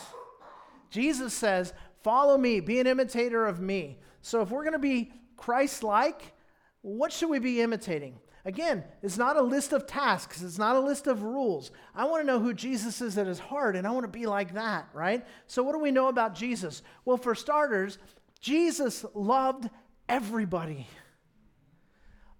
Jesus 0.89 1.33
says, 1.33 1.73
follow 2.03 2.37
me, 2.37 2.59
be 2.59 2.79
an 2.79 2.87
imitator 2.87 3.45
of 3.45 3.61
me. 3.61 3.97
So 4.21 4.41
if 4.41 4.49
we're 4.49 4.63
going 4.63 4.73
to 4.73 4.79
be 4.79 5.13
Christ 5.37 5.83
like, 5.83 6.33
what 6.81 7.11
should 7.11 7.29
we 7.29 7.39
be 7.39 7.61
imitating? 7.61 8.19
Again, 8.43 8.83
it's 9.03 9.17
not 9.17 9.37
a 9.37 9.41
list 9.41 9.71
of 9.71 9.85
tasks, 9.85 10.41
it's 10.41 10.57
not 10.57 10.75
a 10.75 10.79
list 10.79 11.05
of 11.05 11.21
rules. 11.21 11.71
I 11.93 12.05
want 12.05 12.23
to 12.23 12.27
know 12.27 12.39
who 12.39 12.53
Jesus 12.53 12.99
is 13.01 13.17
at 13.17 13.27
his 13.27 13.37
heart, 13.37 13.75
and 13.75 13.85
I 13.85 13.91
want 13.91 14.03
to 14.03 14.07
be 14.19 14.25
like 14.25 14.55
that, 14.55 14.87
right? 14.93 15.25
So, 15.45 15.61
what 15.61 15.73
do 15.73 15.79
we 15.79 15.91
know 15.91 16.07
about 16.07 16.33
Jesus? 16.33 16.81
Well, 17.05 17.17
for 17.17 17.35
starters, 17.35 17.99
Jesus 18.39 19.05
loved 19.13 19.69
everybody. 20.09 20.87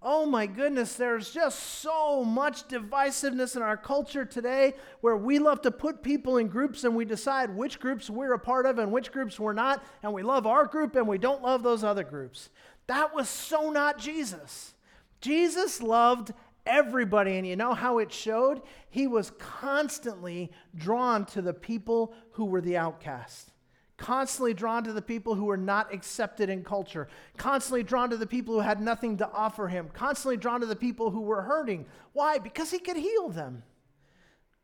Oh 0.04 0.26
my 0.26 0.48
goodness, 0.48 0.96
there's 0.96 1.32
just 1.32 1.60
so 1.60 2.24
much 2.24 2.68
divisiveness 2.68 3.56
in 3.56 3.62
our 3.62 3.78
culture 3.78 4.26
today 4.26 4.74
where 5.02 5.16
we 5.16 5.38
love 5.38 5.62
to 5.62 5.70
put 5.70 6.02
people 6.02 6.38
in 6.38 6.48
groups 6.48 6.84
and 6.84 6.96
we 6.96 7.06
decide 7.06 7.56
which 7.56 7.80
groups 7.80 8.10
we're 8.10 8.34
a 8.34 8.40
part 8.40 8.66
of 8.66 8.80
and 8.80 8.92
which 8.92 9.12
groups 9.12 9.40
we're 9.40 9.54
not, 9.54 9.84
and 10.02 10.12
we 10.12 10.24
love 10.24 10.48
our 10.48 10.66
group 10.66 10.96
and 10.96 11.08
we 11.08 11.20
don't 11.20 11.44
love 11.44 11.62
those 11.62 11.84
other 11.84 12.04
groups. 12.04 12.50
That 12.92 13.16
was 13.16 13.30
so 13.30 13.70
not 13.70 13.98
Jesus. 13.98 14.74
Jesus 15.22 15.82
loved 15.82 16.34
everybody, 16.66 17.38
and 17.38 17.48
you 17.48 17.56
know 17.56 17.74
how 17.74 18.00
it 18.00 18.12
showed? 18.12 18.62
He 18.90 19.08
was 19.08 19.32
constantly 19.40 20.52
drawn 20.76 21.26
to 21.28 21.42
the 21.42 21.54
people 21.54 22.14
who 22.32 22.44
were 22.44 22.60
the 22.60 22.76
outcast, 22.76 23.54
constantly 23.96 24.54
drawn 24.54 24.84
to 24.84 24.92
the 24.92 25.02
people 25.02 25.36
who 25.36 25.46
were 25.46 25.56
not 25.56 25.94
accepted 25.94 26.50
in 26.50 26.66
culture, 26.66 27.08
constantly 27.38 27.82
drawn 27.82 28.10
to 28.10 28.18
the 28.18 28.28
people 28.28 28.56
who 28.56 28.60
had 28.60 28.82
nothing 28.82 29.16
to 29.20 29.32
offer 29.32 29.70
him, 29.70 29.88
constantly 29.94 30.36
drawn 30.36 30.60
to 30.60 30.66
the 30.66 30.76
people 30.76 31.12
who 31.12 31.22
were 31.22 31.44
hurting. 31.44 31.86
Why? 32.12 32.40
Because 32.40 32.72
he 32.72 32.80
could 32.80 32.98
heal 32.98 33.30
them. 33.30 33.64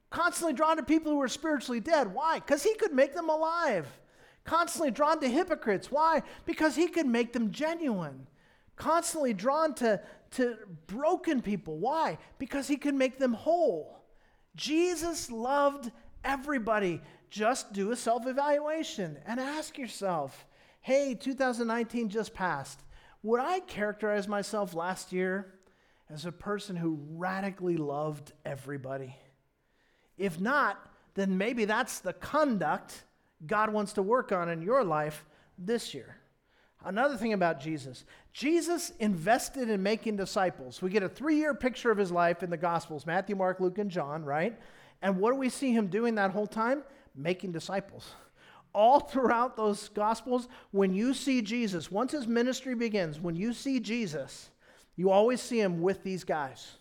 Constantly 0.09 0.51
drawn 0.51 0.75
to 0.75 0.83
people 0.83 1.13
who 1.13 1.19
were 1.19 1.29
spiritually 1.29 1.79
dead. 1.79 2.13
Why? 2.13 2.39
Because 2.39 2.63
he 2.63 2.75
could 2.75 2.91
make 2.91 3.13
them 3.13 3.29
alive. 3.29 3.87
Constantly 4.47 4.89
drawn 4.89 5.19
to 5.19 5.29
hypocrites. 5.29 5.91
Why? 5.91 6.23
Because 6.47 6.75
he 6.75 6.87
could 6.87 7.05
make 7.05 7.33
them 7.33 7.51
genuine 7.51 8.25
constantly 8.77 9.33
drawn 9.33 9.73
to, 9.73 9.99
to 10.31 10.55
broken 10.85 11.41
people. 11.41 11.77
Why? 11.77 12.17
Because 12.37 12.67
he 12.67 12.77
could 12.77 12.95
make 12.95 13.19
them 13.19 13.33
whole. 13.33 13.99
Jesus 14.55 15.29
loved 15.29 15.91
everybody. 16.23 17.01
Just 17.29 17.73
do 17.73 17.91
a 17.91 17.95
self 17.95 18.25
evaluation 18.25 19.17
and 19.25 19.39
ask 19.39 19.77
yourself 19.77 20.45
hey, 20.79 21.13
2019 21.15 22.07
just 22.07 22.33
passed. 22.33 22.79
Would 23.21 23.41
I 23.41 23.59
characterize 23.59 24.25
myself 24.25 24.73
last 24.73 25.11
year 25.11 25.53
as 26.09 26.25
a 26.25 26.31
person 26.31 26.77
who 26.77 26.97
radically 27.09 27.75
loved 27.75 28.31
everybody? 28.45 29.13
If 30.17 30.39
not, 30.39 30.79
then 31.15 31.37
maybe 31.37 31.65
that's 31.65 31.99
the 31.99 32.13
conduct 32.13 33.03
God 33.45 33.71
wants 33.71 33.93
to 33.93 34.01
work 34.01 34.31
on 34.31 34.49
in 34.49 34.61
your 34.61 34.83
life 34.83 35.25
this 35.57 35.93
year. 35.93 36.17
Another 36.85 37.17
thing 37.17 37.33
about 37.33 37.59
Jesus 37.59 38.05
Jesus 38.33 38.91
invested 38.99 39.69
in 39.69 39.81
making 39.81 40.15
disciples. 40.15 40.81
We 40.81 40.89
get 40.89 41.03
a 41.03 41.09
three 41.09 41.37
year 41.37 41.53
picture 41.53 41.91
of 41.91 41.97
his 41.97 42.11
life 42.11 42.43
in 42.43 42.49
the 42.49 42.57
Gospels 42.57 43.05
Matthew, 43.05 43.35
Mark, 43.35 43.59
Luke, 43.59 43.77
and 43.77 43.89
John, 43.89 44.23
right? 44.23 44.57
And 45.01 45.19
what 45.19 45.31
do 45.31 45.37
we 45.37 45.49
see 45.49 45.71
him 45.71 45.87
doing 45.87 46.15
that 46.15 46.31
whole 46.31 46.47
time? 46.47 46.83
Making 47.15 47.51
disciples. 47.51 48.13
All 48.73 48.99
throughout 48.99 49.55
those 49.55 49.89
Gospels, 49.89 50.47
when 50.71 50.93
you 50.93 51.13
see 51.13 51.41
Jesus, 51.41 51.91
once 51.91 52.11
his 52.11 52.27
ministry 52.27 52.75
begins, 52.75 53.19
when 53.19 53.35
you 53.35 53.53
see 53.53 53.79
Jesus, 53.79 54.49
you 54.95 55.09
always 55.09 55.41
see 55.41 55.59
him 55.59 55.81
with 55.81 56.03
these 56.03 56.23
guys. 56.23 56.77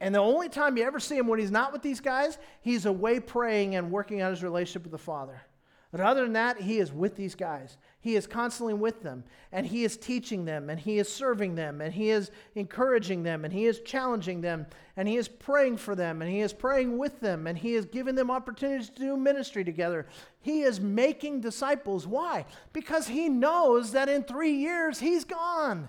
And 0.00 0.14
the 0.14 0.20
only 0.20 0.48
time 0.48 0.76
you 0.76 0.84
ever 0.84 1.00
see 1.00 1.16
him 1.16 1.26
when 1.26 1.40
he's 1.40 1.50
not 1.50 1.72
with 1.72 1.82
these 1.82 2.00
guys, 2.00 2.38
he's 2.60 2.86
away 2.86 3.18
praying 3.18 3.74
and 3.74 3.90
working 3.90 4.22
on 4.22 4.30
his 4.30 4.44
relationship 4.44 4.84
with 4.84 4.92
the 4.92 4.98
Father. 4.98 5.42
But 5.90 6.02
other 6.02 6.24
than 6.24 6.34
that, 6.34 6.60
he 6.60 6.80
is 6.80 6.92
with 6.92 7.16
these 7.16 7.34
guys. 7.34 7.78
He 8.00 8.14
is 8.14 8.26
constantly 8.26 8.74
with 8.74 9.02
them, 9.02 9.24
and 9.52 9.66
he 9.66 9.84
is 9.84 9.96
teaching 9.96 10.44
them, 10.44 10.68
and 10.68 10.78
he 10.78 10.98
is 10.98 11.10
serving 11.10 11.54
them, 11.54 11.80
and 11.80 11.92
he 11.92 12.10
is 12.10 12.30
encouraging 12.54 13.22
them, 13.22 13.44
and 13.44 13.52
he 13.52 13.64
is 13.64 13.80
challenging 13.80 14.42
them, 14.42 14.66
and 14.96 15.08
he 15.08 15.16
is 15.16 15.28
praying 15.28 15.78
for 15.78 15.94
them, 15.94 16.20
and 16.20 16.30
he 16.30 16.40
is 16.40 16.52
praying 16.52 16.98
with 16.98 17.20
them, 17.20 17.46
and 17.46 17.56
he 17.56 17.74
is 17.74 17.86
giving 17.86 18.14
them 18.14 18.30
opportunities 18.30 18.90
to 18.90 19.00
do 19.00 19.16
ministry 19.16 19.64
together. 19.64 20.06
He 20.42 20.60
is 20.60 20.78
making 20.78 21.40
disciples. 21.40 22.06
Why? 22.06 22.44
Because 22.74 23.08
he 23.08 23.30
knows 23.30 23.92
that 23.92 24.10
in 24.10 24.24
three 24.24 24.52
years 24.52 25.00
he's 25.00 25.24
gone. 25.24 25.88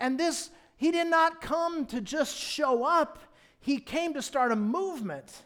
And 0.00 0.18
this, 0.18 0.50
he 0.76 0.90
did 0.90 1.08
not 1.08 1.42
come 1.42 1.84
to 1.86 2.00
just 2.00 2.36
show 2.36 2.84
up, 2.84 3.18
he 3.60 3.78
came 3.78 4.14
to 4.14 4.22
start 4.22 4.50
a 4.50 4.56
movement. 4.56 5.43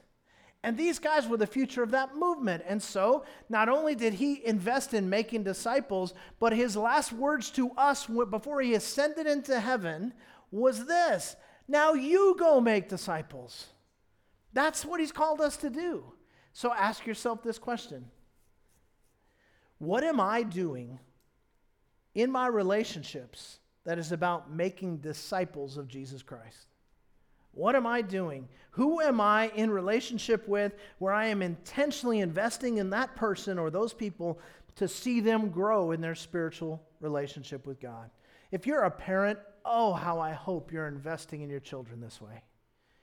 And 0.65 0.77
these 0.77 0.99
guys 0.99 1.29
were 1.29 1.37
the 1.37 1.47
future 1.47 1.83
of 1.83 1.93
that 1.93 2.17
movement. 2.17 2.65
And 2.67 2.83
so, 2.83 3.25
not 3.49 3.69
only 3.69 3.95
did 3.95 4.15
he 4.15 4.45
invest 4.45 4.93
in 4.93 5.09
making 5.09 5.45
disciples, 5.45 6.15
but 6.41 6.53
his 6.53 6.77
last 6.77 7.13
words 7.13 7.51
to 7.53 7.71
us 7.77 8.07
before 8.07 8.61
he 8.61 8.75
ascended 8.75 9.27
into 9.27 9.61
heaven 9.61 10.13
was 10.51 10.87
this 10.87 11.37
Now 11.69 11.93
you 11.93 12.35
go 12.39 12.61
make 12.61 12.89
disciples. 12.89 13.67
That's 14.53 14.85
what 14.85 14.99
he's 14.99 15.13
called 15.13 15.41
us 15.41 15.57
to 15.59 15.71
do. 15.71 16.05
So, 16.53 16.73
ask 16.73 17.07
yourself 17.07 17.43
this 17.45 17.59
question 17.59 18.11
What 19.79 20.03
am 20.03 20.19
I 20.19 20.43
doing 20.43 20.99
in 22.17 22.33
my 22.33 22.49
relationships 22.49 23.61
that 23.85 23.97
is 23.97 24.11
about 24.11 24.53
making 24.53 24.99
disciples 24.99 25.77
of 25.77 25.87
Jesus 25.87 26.23
Christ? 26.25 26.67
What 27.59 27.75
am 27.75 27.89
I 27.89 28.03
doing? 28.03 28.49
Who 28.71 29.01
am 29.01 29.21
I 29.21 29.49
in 29.49 29.69
relationship 29.73 30.47
with 30.47 30.75
where 31.01 31.13
I 31.13 31.27
am 31.27 31.43
intentionally 31.43 32.21
investing 32.21 32.79
in 32.79 32.91
that 32.91 33.17
person 33.17 33.59
or 33.59 33.69
those 33.69 33.93
people 33.93 34.39
to 34.77 34.87
see 34.87 35.19
them 35.19 35.51
grow 35.51 35.91
in 35.91 36.01
their 36.01 36.15
spiritual 36.15 36.81
relationship 37.01 37.67
with 37.67 37.81
God? 37.81 38.11
If 38.53 38.65
you're 38.65 38.85
a 38.85 38.91
parent, 38.93 39.41
oh, 39.65 39.93
how 39.93 40.21
I 40.21 40.31
hope 40.31 40.71
you're 40.71 40.87
investing 40.87 41.43
in 41.43 41.51
your 41.51 41.59
children 41.59 42.01
this 42.01 42.21
way. 42.21 42.45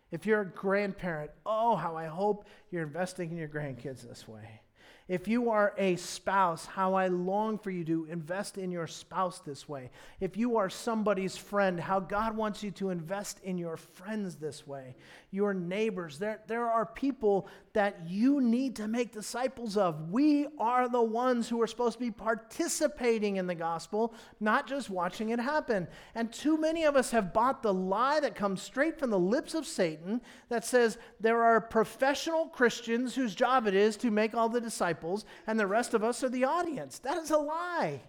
If 0.09 0.25
you're 0.25 0.39
a 0.39 0.45
grandparent, 0.45 1.31
oh, 1.45 1.75
how 1.75 1.97
I 1.97 2.05
hope 2.05 2.47
you're 2.71 2.83
investing 2.83 3.31
in 3.31 3.37
your 3.37 3.49
grandkids 3.49 4.07
this 4.07 4.25
way. 4.25 4.61
If 5.07 5.27
you 5.27 5.51
are 5.51 5.75
a 5.77 5.97
spouse, 5.97 6.65
how 6.65 6.95
I 6.95 7.09
long 7.09 7.59
for 7.59 7.69
you 7.69 7.85
to 7.85 8.07
invest 8.09 8.57
in 8.57 8.71
your 8.71 8.87
spouse 8.87 9.37
this 9.39 9.69
way. 9.69 9.91
If 10.19 10.35
you 10.35 10.57
are 10.57 10.67
somebody's 10.67 11.37
friend, 11.37 11.79
how 11.79 11.99
God 11.99 12.35
wants 12.35 12.63
you 12.63 12.71
to 12.71 12.89
invest 12.89 13.39
in 13.43 13.59
your 13.59 13.77
friends 13.77 14.35
this 14.37 14.65
way. 14.65 14.95
Your 15.29 15.53
neighbors, 15.53 16.17
there, 16.17 16.41
there 16.47 16.67
are 16.67 16.87
people 16.87 17.47
that 17.75 18.07
you 18.07 18.39
need 18.39 18.77
to 18.77 18.87
make 18.87 19.11
disciples 19.11 19.75
of. 19.75 20.09
We 20.09 20.47
are 20.57 20.87
the 20.87 21.01
ones 21.01 21.49
who 21.49 21.61
are 21.61 21.67
supposed 21.67 21.99
to 21.99 22.05
be 22.05 22.09
participating 22.09 23.35
in 23.35 23.47
the 23.47 23.53
gospel, 23.53 24.13
not 24.39 24.65
just 24.65 24.89
watching 24.89 25.29
it 25.29 25.39
happen. 25.39 25.89
And 26.15 26.31
too 26.31 26.57
many 26.57 26.85
of 26.85 26.95
us 26.95 27.11
have 27.11 27.33
bought 27.33 27.61
the 27.61 27.73
lie 27.73 28.21
that 28.21 28.33
comes 28.33 28.61
straight 28.61 28.97
from 28.97 29.09
the 29.09 29.19
lips 29.19 29.53
of 29.53 29.67
Satan 29.67 30.21
that 30.47 30.63
says 30.63 30.97
there 31.19 31.43
are 31.43 31.59
professional 31.59 32.45
Christians 32.45 33.13
whose 33.13 33.35
job 33.35 33.67
it 33.67 33.75
is 33.75 33.97
to 33.97 34.09
make 34.09 34.33
all 34.33 34.47
the 34.47 34.61
disciples 34.61 35.25
and 35.45 35.59
the 35.59 35.67
rest 35.67 35.93
of 35.93 36.01
us 36.01 36.23
are 36.23 36.29
the 36.29 36.45
audience. 36.45 36.99
That 36.99 37.17
is 37.17 37.31
a 37.31 37.37
lie. 37.37 37.99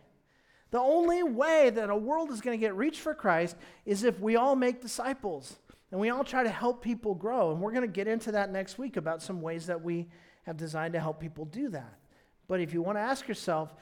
The 0.70 0.78
only 0.78 1.24
way 1.24 1.70
that 1.70 1.90
a 1.90 1.96
world 1.96 2.30
is 2.30 2.40
going 2.40 2.56
to 2.56 2.64
get 2.64 2.76
reached 2.76 3.00
for 3.00 3.14
Christ 3.14 3.56
is 3.84 4.04
if 4.04 4.20
we 4.20 4.36
all 4.36 4.54
make 4.54 4.80
disciples 4.80 5.58
and 5.96 6.00
we 6.02 6.10
all 6.10 6.24
try 6.24 6.42
to 6.42 6.50
help 6.50 6.82
people 6.82 7.14
grow. 7.14 7.52
And 7.52 7.60
we're 7.62 7.70
going 7.70 7.80
to 7.80 7.88
get 7.88 8.06
into 8.06 8.30
that 8.32 8.52
next 8.52 8.76
week 8.76 8.98
about 8.98 9.22
some 9.22 9.40
ways 9.40 9.64
that 9.64 9.82
we 9.82 10.08
have 10.42 10.58
designed 10.58 10.92
to 10.92 11.00
help 11.00 11.18
people 11.18 11.46
do 11.46 11.70
that. 11.70 11.94
But 12.48 12.60
if 12.60 12.74
you 12.74 12.82
want 12.82 12.98
to 12.98 13.00
ask 13.00 13.26
yourself, 13.26 13.74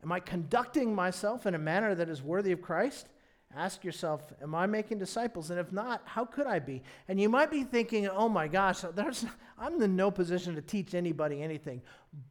am 0.00 0.12
I 0.12 0.20
conducting 0.20 0.94
myself 0.94 1.44
in 1.44 1.56
a 1.56 1.58
manner 1.58 1.92
that 1.96 2.08
is 2.08 2.22
worthy 2.22 2.52
of 2.52 2.62
Christ? 2.62 3.08
Ask 3.56 3.82
yourself, 3.82 4.32
am 4.40 4.54
I 4.54 4.66
making 4.66 5.00
disciples? 5.00 5.50
And 5.50 5.58
if 5.58 5.72
not, 5.72 6.02
how 6.04 6.24
could 6.24 6.46
I 6.46 6.60
be? 6.60 6.84
And 7.08 7.20
you 7.20 7.28
might 7.28 7.50
be 7.50 7.64
thinking, 7.64 8.06
oh 8.06 8.28
my 8.28 8.46
gosh, 8.46 8.82
there's, 8.94 9.26
I'm 9.58 9.82
in 9.82 9.96
no 9.96 10.12
position 10.12 10.54
to 10.54 10.62
teach 10.62 10.94
anybody 10.94 11.42
anything. 11.42 11.82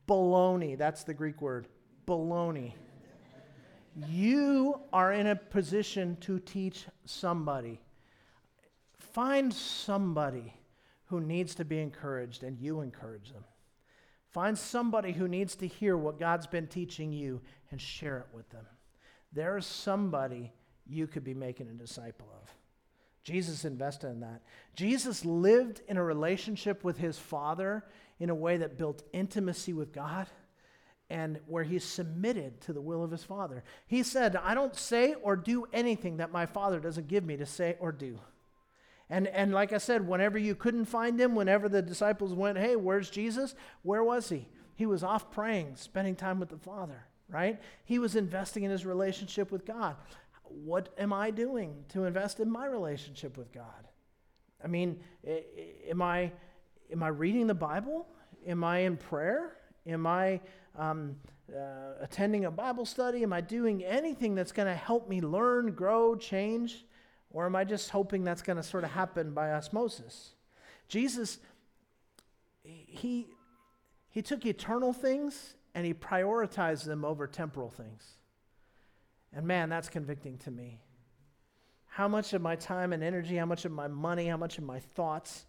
Baloney, 0.07 0.77
that's 0.77 1.03
the 1.03 1.13
Greek 1.13 1.41
word. 1.41 1.67
Baloney. 2.07 2.71
You 4.07 4.79
are 4.93 5.11
in 5.11 5.27
a 5.27 5.35
position 5.35 6.15
to 6.21 6.39
teach 6.39 6.85
somebody. 7.03 7.81
Find 9.15 9.53
somebody 9.53 10.53
who 11.05 11.21
needs 11.21 11.55
to 11.55 11.63
be 11.63 11.79
encouraged, 11.79 12.43
and 12.43 12.59
you 12.59 12.81
encourage 12.81 13.31
them. 13.31 13.45
Find 14.27 14.57
somebody 14.57 15.13
who 15.13 15.29
needs 15.29 15.55
to 15.55 15.67
hear 15.67 15.95
what 15.95 16.19
God's 16.19 16.47
been 16.47 16.67
teaching 16.67 17.13
you 17.13 17.39
and 17.71 17.79
share 17.79 18.17
it 18.17 18.35
with 18.35 18.49
them. 18.49 18.65
There's 19.31 19.65
somebody 19.65 20.51
you 20.85 21.07
could 21.07 21.23
be 21.23 21.33
making 21.33 21.69
a 21.69 21.73
disciple 21.73 22.27
of. 22.43 22.49
Jesus 23.23 23.63
invested 23.63 24.07
in 24.07 24.19
that. 24.19 24.41
Jesus 24.75 25.23
lived 25.23 25.79
in 25.87 25.95
a 25.95 26.03
relationship 26.03 26.83
with 26.83 26.97
his 26.97 27.17
Father 27.17 27.85
in 28.19 28.29
a 28.29 28.35
way 28.35 28.57
that 28.57 28.77
built 28.77 29.03
intimacy 29.13 29.71
with 29.71 29.93
God 29.93 30.27
and 31.09 31.39
where 31.47 31.63
he 31.63 31.79
submitted 31.79 32.59
to 32.59 32.73
the 32.73 32.81
will 32.81 33.01
of 33.01 33.11
his 33.11 33.23
Father. 33.23 33.63
He 33.87 34.03
said, 34.03 34.35
I 34.35 34.53
don't 34.53 34.75
say 34.75 35.13
or 35.13 35.37
do 35.37 35.67
anything 35.71 36.17
that 36.17 36.33
my 36.33 36.45
Father 36.45 36.81
doesn't 36.81 37.07
give 37.07 37.23
me 37.23 37.37
to 37.37 37.45
say 37.45 37.77
or 37.79 37.93
do. 37.93 38.19
And, 39.09 39.27
and 39.27 39.53
like 39.53 39.71
I 39.71 39.77
said, 39.77 40.07
whenever 40.07 40.37
you 40.37 40.55
couldn't 40.55 40.85
find 40.85 41.19
him, 41.19 41.35
whenever 41.35 41.69
the 41.69 41.81
disciples 41.81 42.33
went, 42.33 42.57
Hey, 42.57 42.75
where's 42.75 43.09
Jesus? 43.09 43.55
Where 43.83 44.03
was 44.03 44.29
he? 44.29 44.47
He 44.75 44.85
was 44.85 45.03
off 45.03 45.31
praying, 45.31 45.75
spending 45.75 46.15
time 46.15 46.39
with 46.39 46.49
the 46.49 46.57
Father, 46.57 47.05
right? 47.29 47.61
He 47.85 47.99
was 47.99 48.15
investing 48.15 48.63
in 48.63 48.71
his 48.71 48.85
relationship 48.85 49.51
with 49.51 49.65
God 49.65 49.95
what 50.63 50.89
am 50.97 51.13
I 51.13 51.31
doing 51.31 51.85
to 51.89 52.05
invest 52.05 52.39
in 52.39 52.49
my 52.49 52.65
relationship 52.65 53.37
with 53.37 53.51
God? 53.51 53.65
I 54.63 54.67
mean, 54.67 54.99
am 55.89 56.01
I, 56.01 56.31
am 56.91 57.03
I 57.03 57.09
reading 57.09 57.47
the 57.47 57.55
Bible? 57.55 58.07
Am 58.47 58.63
I 58.63 58.79
in 58.79 58.97
prayer? 58.97 59.57
Am 59.85 60.07
I 60.07 60.39
um, 60.77 61.15
uh, 61.53 62.01
attending 62.01 62.45
a 62.45 62.51
Bible 62.51 62.85
study? 62.85 63.23
Am 63.23 63.33
I 63.33 63.41
doing 63.41 63.83
anything 63.83 64.35
that's 64.35 64.51
going 64.51 64.67
to 64.67 64.75
help 64.75 65.09
me 65.09 65.21
learn, 65.21 65.71
grow, 65.73 66.15
change? 66.15 66.85
Or 67.35 67.45
am 67.45 67.53
I 67.53 67.65
just 67.65 67.89
hoping 67.89 68.23
that's 68.23 68.41
going 68.41 68.55
to 68.55 68.63
sort 68.63 68.85
of 68.85 68.91
happen 68.91 69.33
by 69.33 69.51
osmosis? 69.51 70.35
Jesus, 70.87 71.37
he, 72.63 73.27
he 74.09 74.21
took 74.21 74.45
eternal 74.45 74.93
things 74.93 75.55
and 75.73 75.85
he 75.85 75.93
prioritized 75.93 76.85
them 76.85 77.03
over 77.03 77.27
temporal 77.27 77.69
things. 77.69 78.05
And 79.33 79.45
man, 79.45 79.67
that's 79.67 79.89
convicting 79.89 80.37
to 80.39 80.51
me. 80.51 80.79
How 81.87 82.07
much 82.07 82.31
of 82.31 82.41
my 82.41 82.55
time 82.55 82.93
and 82.93 83.03
energy, 83.03 83.35
how 83.35 83.45
much 83.45 83.65
of 83.65 83.73
my 83.73 83.89
money, 83.89 84.27
how 84.27 84.37
much 84.37 84.57
of 84.57 84.63
my 84.63 84.79
thoughts 84.79 85.45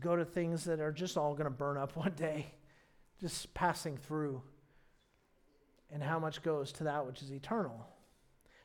go 0.00 0.16
to 0.16 0.24
things 0.24 0.64
that 0.64 0.80
are 0.80 0.92
just 0.92 1.18
all 1.18 1.34
going 1.34 1.44
to 1.44 1.50
burn 1.50 1.76
up 1.76 1.94
one 1.94 2.14
day, 2.16 2.46
just 3.20 3.52
passing 3.52 3.98
through? 3.98 4.40
And 5.92 6.02
how 6.02 6.18
much 6.18 6.42
goes 6.42 6.72
to 6.72 6.84
that 6.84 7.04
which 7.04 7.20
is 7.20 7.30
eternal? 7.30 7.86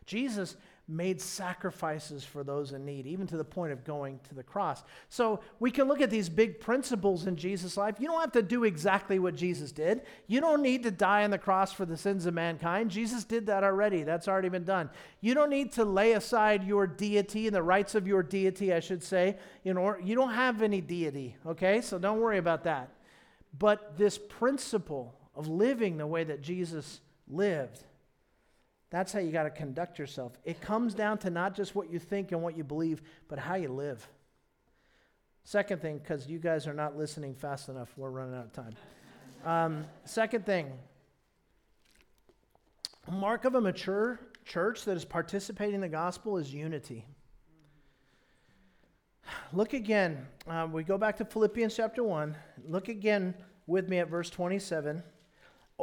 Jesus 0.05 0.55
made 0.87 1.21
sacrifices 1.21 2.25
for 2.25 2.43
those 2.43 2.73
in 2.73 2.83
need, 2.83 3.07
even 3.07 3.25
to 3.25 3.37
the 3.37 3.43
point 3.43 3.71
of 3.71 3.85
going 3.85 4.19
to 4.27 4.35
the 4.35 4.43
cross. 4.43 4.83
So 5.07 5.39
we 5.59 5.71
can 5.71 5.87
look 5.87 6.01
at 6.01 6.09
these 6.09 6.27
big 6.27 6.59
principles 6.59 7.25
in 7.25 7.37
Jesus' 7.37 7.77
life. 7.77 7.95
You 7.99 8.07
don't 8.07 8.19
have 8.19 8.33
to 8.33 8.43
do 8.43 8.65
exactly 8.65 9.17
what 9.17 9.35
Jesus 9.35 9.71
did. 9.71 10.01
You 10.27 10.41
don't 10.41 10.61
need 10.61 10.83
to 10.83 10.91
die 10.91 11.23
on 11.23 11.31
the 11.31 11.37
cross 11.37 11.71
for 11.71 11.85
the 11.85 11.95
sins 11.95 12.25
of 12.25 12.33
mankind. 12.33 12.91
Jesus 12.91 13.23
did 13.23 13.45
that 13.45 13.63
already, 13.63 14.03
that's 14.03 14.27
already 14.27 14.49
been 14.49 14.65
done. 14.65 14.89
You 15.21 15.33
don't 15.33 15.49
need 15.49 15.71
to 15.73 15.85
lay 15.85 16.13
aside 16.13 16.65
your 16.65 16.85
deity 16.85 17.47
and 17.47 17.55
the 17.55 17.63
rights 17.63 17.95
of 17.95 18.05
your 18.05 18.21
deity, 18.21 18.73
I 18.73 18.81
should 18.81 19.03
say. 19.03 19.37
In 19.63 19.77
order, 19.77 20.01
you 20.01 20.15
don't 20.15 20.33
have 20.33 20.61
any 20.61 20.81
deity, 20.81 21.37
okay? 21.45 21.79
So 21.79 21.97
don't 21.97 22.19
worry 22.19 22.39
about 22.39 22.65
that. 22.65 22.89
But 23.57 23.97
this 23.97 24.17
principle 24.17 25.15
of 25.33 25.47
living 25.47 25.97
the 25.97 26.07
way 26.07 26.25
that 26.25 26.41
Jesus 26.41 26.99
lived 27.29 27.85
that's 28.93 29.11
how 29.11 29.19
you 29.19 29.31
got 29.31 29.43
to 29.43 29.49
conduct 29.49 29.97
yourself. 29.97 30.37
It 30.45 30.61
comes 30.61 30.93
down 30.93 31.17
to 31.19 31.31
not 31.31 31.55
just 31.55 31.73
what 31.73 31.91
you 31.91 31.97
think 31.97 32.31
and 32.31 32.43
what 32.43 32.55
you 32.55 32.63
believe, 32.63 33.01
but 33.27 33.39
how 33.39 33.55
you 33.55 33.69
live. 33.69 34.07
Second 35.43 35.81
thing, 35.81 35.97
because 35.97 36.27
you 36.27 36.37
guys 36.37 36.67
are 36.67 36.75
not 36.75 36.95
listening 36.95 37.33
fast 37.33 37.69
enough, 37.69 37.91
we're 37.97 38.11
running 38.11 38.35
out 38.35 38.45
of 38.45 38.53
time. 38.53 38.75
Um, 39.43 39.85
second 40.05 40.45
thing, 40.45 40.71
mark 43.11 43.45
of 43.45 43.55
a 43.55 43.61
mature 43.61 44.19
church 44.45 44.85
that 44.85 44.95
is 44.95 45.05
participating 45.05 45.73
in 45.73 45.81
the 45.81 45.89
gospel 45.89 46.37
is 46.37 46.53
unity. 46.53 47.03
Look 49.53 49.73
again. 49.73 50.23
Uh, 50.47 50.67
we 50.71 50.83
go 50.83 50.99
back 50.99 51.17
to 51.17 51.25
Philippians 51.25 51.75
chapter 51.75 52.03
1. 52.03 52.37
Look 52.67 52.89
again 52.89 53.33
with 53.65 53.89
me 53.89 53.97
at 53.97 54.07
verse 54.07 54.29
27. 54.29 55.01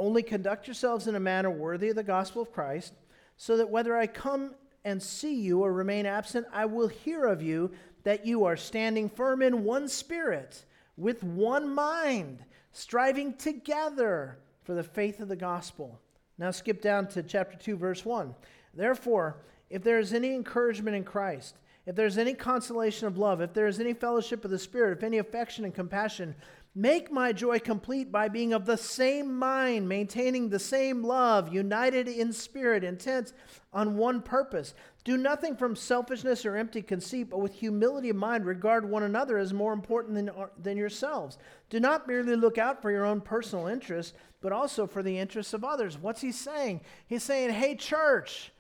Only 0.01 0.23
conduct 0.23 0.67
yourselves 0.67 1.09
in 1.09 1.15
a 1.15 1.21
manner 1.21 1.51
worthy 1.51 1.91
of 1.91 1.97
the 1.97 2.03
gospel 2.03 2.41
of 2.41 2.51
Christ, 2.51 2.95
so 3.37 3.59
that 3.59 3.69
whether 3.69 3.95
I 3.95 4.07
come 4.07 4.55
and 4.83 5.03
see 5.03 5.35
you 5.35 5.63
or 5.63 5.75
remain 5.75 6.07
absent, 6.07 6.47
I 6.55 6.65
will 6.65 6.89
hear 6.89 7.27
of 7.27 7.43
you 7.43 7.71
that 8.05 8.25
you 8.25 8.47
are 8.47 8.57
standing 8.57 9.11
firm 9.11 9.43
in 9.43 9.63
one 9.63 9.89
spirit, 9.89 10.65
with 10.97 11.23
one 11.23 11.75
mind, 11.75 12.39
striving 12.73 13.35
together 13.35 14.39
for 14.65 14.73
the 14.73 14.83
faith 14.83 15.21
of 15.21 15.29
the 15.29 15.37
gospel. 15.37 16.01
Now 16.39 16.51
skip 16.51 16.81
down 16.81 17.07
to 17.09 17.23
chapter 17.23 17.59
2, 17.59 17.77
verse 17.77 18.03
1. 18.03 18.35
Therefore, 18.73 19.37
if 19.69 19.83
there 19.83 19.99
is 19.99 20.15
any 20.15 20.35
encouragement 20.35 20.97
in 20.97 21.05
Christ, 21.05 21.57
if 21.85 21.95
there 21.95 22.07
is 22.07 22.17
any 22.17 22.33
consolation 22.33 23.07
of 23.07 23.19
love, 23.19 23.43
if 23.43 23.53
there 23.53 23.67
is 23.67 23.81
any 23.81 23.93
fellowship 23.93 24.47
of 24.47 24.51
the 24.51 24.59
Spirit, 24.59 24.97
if 24.97 25.05
any 25.05 25.19
affection 25.19 25.67
and 25.67 25.75
compassion, 25.75 26.35
Make 26.75 27.11
my 27.11 27.33
joy 27.33 27.59
complete 27.59 28.13
by 28.13 28.29
being 28.29 28.53
of 28.53 28.65
the 28.65 28.77
same 28.77 29.35
mind, 29.35 29.89
maintaining 29.89 30.49
the 30.49 30.61
same 30.61 31.03
love, 31.03 31.53
united 31.53 32.07
in 32.07 32.33
spirit, 32.33 32.85
intent 32.85 33.33
on 33.73 33.97
one 33.97 34.23
purpose. 34.23 34.75
Do 35.03 35.17
nothing 35.17 35.57
from 35.57 35.75
selfishness 35.75 36.47
or 36.47 36.57
empty 36.57 36.81
conceit, 36.81 37.31
but 37.31 37.41
with 37.41 37.55
humility 37.55 38.11
of 38.11 38.17
mind, 38.17 38.47
regard 38.47 38.89
one 38.89 39.03
another 39.03 39.37
as 39.37 39.53
more 39.53 39.73
important 39.73 40.15
than, 40.15 40.29
uh, 40.29 40.47
than 40.63 40.77
yourselves. 40.77 41.39
Do 41.71 41.81
not 41.81 42.07
merely 42.07 42.37
look 42.37 42.57
out 42.57 42.81
for 42.81 42.93
your 42.93 43.05
own 43.05 43.21
personal 43.21 43.67
interests, 43.67 44.13
but 44.41 44.53
also 44.53 44.87
for 44.87 45.03
the 45.03 45.19
interests 45.19 45.53
of 45.53 45.65
others. 45.65 45.99
What's 45.99 46.21
he 46.21 46.31
saying? 46.31 46.83
He's 47.09 47.25
saying, 47.25 47.51
hey, 47.51 47.75
church, 47.75 48.53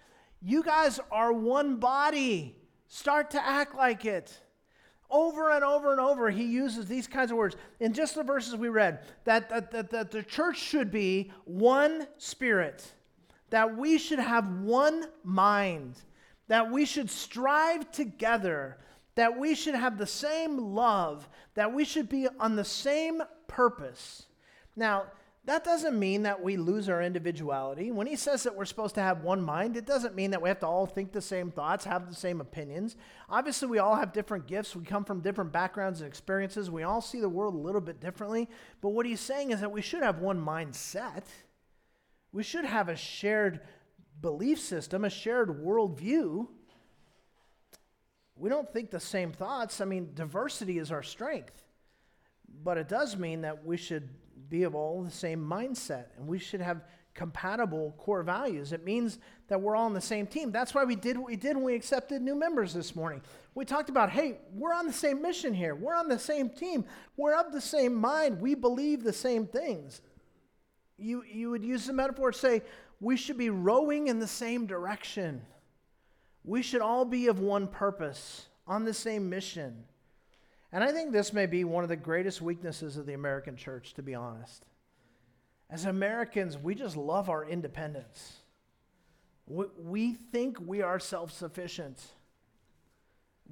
you 0.43 0.65
guys 0.65 0.99
are 1.13 1.33
one 1.33 1.77
body. 1.77 2.57
Start 2.89 3.31
to 3.31 3.47
act 3.47 3.77
like 3.77 4.05
it. 4.05 4.41
Over 5.11 5.51
and 5.51 5.65
over 5.65 5.91
and 5.91 6.01
over, 6.01 6.31
he 6.31 6.45
uses 6.45 6.87
these 6.87 7.07
kinds 7.07 7.31
of 7.31 7.37
words. 7.37 7.57
In 7.81 7.93
just 7.93 8.15
the 8.15 8.23
verses 8.23 8.57
we 8.57 8.69
read, 8.69 9.01
that, 9.25 9.49
that, 9.51 9.71
that, 9.73 9.91
that 9.91 10.11
the 10.11 10.23
church 10.23 10.59
should 10.59 10.91
be 10.91 11.33
one 11.45 12.07
spirit, 12.19 12.85
that 13.51 13.77
we 13.77 13.99
should 13.99 14.21
have 14.21 14.47
one 14.61 15.07
mind, 15.25 15.97
that 16.49 16.71
we 16.71 16.85
should 16.85 17.11
strive 17.11 17.91
together, 17.91 18.79
that 19.17 19.37
we 19.37 19.55
should 19.55 19.75
have 19.75 19.99
the 19.99 20.07
same 20.07 20.59
love, 20.59 21.29
that 21.55 21.73
we 21.73 21.85
should 21.85 22.09
be 22.09 22.29
on 22.39 22.57
the 22.57 22.65
same 22.65 23.23
purpose. 23.49 24.27
Now, 24.77 25.07
that 25.45 25.65
doesn't 25.65 25.99
mean 25.99 26.25
that 26.25 26.43
we 26.43 26.59
lose 26.59 26.89
our 26.91 27.01
individuality. 27.01 27.91
When 27.91 28.07
he 28.07 28.15
says 28.15 28.43
that 28.43 28.55
we're 28.55 28.67
supposed 28.67 28.95
to 28.97 29.01
have 29.01 29.23
one 29.23 29.41
mind, 29.41 29.75
it 29.75 29.87
doesn't 29.87 30.15
mean 30.15 30.33
that 30.33 30.43
we 30.43 30.51
have 30.51 30.61
to 30.61 30.67
all 30.67 30.87
think 30.87 31.13
the 31.13 31.23
same 31.23 31.51
thoughts, 31.51 31.87
have 31.87 32.11
the 32.11 32.15
same 32.15 32.43
opinions. 32.43 32.95
Obviously, 33.29 33.67
we 33.67 33.79
all 33.79 33.97
have 33.97 34.13
different 34.13 34.47
gifts. 34.47 34.77
We 34.77 34.85
come 34.85 35.05
from 35.05 35.23
different 35.23 35.51
backgrounds 35.51 36.03
and 36.03 36.09
experiences. 36.09 36.71
We 36.71 36.83
all 36.83 37.01
see 37.01 37.21
the 37.21 37.29
world 37.29 37.55
a 37.55 37.59
little 37.59 37.81
bit 37.81 38.01
differently. 38.01 38.51
But 38.83 38.91
what 38.91 39.07
he's 39.07 39.21
saying 39.21 39.51
is 39.51 39.61
that 39.61 39.73
we 39.73 39.81
should 39.81 40.03
have 40.03 40.19
one 40.19 40.39
mindset. 40.39 41.25
We 42.33 42.43
should 42.43 42.67
have 42.67 42.91
a 42.91 42.97
shared 42.97 43.61
belief 44.21 44.61
system, 44.61 45.07
a 45.07 45.11
shared 45.11 45.49
worldview. 45.49 46.49
We 48.37 48.51
don't 48.51 48.71
think 48.71 48.91
the 48.91 49.01
same 49.01 49.33
thoughts. 49.33 49.81
I 49.81 49.87
mean, 49.87 50.11
diversity 50.13 50.79
is 50.79 50.93
our 50.93 51.03
strength. 51.03 51.63
But 52.63 52.77
it 52.77 52.89
does 52.89 53.17
mean 53.17 53.41
that 53.41 53.65
we 53.65 53.79
should 53.79 54.11
be 54.51 54.65
of 54.65 54.75
all 54.75 55.03
the 55.03 55.11
same 55.11 55.41
mindset 55.41 56.07
and 56.19 56.27
we 56.27 56.39
should 56.39 56.61
have 56.61 56.83
compatible 57.15 57.95
core 57.99 58.23
values. 58.23 58.73
It 58.73 58.85
means 58.85 59.19
that 59.49 59.61
we're 59.61 59.77
all 59.77 59.87
on 59.87 59.95
the 59.95 60.01
same 60.01 60.27
team. 60.27 60.53
That's 60.53 60.75
why 60.75 60.85
we 60.85 60.97
did 60.97 61.19
what 61.19 61.29
we 61.29 61.37
did 61.37 61.57
when 61.57 61.65
we 61.65 61.75
accepted 61.75 62.23
new 62.23 62.35
members 62.35 62.73
this 62.73 62.95
morning. 62.95 63.21
We 63.55 63.65
talked 63.65 63.91
about, 63.91 64.11
hey, 64.11 64.39
we're 64.55 64.73
on 64.73 64.87
the 64.87 64.93
same 64.93 65.21
mission 65.21 65.53
here. 65.53 65.75
We're 65.75 65.97
on 65.97 66.09
the 66.09 66.19
same 66.19 66.49
team. 66.49 66.85
We're 67.17 67.35
of 67.35 67.53
the 67.53 67.61
same 67.61 67.95
mind. 67.95 68.41
We 68.41 68.55
believe 68.55 69.03
the 69.03 69.13
same 69.13 69.47
things. 69.47 70.01
You, 70.99 71.25
you 71.25 71.51
would 71.51 71.65
use 71.65 71.87
the 71.87 71.93
metaphor 71.93 72.31
to 72.31 72.39
say, 72.39 72.63
we 73.01 73.17
should 73.17 73.39
be 73.39 73.51
rowing 73.51 74.09
in 74.09 74.19
the 74.19 74.27
same 74.27 74.67
direction. 74.67 75.43
We 76.45 76.63
should 76.63 76.81
all 76.81 77.05
be 77.05 77.27
of 77.27 77.41
one 77.41 77.67
purpose, 77.67 78.47
on 78.67 78.85
the 78.85 78.95
same 78.95 79.29
mission. 79.29 79.85
And 80.73 80.85
I 80.85 80.93
think 80.93 81.13
this 81.13 81.33
may 81.33 81.47
be 81.47 81.65
one 81.65 81.83
of 81.83 81.89
the 81.89 81.97
greatest 81.97 82.41
weaknesses 82.41 82.97
of 82.97 83.07
the 83.07 83.15
American 83.15 83.57
church, 83.57 83.95
to 83.95 84.03
be 84.03 84.15
honest. 84.15 84.65
As 85.69 85.85
Americans, 85.85 86.57
we 86.57 86.75
just 86.75 86.97
love 86.97 87.29
our 87.29 87.45
independence. 87.45 88.39
We, 89.47 89.65
we 89.79 90.13
think 90.15 90.59
we 90.65 90.83
are 90.83 90.99
self 90.99 91.33
sufficient. 91.33 92.01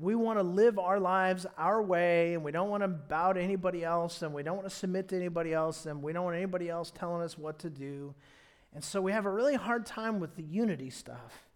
We 0.01 0.15
want 0.15 0.39
to 0.39 0.45
live 0.45 0.79
our 0.79 1.01
lives 1.01 1.45
our 1.57 1.83
way, 1.83 2.35
and 2.35 2.45
we 2.45 2.53
don't 2.53 2.71
want 2.71 2.85
to 2.85 2.89
bow 2.89 3.33
to 3.33 3.41
anybody 3.41 3.85
else, 3.85 4.23
and 4.23 4.33
we 4.33 4.45
don't 4.45 4.57
want 4.57 4.69
to 4.69 4.75
submit 4.75 5.09
to 5.09 5.17
anybody 5.17 5.53
else, 5.53 5.87
and 5.87 6.01
we 6.01 6.13
don't 6.13 6.25
want 6.25 6.37
anybody 6.37 6.69
else 6.69 6.93
telling 6.93 7.23
us 7.23 7.37
what 7.37 7.59
to 7.61 7.71
do. 7.71 8.15
And 8.75 8.85
so 8.85 9.01
we 9.01 9.11
have 9.11 9.27
a 9.27 9.31
really 9.31 9.57
hard 9.57 9.87
time 9.87 10.21
with 10.21 10.37
the 10.37 10.45
unity 10.45 10.91
stuff 10.91 11.48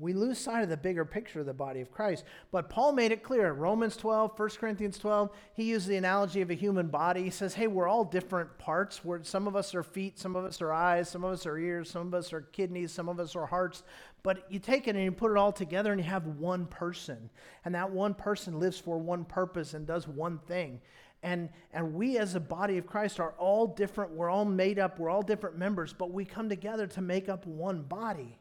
we 0.00 0.12
lose 0.12 0.38
sight 0.38 0.62
of 0.62 0.68
the 0.68 0.76
bigger 0.76 1.04
picture 1.04 1.40
of 1.40 1.46
the 1.46 1.52
body 1.52 1.80
of 1.80 1.92
Christ. 1.92 2.24
But 2.50 2.70
Paul 2.70 2.92
made 2.92 3.12
it 3.12 3.22
clear. 3.22 3.52
Romans 3.52 3.96
12, 3.96 4.38
1 4.38 4.48
Corinthians 4.50 4.98
12, 4.98 5.30
he 5.54 5.64
used 5.64 5.86
the 5.86 5.96
analogy 5.96 6.40
of 6.40 6.50
a 6.50 6.54
human 6.54 6.88
body. 6.88 7.22
He 7.22 7.30
says, 7.30 7.54
hey, 7.54 7.66
we're 7.66 7.88
all 7.88 8.04
different 8.04 8.56
parts. 8.58 9.04
We're, 9.04 9.22
some 9.22 9.46
of 9.46 9.54
us 9.54 9.74
are 9.74 9.82
feet, 9.82 10.18
some 10.18 10.36
of 10.36 10.44
us 10.44 10.62
are 10.62 10.72
eyes, 10.72 11.08
some 11.08 11.24
of 11.24 11.32
us 11.32 11.46
are 11.46 11.58
ears, 11.58 11.90
some 11.90 12.06
of 12.06 12.14
us 12.14 12.32
are 12.32 12.40
kidneys, 12.40 12.92
some 12.92 13.08
of 13.08 13.20
us 13.20 13.36
are 13.36 13.46
hearts. 13.46 13.82
But 14.22 14.50
you 14.50 14.58
take 14.58 14.88
it 14.88 14.96
and 14.96 15.04
you 15.04 15.12
put 15.12 15.30
it 15.30 15.36
all 15.36 15.52
together 15.52 15.92
and 15.92 16.00
you 16.00 16.08
have 16.08 16.26
one 16.26 16.66
person. 16.66 17.30
And 17.64 17.74
that 17.74 17.90
one 17.90 18.14
person 18.14 18.58
lives 18.58 18.78
for 18.78 18.98
one 18.98 19.24
purpose 19.24 19.74
and 19.74 19.86
does 19.86 20.08
one 20.08 20.38
thing. 20.46 20.80
And, 21.22 21.50
and 21.72 21.94
we 21.94 22.18
as 22.18 22.34
a 22.34 22.40
body 22.40 22.78
of 22.78 22.86
Christ 22.86 23.20
are 23.20 23.34
all 23.38 23.66
different. 23.66 24.12
We're 24.12 24.30
all 24.30 24.46
made 24.46 24.78
up. 24.78 24.98
We're 24.98 25.10
all 25.10 25.22
different 25.22 25.58
members, 25.58 25.92
but 25.92 26.10
we 26.10 26.24
come 26.24 26.48
together 26.48 26.86
to 26.88 27.00
make 27.02 27.28
up 27.28 27.46
one 27.46 27.82
body. 27.82 28.38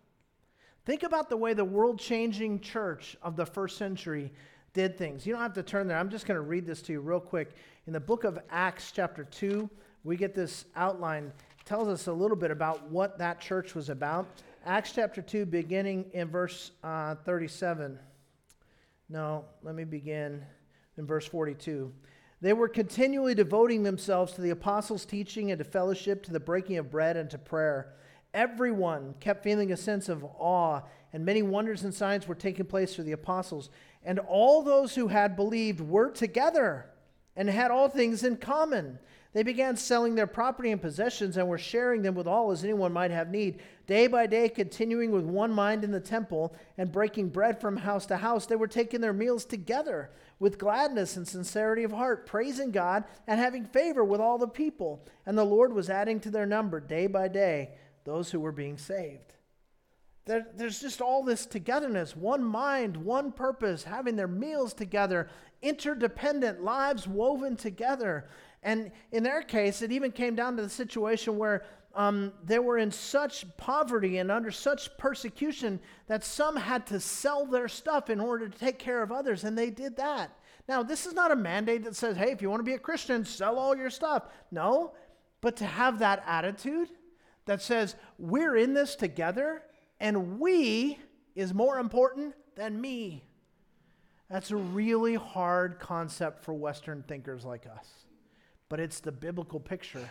Think 0.86 1.04
about 1.04 1.30
the 1.30 1.38
way 1.38 1.54
the 1.54 1.66
world 1.66 2.00
changing 2.00 2.62
church 2.62 3.18
of 3.22 3.36
the 3.36 3.46
first 3.46 3.78
century 3.78 4.32
did 4.74 4.98
things. 4.98 5.26
You 5.26 5.34
don't 5.34 5.42
have 5.42 5.54
to 5.54 5.64
turn 5.64 5.88
there. 5.88 5.98
I'm 5.98 6.10
just 6.10 6.26
going 6.26 6.36
to 6.36 6.42
read 6.42 6.66
this 6.66 6.82
to 6.84 6.94
you 6.94 7.02
real 7.02 7.20
quick. 7.20 7.52
In 7.88 7.94
the 7.94 8.00
book 8.00 8.24
of 8.24 8.40
Acts, 8.50 8.92
chapter 8.92 9.24
2, 9.24 9.70
we 10.04 10.16
get 10.16 10.34
this 10.34 10.66
outline. 10.76 11.32
Tells 11.66 11.88
us 11.88 12.08
a 12.08 12.14
little 12.14 12.38
bit 12.38 12.52
about 12.52 12.90
what 12.90 13.18
that 13.20 13.40
church 13.40 13.76
was 13.76 13.90
about. 13.90 14.28
Acts 14.66 14.92
chapter 14.94 15.22
2, 15.22 15.46
beginning 15.46 16.06
in 16.14 16.28
verse 16.28 16.72
uh, 16.84 17.16
37. 17.26 18.00
No, 19.10 19.46
let 19.64 19.76
me 19.76 19.84
begin 19.84 20.44
in 20.98 21.06
verse 21.06 21.26
42. 21.26 21.92
They 22.42 22.54
were 22.54 22.70
continually 22.70 23.36
devoting 23.36 23.84
themselves 23.84 24.34
to 24.34 24.42
the 24.42 24.52
apostles' 24.52 25.06
teaching 25.06 25.52
and 25.52 25.60
to 25.60 25.66
fellowship, 25.66 26.24
to 26.24 26.32
the 26.32 26.40
breaking 26.40 26.78
of 26.78 26.90
bread 26.90 27.18
and 27.18 27.30
to 27.32 27.38
prayer. 27.38 27.94
Everyone 28.34 29.16
kept 29.20 29.44
feeling 29.44 29.72
a 29.72 29.78
sense 29.78 30.08
of 30.08 30.24
awe, 30.24 30.82
and 31.14 31.26
many 31.26 31.42
wonders 31.42 31.84
and 31.84 31.94
signs 31.94 32.28
were 32.28 32.36
taking 32.36 32.66
place 32.66 32.94
for 32.96 33.04
the 33.04 33.12
apostles. 33.12 33.70
And 34.04 34.20
all 34.20 34.62
those 34.62 34.96
who 34.96 35.08
had 35.08 35.36
believed 35.36 35.82
were 35.82 36.12
together 36.12 36.86
and 37.36 37.50
had 37.50 37.72
all 37.72 37.90
things 37.90 38.24
in 38.24 38.38
common. 38.38 39.00
They 39.32 39.44
began 39.44 39.78
selling 39.78 40.16
their 40.16 40.28
property 40.28 40.72
and 40.72 40.82
possessions 40.82 41.38
and 41.38 41.48
were 41.48 41.60
sharing 41.60 42.02
them 42.02 42.16
with 42.16 42.28
all 42.28 42.52
as 42.52 42.64
anyone 42.64 42.92
might 42.92 43.12
have 43.12 43.30
need. 43.30 43.62
Day 43.86 44.08
by 44.08 44.26
day, 44.26 44.50
continuing 44.50 45.12
with 45.12 45.24
one 45.24 45.52
mind 45.52 45.84
in 45.84 45.92
the 45.92 46.00
temple 46.00 46.56
and 46.78 46.92
breaking 46.92 47.30
bread 47.30 47.62
from 47.62 47.78
house 47.78 48.08
to 48.08 48.18
house, 48.18 48.46
they 48.46 48.56
were 48.56 48.68
taking 48.68 49.02
their 49.02 49.14
meals 49.14 49.46
together 49.46 50.10
with 50.40 50.58
gladness 50.58 51.16
and 51.16 51.28
sincerity 51.28 51.84
of 51.84 51.92
heart, 51.92 52.26
praising 52.26 52.72
God 52.72 53.04
and 53.28 53.40
having 53.40 53.66
favor 53.66 54.04
with 54.04 54.22
all 54.22 54.38
the 54.38 54.48
people. 54.48 55.06
And 55.26 55.38
the 55.38 55.44
Lord 55.44 55.74
was 55.74 55.90
adding 55.90 56.20
to 56.22 56.32
their 56.32 56.46
number 56.46 56.80
day 56.80 57.08
by 57.08 57.28
day 57.28 57.72
those 58.10 58.32
who 58.32 58.40
were 58.40 58.52
being 58.52 58.78
saved. 58.78 59.34
There, 60.26 60.46
there's 60.56 60.82
just 60.82 61.02
all 61.02 61.24
this 61.24 61.46
togetherness, 61.46 62.16
one 62.16 62.44
mind, 62.44 62.98
one 62.98 63.32
purpose, 63.32 63.84
having 63.84 64.16
their 64.16 64.28
meals 64.28 64.74
together, 64.74 65.30
interdependent 65.62 66.64
lives 66.64 67.08
woven 67.08 67.56
together. 67.56 68.30
And 68.62 68.92
in 69.12 69.24
their 69.24 69.42
case, 69.42 69.82
it 69.82 69.92
even 69.92 70.12
came 70.12 70.36
down 70.36 70.56
to 70.58 70.64
the 70.64 70.70
situation 70.70 71.38
where 71.38 71.64
um, 71.96 72.34
they 72.44 72.60
were 72.60 72.78
in 72.78 72.92
such 72.92 73.46
poverty 73.58 74.18
and 74.18 74.32
under 74.32 74.52
such 74.52 74.96
persecution 74.98 75.80
that 76.08 76.24
some 76.24 76.56
had 76.56 76.86
to 76.88 77.00
sell 77.00 77.46
their 77.46 77.68
stuff 77.68 78.10
in 78.10 78.20
order 78.20 78.48
to 78.48 78.58
take 78.58 78.78
care 78.78 79.02
of 79.02 79.12
others, 79.12 79.44
and 79.44 79.58
they 79.58 79.70
did 79.70 79.98
that. 79.98 80.38
Now, 80.68 80.84
this 80.84 81.06
is 81.06 81.14
not 81.14 81.32
a 81.32 81.36
mandate 81.36 81.84
that 81.86 81.96
says, 81.96 82.16
hey, 82.18 82.32
if 82.32 82.42
you 82.42 82.50
want 82.50 82.60
to 82.60 82.72
be 82.72 82.76
a 82.76 82.80
Christian, 82.80 83.26
sell 83.26 83.58
all 83.58 83.76
your 83.76 83.90
stuff. 83.90 84.26
No, 84.52 84.94
but 85.42 85.56
to 85.58 85.66
have 85.66 86.00
that 86.00 86.24
attitude 86.28 86.90
that 87.50 87.64
says 87.64 87.96
we're 88.20 88.56
in 88.56 88.76
this 88.76 88.96
together 88.96 89.64
and 90.00 90.40
we 90.40 91.00
is 91.34 91.52
more 91.52 91.80
important 91.80 92.36
than 92.56 92.80
me. 92.80 93.24
That's 94.30 94.52
a 94.52 94.56
really 94.56 95.16
hard 95.16 95.80
concept 95.80 96.44
for 96.44 96.54
Western 96.54 97.02
thinkers 97.08 97.44
like 97.44 97.66
us. 97.66 97.90
But 98.70 98.80
it's 98.80 99.00
the 99.00 99.12
biblical 99.12 99.60
picture 99.60 100.08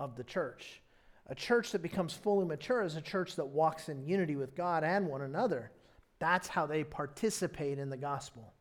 of 0.00 0.16
the 0.16 0.24
church. 0.24 0.82
A 1.28 1.36
church 1.36 1.70
that 1.70 1.82
becomes 1.82 2.14
fully 2.14 2.46
mature 2.46 2.82
is 2.82 2.96
a 2.96 3.00
church 3.00 3.36
that 3.36 3.46
walks 3.46 3.88
in 3.88 4.02
unity 4.02 4.34
with 4.34 4.56
God 4.56 4.82
and 4.82 5.06
one 5.06 5.22
another. 5.22 5.70
That's 6.18 6.48
how 6.48 6.66
they 6.66 6.82
participate 6.82 7.78
in 7.78 7.90
the 7.90 7.96
gospel. 7.96 8.54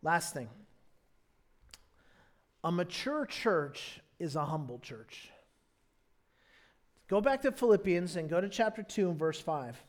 Last 0.00 0.32
thing 0.32 0.48
a 2.64 2.72
mature 2.72 3.26
church 3.26 4.00
is 4.18 4.34
a 4.34 4.46
humble 4.46 4.78
church. 4.78 5.30
Go 7.08 7.22
back 7.22 7.40
to 7.42 7.52
Philippians 7.52 8.16
and 8.16 8.28
go 8.28 8.40
to 8.40 8.48
chapter 8.48 8.82
2 8.82 9.08
and 9.08 9.18
verse 9.18 9.40
5. 9.40 9.82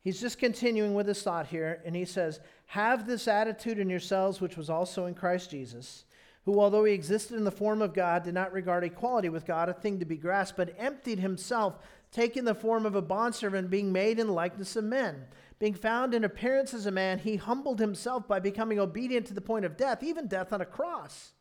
He's 0.00 0.20
just 0.20 0.38
continuing 0.38 0.94
with 0.94 1.06
his 1.06 1.22
thought 1.22 1.46
here, 1.46 1.80
and 1.84 1.94
he 1.94 2.04
says, 2.04 2.40
Have 2.66 3.06
this 3.06 3.28
attitude 3.28 3.78
in 3.78 3.88
yourselves, 3.88 4.40
which 4.40 4.56
was 4.56 4.70
also 4.70 5.06
in 5.06 5.14
Christ 5.14 5.50
Jesus, 5.50 6.04
who, 6.44 6.60
although 6.60 6.84
he 6.84 6.94
existed 6.94 7.36
in 7.36 7.44
the 7.44 7.50
form 7.50 7.82
of 7.82 7.94
God, 7.94 8.24
did 8.24 8.34
not 8.34 8.52
regard 8.52 8.84
equality 8.84 9.28
with 9.28 9.46
God 9.46 9.68
a 9.68 9.74
thing 9.74 9.98
to 9.98 10.04
be 10.04 10.16
grasped, 10.16 10.56
but 10.56 10.74
emptied 10.78 11.20
himself, 11.20 11.78
taking 12.10 12.44
the 12.44 12.54
form 12.54 12.86
of 12.86 12.94
a 12.94 13.02
bondservant, 13.02 13.70
being 13.70 13.92
made 13.92 14.18
in 14.18 14.28
likeness 14.28 14.76
of 14.76 14.84
men. 14.84 15.26
Being 15.58 15.74
found 15.74 16.14
in 16.14 16.24
appearance 16.24 16.72
as 16.72 16.86
a 16.86 16.90
man, 16.90 17.18
he 17.18 17.36
humbled 17.36 17.80
himself 17.80 18.26
by 18.26 18.38
becoming 18.38 18.78
obedient 18.78 19.26
to 19.26 19.34
the 19.34 19.40
point 19.40 19.64
of 19.64 19.76
death, 19.76 20.02
even 20.02 20.26
death 20.26 20.52
on 20.52 20.60
a 20.60 20.66
cross. 20.66 21.32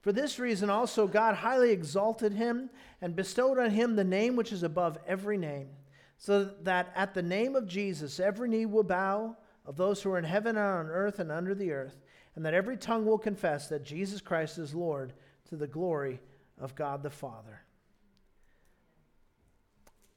For 0.00 0.12
this 0.12 0.38
reason 0.38 0.70
also 0.70 1.06
God 1.06 1.34
highly 1.34 1.70
exalted 1.70 2.32
him 2.32 2.70
and 3.00 3.16
bestowed 3.16 3.58
on 3.58 3.70
him 3.70 3.96
the 3.96 4.04
name 4.04 4.36
which 4.36 4.52
is 4.52 4.62
above 4.62 4.98
every 5.06 5.36
name, 5.36 5.68
so 6.16 6.44
that 6.62 6.92
at 6.94 7.14
the 7.14 7.22
name 7.22 7.56
of 7.56 7.66
Jesus 7.66 8.20
every 8.20 8.48
knee 8.48 8.66
will 8.66 8.84
bow 8.84 9.36
of 9.66 9.76
those 9.76 10.02
who 10.02 10.10
are 10.10 10.18
in 10.18 10.24
heaven 10.24 10.56
and 10.56 10.66
on 10.66 10.86
earth 10.86 11.18
and 11.18 11.30
under 11.30 11.54
the 11.54 11.72
earth, 11.72 12.00
and 12.34 12.44
that 12.44 12.54
every 12.54 12.76
tongue 12.76 13.04
will 13.04 13.18
confess 13.18 13.68
that 13.68 13.84
Jesus 13.84 14.20
Christ 14.20 14.58
is 14.58 14.74
Lord 14.74 15.12
to 15.48 15.56
the 15.56 15.66
glory 15.66 16.20
of 16.58 16.74
God 16.74 17.02
the 17.02 17.10
Father. 17.10 17.60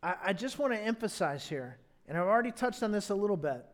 I, 0.03 0.15
I 0.25 0.33
just 0.33 0.59
want 0.59 0.73
to 0.73 0.79
emphasize 0.79 1.47
here, 1.47 1.77
and 2.07 2.17
I've 2.17 2.27
already 2.27 2.51
touched 2.51 2.83
on 2.83 2.91
this 2.91 3.09
a 3.09 3.15
little 3.15 3.37
bit. 3.37 3.65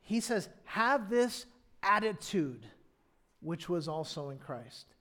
He 0.00 0.20
says, 0.20 0.48
Have 0.64 1.08
this 1.08 1.46
attitude 1.82 2.66
which 3.40 3.68
was 3.68 3.88
also 3.88 4.30
in 4.30 4.38
Christ. 4.38 4.93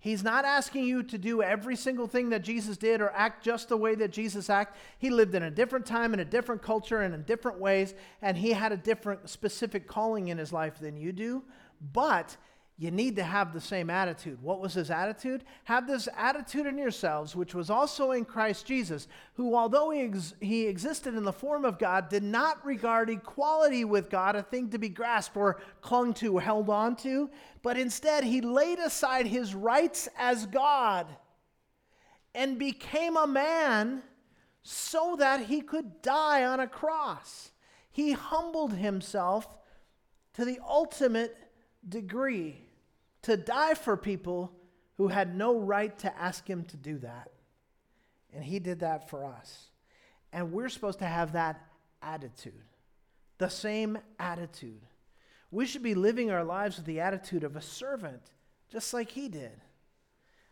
He's 0.00 0.24
not 0.24 0.46
asking 0.46 0.84
you 0.84 1.02
to 1.02 1.18
do 1.18 1.42
every 1.42 1.76
single 1.76 2.06
thing 2.06 2.30
that 2.30 2.42
Jesus 2.42 2.78
did 2.78 3.02
or 3.02 3.10
act 3.10 3.44
just 3.44 3.68
the 3.68 3.76
way 3.76 3.94
that 3.96 4.10
Jesus 4.10 4.48
acted. 4.48 4.80
He 4.98 5.10
lived 5.10 5.34
in 5.34 5.42
a 5.42 5.50
different 5.50 5.84
time, 5.84 6.14
in 6.14 6.20
a 6.20 6.24
different 6.24 6.62
culture, 6.62 7.02
and 7.02 7.14
in 7.14 7.22
different 7.24 7.60
ways, 7.60 7.94
and 8.22 8.34
he 8.34 8.52
had 8.52 8.72
a 8.72 8.78
different 8.78 9.28
specific 9.28 9.86
calling 9.86 10.28
in 10.28 10.38
his 10.38 10.54
life 10.54 10.78
than 10.80 10.96
you 10.96 11.12
do. 11.12 11.44
But 11.92 12.36
you 12.80 12.90
need 12.90 13.16
to 13.16 13.22
have 13.22 13.52
the 13.52 13.60
same 13.60 13.90
attitude. 13.90 14.40
What 14.40 14.58
was 14.58 14.72
his 14.72 14.90
attitude? 14.90 15.44
Have 15.64 15.86
this 15.86 16.08
attitude 16.16 16.64
in 16.64 16.78
yourselves, 16.78 17.36
which 17.36 17.54
was 17.54 17.68
also 17.68 18.12
in 18.12 18.24
Christ 18.24 18.64
Jesus, 18.64 19.06
who, 19.34 19.54
although 19.54 19.90
he, 19.90 20.00
ex- 20.00 20.32
he 20.40 20.66
existed 20.66 21.14
in 21.14 21.24
the 21.24 21.30
form 21.30 21.66
of 21.66 21.78
God, 21.78 22.08
did 22.08 22.22
not 22.22 22.64
regard 22.64 23.10
equality 23.10 23.84
with 23.84 24.08
God 24.08 24.34
a 24.34 24.42
thing 24.42 24.70
to 24.70 24.78
be 24.78 24.88
grasped 24.88 25.36
or 25.36 25.60
clung 25.82 26.14
to, 26.14 26.38
held 26.38 26.70
on 26.70 26.96
to, 26.96 27.28
but 27.62 27.76
instead 27.76 28.24
he 28.24 28.40
laid 28.40 28.78
aside 28.78 29.26
his 29.26 29.54
rights 29.54 30.08
as 30.18 30.46
God 30.46 31.06
and 32.34 32.58
became 32.58 33.18
a 33.18 33.26
man 33.26 34.02
so 34.62 35.16
that 35.18 35.44
he 35.44 35.60
could 35.60 36.00
die 36.00 36.46
on 36.46 36.60
a 36.60 36.66
cross. 36.66 37.50
He 37.90 38.12
humbled 38.12 38.72
himself 38.72 39.58
to 40.32 40.46
the 40.46 40.60
ultimate 40.66 41.36
degree 41.86 42.69
to 43.22 43.36
die 43.36 43.74
for 43.74 43.96
people 43.96 44.52
who 44.96 45.08
had 45.08 45.34
no 45.34 45.58
right 45.58 45.98
to 46.00 46.18
ask 46.18 46.46
him 46.48 46.64
to 46.64 46.76
do 46.76 46.98
that. 46.98 47.30
And 48.32 48.44
he 48.44 48.58
did 48.58 48.80
that 48.80 49.08
for 49.10 49.24
us. 49.24 49.70
And 50.32 50.52
we're 50.52 50.68
supposed 50.68 51.00
to 51.00 51.06
have 51.06 51.32
that 51.32 51.60
attitude, 52.02 52.64
the 53.38 53.48
same 53.48 53.98
attitude. 54.18 54.82
We 55.50 55.66
should 55.66 55.82
be 55.82 55.94
living 55.94 56.30
our 56.30 56.44
lives 56.44 56.76
with 56.76 56.86
the 56.86 57.00
attitude 57.00 57.44
of 57.44 57.56
a 57.56 57.62
servant, 57.62 58.22
just 58.70 58.94
like 58.94 59.10
he 59.10 59.28
did. 59.28 59.60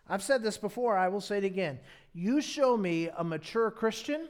I've 0.08 0.22
said 0.22 0.42
this 0.42 0.58
before, 0.58 0.96
I 0.96 1.08
will 1.08 1.20
say 1.20 1.38
it 1.38 1.44
again. 1.44 1.78
You 2.12 2.40
show 2.40 2.76
me 2.76 3.10
a 3.16 3.22
mature 3.22 3.70
Christian, 3.70 4.28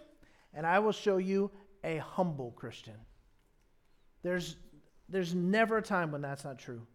and 0.53 0.67
I 0.67 0.81
will 0.81 0.93
show 0.93 1.19
you 1.19 1.51
a 1.85 1.99
humble 1.99 2.51
Christian. 2.51 2.97
There's, 4.23 4.57
there's 5.09 5.35
never 5.35 5.79
a 5.79 5.83
time 5.83 6.11
when 6.11 6.21
that's 6.21 6.45
not 6.45 6.59
true. 6.59 6.87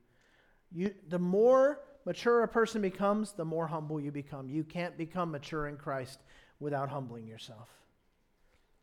You, 0.73 0.93
the 1.09 1.19
more 1.19 1.79
mature 2.05 2.43
a 2.43 2.47
person 2.47 2.81
becomes, 2.81 3.33
the 3.33 3.45
more 3.45 3.67
humble 3.67 3.99
you 3.99 4.11
become. 4.11 4.49
You 4.49 4.63
can't 4.63 4.97
become 4.97 5.31
mature 5.31 5.67
in 5.67 5.77
Christ 5.77 6.19
without 6.59 6.89
humbling 6.89 7.27
yourself. 7.27 7.69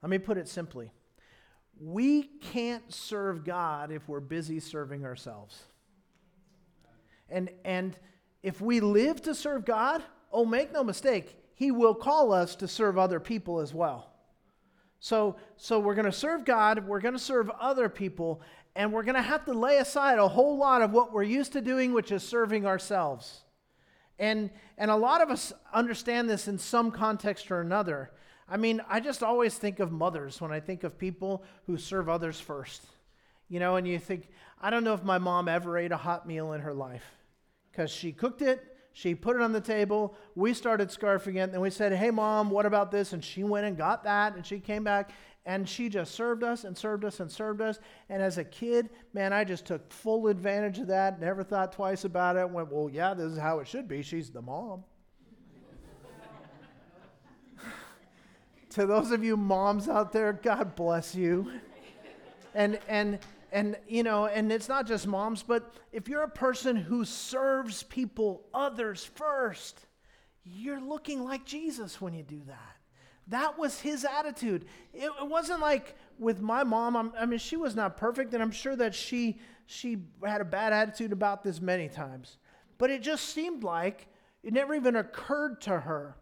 Let 0.02 0.10
me 0.10 0.18
put 0.18 0.38
it 0.38 0.48
simply 0.48 0.92
we 1.80 2.24
can't 2.24 2.92
serve 2.92 3.42
God 3.42 3.90
if 3.90 4.06
we're 4.06 4.20
busy 4.20 4.60
serving 4.60 5.04
ourselves. 5.06 5.62
And, 7.30 7.48
and 7.64 7.96
if 8.42 8.60
we 8.60 8.80
live 8.80 9.22
to 9.22 9.34
serve 9.34 9.64
God, 9.64 10.02
oh, 10.30 10.44
make 10.44 10.72
no 10.72 10.84
mistake, 10.84 11.38
He 11.54 11.70
will 11.70 11.94
call 11.94 12.32
us 12.32 12.54
to 12.56 12.68
serve 12.68 12.98
other 12.98 13.18
people 13.18 13.60
as 13.60 13.72
well. 13.72 14.12
So, 14.98 15.36
so 15.56 15.80
we're 15.80 15.94
going 15.94 16.04
to 16.04 16.12
serve 16.12 16.44
God, 16.44 16.86
we're 16.86 17.00
going 17.00 17.14
to 17.14 17.18
serve 17.18 17.48
other 17.58 17.88
people, 17.88 18.42
and 18.76 18.92
we're 18.92 19.02
going 19.02 19.16
to 19.16 19.22
have 19.22 19.44
to 19.46 19.52
lay 19.52 19.78
aside 19.78 20.18
a 20.18 20.28
whole 20.28 20.56
lot 20.56 20.82
of 20.82 20.92
what 20.92 21.12
we're 21.12 21.22
used 21.22 21.52
to 21.52 21.60
doing, 21.60 21.92
which 21.92 22.12
is 22.12 22.22
serving 22.22 22.66
ourselves. 22.66 23.42
And, 24.18 24.50
and 24.78 24.90
a 24.90 24.96
lot 24.96 25.22
of 25.22 25.30
us 25.30 25.52
understand 25.72 26.28
this 26.28 26.46
in 26.46 26.58
some 26.58 26.90
context 26.90 27.50
or 27.50 27.60
another. 27.60 28.10
I 28.48 28.56
mean, 28.56 28.80
I 28.88 29.00
just 29.00 29.22
always 29.22 29.54
think 29.54 29.80
of 29.80 29.90
mothers 29.92 30.40
when 30.40 30.52
I 30.52 30.60
think 30.60 30.84
of 30.84 30.98
people 30.98 31.42
who 31.66 31.76
serve 31.76 32.08
others 32.08 32.38
first. 32.38 32.84
You 33.48 33.58
know, 33.58 33.76
and 33.76 33.86
you 33.88 33.98
think, 33.98 34.28
I 34.60 34.70
don't 34.70 34.84
know 34.84 34.94
if 34.94 35.02
my 35.02 35.18
mom 35.18 35.48
ever 35.48 35.76
ate 35.76 35.90
a 35.90 35.96
hot 35.96 36.26
meal 36.26 36.52
in 36.52 36.60
her 36.60 36.74
life 36.74 37.04
because 37.72 37.90
she 37.90 38.12
cooked 38.12 38.42
it, 38.42 38.64
she 38.92 39.14
put 39.14 39.36
it 39.36 39.42
on 39.42 39.52
the 39.52 39.60
table. 39.60 40.14
We 40.34 40.52
started 40.52 40.88
scarfing 40.88 41.36
it, 41.36 41.40
and 41.40 41.54
then 41.54 41.60
we 41.60 41.70
said, 41.70 41.92
Hey, 41.92 42.10
mom, 42.10 42.50
what 42.50 42.66
about 42.66 42.90
this? 42.90 43.12
And 43.12 43.24
she 43.24 43.44
went 43.44 43.66
and 43.66 43.76
got 43.76 44.04
that, 44.04 44.34
and 44.34 44.44
she 44.44 44.58
came 44.58 44.84
back, 44.84 45.10
and 45.50 45.68
she 45.68 45.88
just 45.88 46.14
served 46.14 46.44
us 46.44 46.62
and 46.62 46.78
served 46.78 47.04
us 47.04 47.18
and 47.18 47.28
served 47.28 47.60
us. 47.60 47.80
And 48.08 48.22
as 48.22 48.38
a 48.38 48.44
kid, 48.44 48.88
man, 49.12 49.32
I 49.32 49.42
just 49.42 49.64
took 49.64 49.92
full 49.92 50.28
advantage 50.28 50.78
of 50.78 50.86
that, 50.86 51.20
never 51.20 51.42
thought 51.42 51.72
twice 51.72 52.04
about 52.04 52.36
it. 52.36 52.48
Went, 52.48 52.70
Well, 52.70 52.88
yeah, 52.88 53.14
this 53.14 53.32
is 53.32 53.38
how 53.38 53.58
it 53.58 53.66
should 53.66 53.88
be. 53.88 54.00
She's 54.02 54.30
the 54.30 54.42
mom. 54.42 54.84
to 58.70 58.86
those 58.86 59.10
of 59.10 59.24
you 59.24 59.36
moms 59.36 59.88
out 59.88 60.12
there, 60.12 60.32
God 60.32 60.76
bless 60.76 61.16
you. 61.16 61.50
And, 62.54 62.78
and, 62.86 63.18
and 63.50 63.76
you 63.88 64.04
know 64.04 64.26
and 64.26 64.52
it's 64.52 64.68
not 64.68 64.86
just 64.86 65.08
moms 65.08 65.42
but 65.42 65.74
if 65.90 66.08
you're 66.08 66.22
a 66.22 66.28
person 66.28 66.76
who 66.76 67.04
serves 67.04 67.82
people 67.84 68.44
others 68.54 69.04
first 69.14 69.86
you're 70.44 70.80
looking 70.80 71.24
like 71.24 71.44
jesus 71.44 72.00
when 72.00 72.12
you 72.14 72.22
do 72.22 72.40
that 72.46 72.79
that 73.30 73.58
was 73.58 73.80
his 73.80 74.04
attitude 74.04 74.66
it, 74.92 75.10
it 75.20 75.26
wasn't 75.26 75.60
like 75.60 75.96
with 76.18 76.40
my 76.40 76.62
mom 76.62 76.96
I'm, 76.96 77.12
i 77.18 77.26
mean 77.26 77.38
she 77.38 77.56
was 77.56 77.74
not 77.74 77.96
perfect 77.96 78.34
and 78.34 78.42
i'm 78.42 78.50
sure 78.50 78.76
that 78.76 78.94
she 78.94 79.38
she 79.66 79.98
had 80.24 80.40
a 80.40 80.44
bad 80.44 80.72
attitude 80.72 81.12
about 81.12 81.42
this 81.42 81.60
many 81.60 81.88
times 81.88 82.36
but 82.78 82.90
it 82.90 83.02
just 83.02 83.30
seemed 83.30 83.64
like 83.64 84.08
it 84.42 84.52
never 84.52 84.74
even 84.74 84.96
occurred 84.96 85.60
to 85.62 85.80
her 85.80 86.16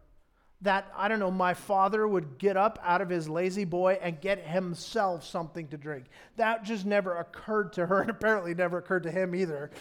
that, 0.61 0.91
I 0.95 1.07
don't 1.07 1.19
know, 1.19 1.31
my 1.31 1.53
father 1.53 2.07
would 2.07 2.37
get 2.37 2.57
up 2.57 2.79
out 2.83 3.01
of 3.01 3.09
his 3.09 3.29
lazy 3.29 3.63
boy 3.63 3.97
and 4.01 4.19
get 4.19 4.45
himself 4.45 5.25
something 5.25 5.67
to 5.69 5.77
drink. 5.77 6.05
That 6.35 6.63
just 6.63 6.85
never 6.85 7.17
occurred 7.17 7.73
to 7.73 7.85
her, 7.85 8.01
and 8.01 8.09
apparently 8.09 8.53
never 8.53 8.77
occurred 8.77 9.03
to 9.03 9.11
him 9.11 9.35
either. 9.35 9.71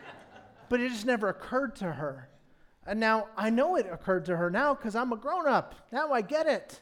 but 0.68 0.80
it 0.80 0.90
just 0.90 1.06
never 1.06 1.28
occurred 1.28 1.76
to 1.76 1.92
her. 1.92 2.28
And 2.86 3.00
now 3.00 3.28
I 3.36 3.50
know 3.50 3.76
it 3.76 3.86
occurred 3.90 4.24
to 4.26 4.36
her 4.36 4.50
now 4.50 4.74
because 4.74 4.94
I'm 4.94 5.12
a 5.12 5.16
grown 5.16 5.46
up. 5.46 5.74
Now 5.92 6.12
I 6.12 6.20
get 6.20 6.46
it. 6.46 6.80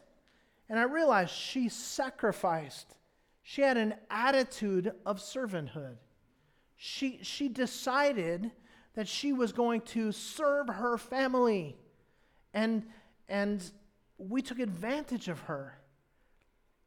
And 0.68 0.78
I 0.78 0.84
realize 0.84 1.30
she 1.30 1.68
sacrificed. 1.68 2.96
She 3.42 3.62
had 3.62 3.76
an 3.76 3.94
attitude 4.10 4.92
of 5.04 5.18
servanthood. 5.18 5.96
She, 6.76 7.20
she 7.22 7.48
decided 7.48 8.50
that 8.94 9.08
she 9.08 9.32
was 9.32 9.52
going 9.52 9.82
to 9.82 10.12
serve 10.12 10.68
her 10.68 10.96
family. 10.98 11.76
And 12.52 12.84
and 13.28 13.70
we 14.18 14.42
took 14.42 14.58
advantage 14.58 15.28
of 15.28 15.40
her. 15.40 15.78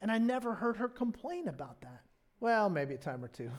And 0.01 0.11
I 0.11 0.17
never 0.17 0.53
heard 0.53 0.77
her 0.77 0.87
complain 0.87 1.47
about 1.47 1.81
that. 1.81 2.01
Well, 2.39 2.69
maybe 2.69 2.93
a 2.93 2.97
time 2.97 3.23
or 3.23 3.27
two. 3.27 3.49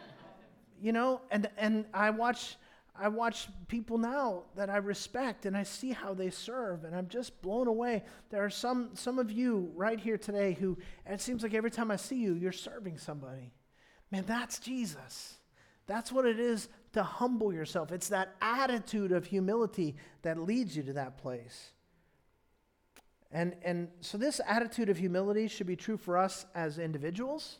you 0.80 0.92
know, 0.92 1.20
and, 1.30 1.48
and 1.58 1.84
I 1.92 2.10
watch 2.10 2.56
I 3.00 3.08
watch 3.08 3.48
people 3.68 3.98
now 3.98 4.44
that 4.56 4.70
I 4.70 4.78
respect 4.78 5.46
and 5.46 5.56
I 5.56 5.62
see 5.62 5.92
how 5.92 6.14
they 6.14 6.30
serve 6.30 6.84
and 6.84 6.94
I'm 6.94 7.08
just 7.08 7.40
blown 7.42 7.68
away. 7.68 8.04
There 8.30 8.44
are 8.44 8.50
some 8.50 8.90
some 8.94 9.18
of 9.18 9.30
you 9.30 9.70
right 9.74 10.00
here 10.00 10.18
today 10.18 10.54
who 10.54 10.76
it 11.06 11.20
seems 11.20 11.42
like 11.42 11.54
every 11.54 11.70
time 11.70 11.90
I 11.90 11.96
see 11.96 12.16
you 12.16 12.34
you're 12.34 12.52
serving 12.52 12.98
somebody. 12.98 13.52
Man, 14.10 14.24
that's 14.26 14.58
Jesus. 14.58 15.38
That's 15.86 16.12
what 16.12 16.26
it 16.26 16.38
is 16.38 16.68
to 16.92 17.02
humble 17.02 17.52
yourself. 17.52 17.92
It's 17.92 18.08
that 18.08 18.34
attitude 18.40 19.12
of 19.12 19.26
humility 19.26 19.96
that 20.22 20.38
leads 20.38 20.76
you 20.76 20.82
to 20.84 20.92
that 20.94 21.18
place. 21.18 21.72
And, 23.30 23.54
and 23.62 23.88
so, 24.00 24.16
this 24.16 24.40
attitude 24.46 24.88
of 24.88 24.96
humility 24.96 25.48
should 25.48 25.66
be 25.66 25.76
true 25.76 25.98
for 25.98 26.16
us 26.16 26.46
as 26.54 26.78
individuals, 26.78 27.58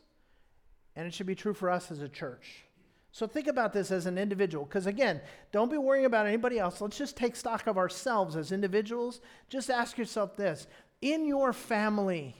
and 0.96 1.06
it 1.06 1.12
should 1.12 1.26
be 1.26 1.34
true 1.34 1.52
for 1.52 1.68
us 1.68 1.90
as 1.90 2.00
a 2.00 2.08
church. 2.08 2.64
So, 3.10 3.26
think 3.26 3.46
about 3.46 3.72
this 3.72 3.90
as 3.90 4.06
an 4.06 4.18
individual, 4.18 4.64
because 4.64 4.86
again, 4.86 5.20
don't 5.50 5.70
be 5.70 5.78
worrying 5.78 6.04
about 6.04 6.26
anybody 6.26 6.58
else. 6.58 6.80
Let's 6.80 6.98
just 6.98 7.16
take 7.16 7.36
stock 7.36 7.66
of 7.66 7.78
ourselves 7.78 8.36
as 8.36 8.52
individuals. 8.52 9.20
Just 9.48 9.70
ask 9.70 9.96
yourself 9.96 10.36
this 10.36 10.66
In 11.00 11.26
your 11.26 11.52
family, 11.52 12.36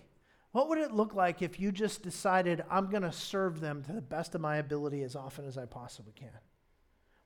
what 0.53 0.69
would 0.69 0.79
it 0.79 0.93
look 0.93 1.15
like 1.15 1.43
if 1.43 1.61
you 1.61 1.73
just 1.73 2.03
decided, 2.03 2.65
I'm 2.71 2.91
going 2.91 3.03
to 3.03 3.13
serve 3.13 3.61
them 3.61 3.83
to 3.85 3.93
the 3.93 4.03
best 4.03 4.35
of 4.35 4.41
my 4.41 4.57
ability 4.57 5.03
as 5.03 5.17
often 5.17 5.47
as 5.47 5.59
I 5.59 5.67
possibly 5.67 6.13
can? 6.13 6.31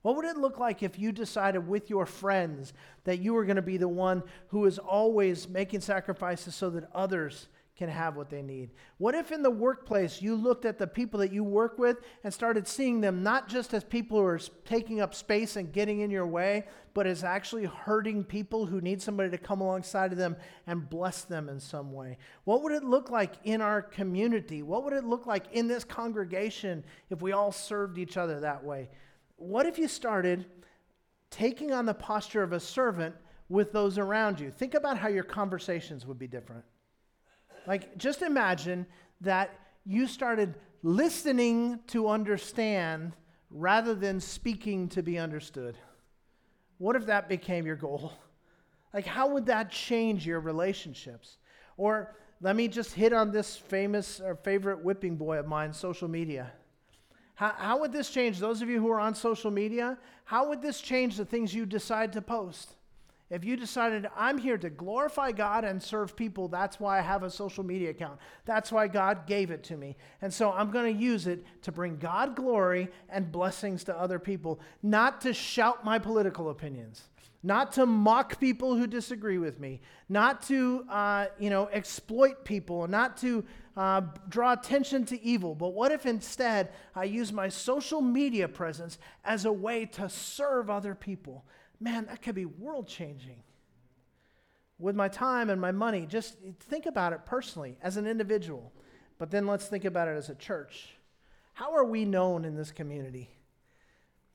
What 0.03 0.17
would 0.17 0.25
it 0.25 0.37
look 0.37 0.59
like 0.59 0.83
if 0.83 0.99
you 0.99 1.13
decided 1.13 1.67
with 1.67 1.89
your 1.89 2.07
friends 2.07 2.73
that 3.05 3.21
you 3.21 3.35
were 3.35 3.45
going 3.45 3.57
to 3.57 3.63
be 3.63 3.77
the 3.77 3.89
one 3.89 4.25
who 4.49 4.67
is 4.67 4.79
always 4.79 5.49
making 5.49 5.81
sacrifices 5.81 6.57
so 6.57 6.71
that 6.71 6.91
others 6.93 7.49
can 7.83 7.91
have 7.91 8.17
what 8.17 8.31
they 8.31 8.43
need? 8.43 8.71
What 8.99 9.15
if 9.15 9.33
in 9.33 9.43
the 9.43 9.51
workplace 9.51 10.23
you 10.23 10.35
looked 10.35 10.65
at 10.65 10.79
the 10.79 10.87
people 10.87 11.21
that 11.21 11.33
you 11.33 11.45
work 11.45 11.79
with 11.79 11.99
and 12.25 12.33
started 12.33 12.67
seeing 12.67 13.01
them 13.01 13.23
not 13.23 13.49
just 13.49 13.75
as 13.75 13.85
people 13.85 14.19
who 14.19 14.25
are 14.25 14.41
taking 14.65 15.01
up 15.01 15.15
space 15.15 15.57
and 15.57 15.73
getting 15.73 16.01
in 16.01 16.11
your 16.11 16.27
way, 16.27 16.65
but 16.95 17.07
as 17.07 17.25
actually 17.25 17.65
hurting 17.65 18.25
people 18.25 18.67
who 18.67 18.81
need 18.81 19.01
somebody 19.01 19.31
to 19.31 19.39
come 19.39 19.61
alongside 19.61 20.13
of 20.13 20.19
them 20.19 20.37
and 20.67 20.89
bless 20.89 21.23
them 21.23 21.49
in 21.49 21.59
some 21.61 21.93
way? 21.93 22.19
What 22.45 22.63
would 22.63 22.73
it 22.73 22.85
look 22.85 23.11
like 23.11 23.35
in 23.45 23.61
our 23.61 23.83
community? 23.83 24.63
What 24.63 24.85
would 24.85 24.93
it 24.93 25.05
look 25.05 25.27
like 25.27 25.47
in 25.53 25.69
this 25.69 25.85
congregation 25.85 26.85
if 27.11 27.23
we 27.23 27.33
all 27.33 27.53
served 27.53 27.99
each 27.99 28.17
other 28.17 28.41
that 28.41 28.65
way? 28.65 28.89
what 29.43 29.67
if 29.67 29.79
you 29.79 29.89
started 29.89 30.47
taking 31.31 31.73
on 31.73 31.85
the 31.85 31.95
posture 31.95 32.43
of 32.43 32.53
a 32.53 32.61
servant 32.61 33.15
with 33.49 33.73
those 33.73 33.99
around 33.99 34.39
you? 34.39 34.51
Think 34.51 34.75
about 34.75 34.97
how 34.97 35.09
your 35.09 35.25
conversations 35.25 36.07
would 36.07 36.19
be 36.19 36.29
different. 36.29 36.65
Like, 37.67 37.97
just 37.97 38.23
imagine 38.23 38.87
that 39.21 39.51
you 39.85 40.07
started 40.07 40.55
listening 40.83 41.81
to 41.89 42.09
understand 42.09 43.13
rather 43.51 43.95
than 43.95 44.21
speaking 44.21 44.89
to 44.89 45.03
be 45.03 45.19
understood. 45.19 45.77
What 46.79 46.97
if 46.97 47.07
that 47.07 47.29
became 47.29 47.67
your 47.67 47.77
goal? 47.77 48.13
Like, 48.93 49.07
how 49.07 49.29
would 49.29 49.47
that 49.47 49.71
change 49.71 50.27
your 50.27 50.41
relationships? 50.41 51.39
Or 51.77 52.15
let 52.41 52.57
me 52.57 52.69
just 52.69 52.93
hit 52.93 53.13
on 53.13 53.31
this 53.31 53.57
famous 53.57 54.21
or 54.21 54.35
favorite 54.35 54.83
whipping 54.85 55.17
boy 55.17 55.39
of 55.39 55.47
mine, 55.47 55.73
social 55.73 56.09
media. 56.09 56.51
How, 57.35 57.55
how 57.57 57.81
would 57.81 57.93
this 57.93 58.11
change, 58.11 58.39
those 58.39 58.63
of 58.63 58.69
you 58.69 58.81
who 58.81 58.91
are 58.91 59.01
on 59.01 59.15
social 59.15 59.51
media, 59.51 59.97
how 60.25 60.49
would 60.49 60.61
this 60.61 60.81
change 60.81 61.17
the 61.17 61.25
things 61.25 61.55
you 61.55 61.65
decide 61.65 62.13
to 62.15 62.23
post? 62.23 62.75
If 63.33 63.47
you 63.47 63.57
decided, 63.57 64.07
I'm 64.15 64.37
here 64.37 64.59
to 64.59 64.69
glorify 64.69 65.33
God 65.33 65.65
and 65.65 65.83
serve 65.83 66.15
people, 66.15 66.49
that's 66.49 66.79
why 66.79 66.99
I 66.99 67.01
have 67.01 67.23
a 67.23 67.31
social 67.31 67.65
media 67.65 67.89
account. 67.89 68.19
That's 68.45 68.71
why 68.71 68.89
God 68.89 69.27
gave 69.27 69.51
it 69.51 69.65
to 69.65 69.77
me. 69.79 69.97
And 70.21 70.33
so 70.33 70.53
I'm 70.53 70.71
going 70.71 70.95
to 70.95 71.03
use 71.03 71.27
it 71.27 71.43
to 71.63 71.73
bring 71.73 71.97
God 71.97 72.37
glory 72.37 72.91
and 73.09 73.33
blessings 73.33 73.85
to 73.85 73.99
other 73.99 74.19
people, 74.19 74.61
not 74.83 75.23
to 75.23 75.33
shout 75.33 75.83
my 75.83 75.99
political 75.99 76.51
opinions 76.51 77.05
not 77.43 77.73
to 77.73 77.87
mock 77.87 78.39
people 78.39 78.77
who 78.77 78.87
disagree 78.87 79.39
with 79.39 79.59
me, 79.59 79.81
not 80.09 80.43
to 80.43 80.85
uh, 80.89 81.27
you 81.39 81.51
know 81.51 81.67
exploit 81.73 82.45
people, 82.45 82.87
not 82.87 83.17
to 83.17 83.45
uh, 83.77 84.03
draw 84.29 84.53
attention 84.53 85.05
to 85.07 85.21
evil. 85.23 85.55
But 85.55 85.71
what 85.71 85.91
if 85.91 86.07
instead 86.07 86.73
I 86.95 87.05
use 87.05 87.33
my 87.33 87.49
social 87.49 88.01
media 88.01 88.47
presence 88.47 88.99
as 89.25 89.45
a 89.45 89.53
way 89.53 89.87
to 89.87 90.09
serve 90.09 90.71
other 90.71 90.95
people? 90.95 91.45
Man, 91.83 92.07
that 92.07 92.23
could 92.23 92.37
be 92.37 92.45
world 92.45 92.87
changing. 92.87 93.43
With 94.79 94.95
my 94.95 95.09
time 95.09 95.51
and 95.51 95.61
my 95.61 95.73
money, 95.73 96.07
just 96.07 96.37
think 96.61 96.87
about 96.87 97.13
it 97.13 97.27
personally 97.27 97.77
as 97.83 97.97
an 97.97 98.07
individual. 98.07 98.73
But 99.19 99.33
then 99.33 99.49
let's 99.49 99.67
think 99.67 99.85
about 99.85 100.07
it 100.07 100.17
as 100.17 100.29
a 100.29 100.37
church. 100.37 100.97
How 101.55 101.75
are 101.75 101.85
we 101.85 102.05
known 102.05 102.45
in 102.45 102.55
this 102.55 102.71
community? 102.71 103.31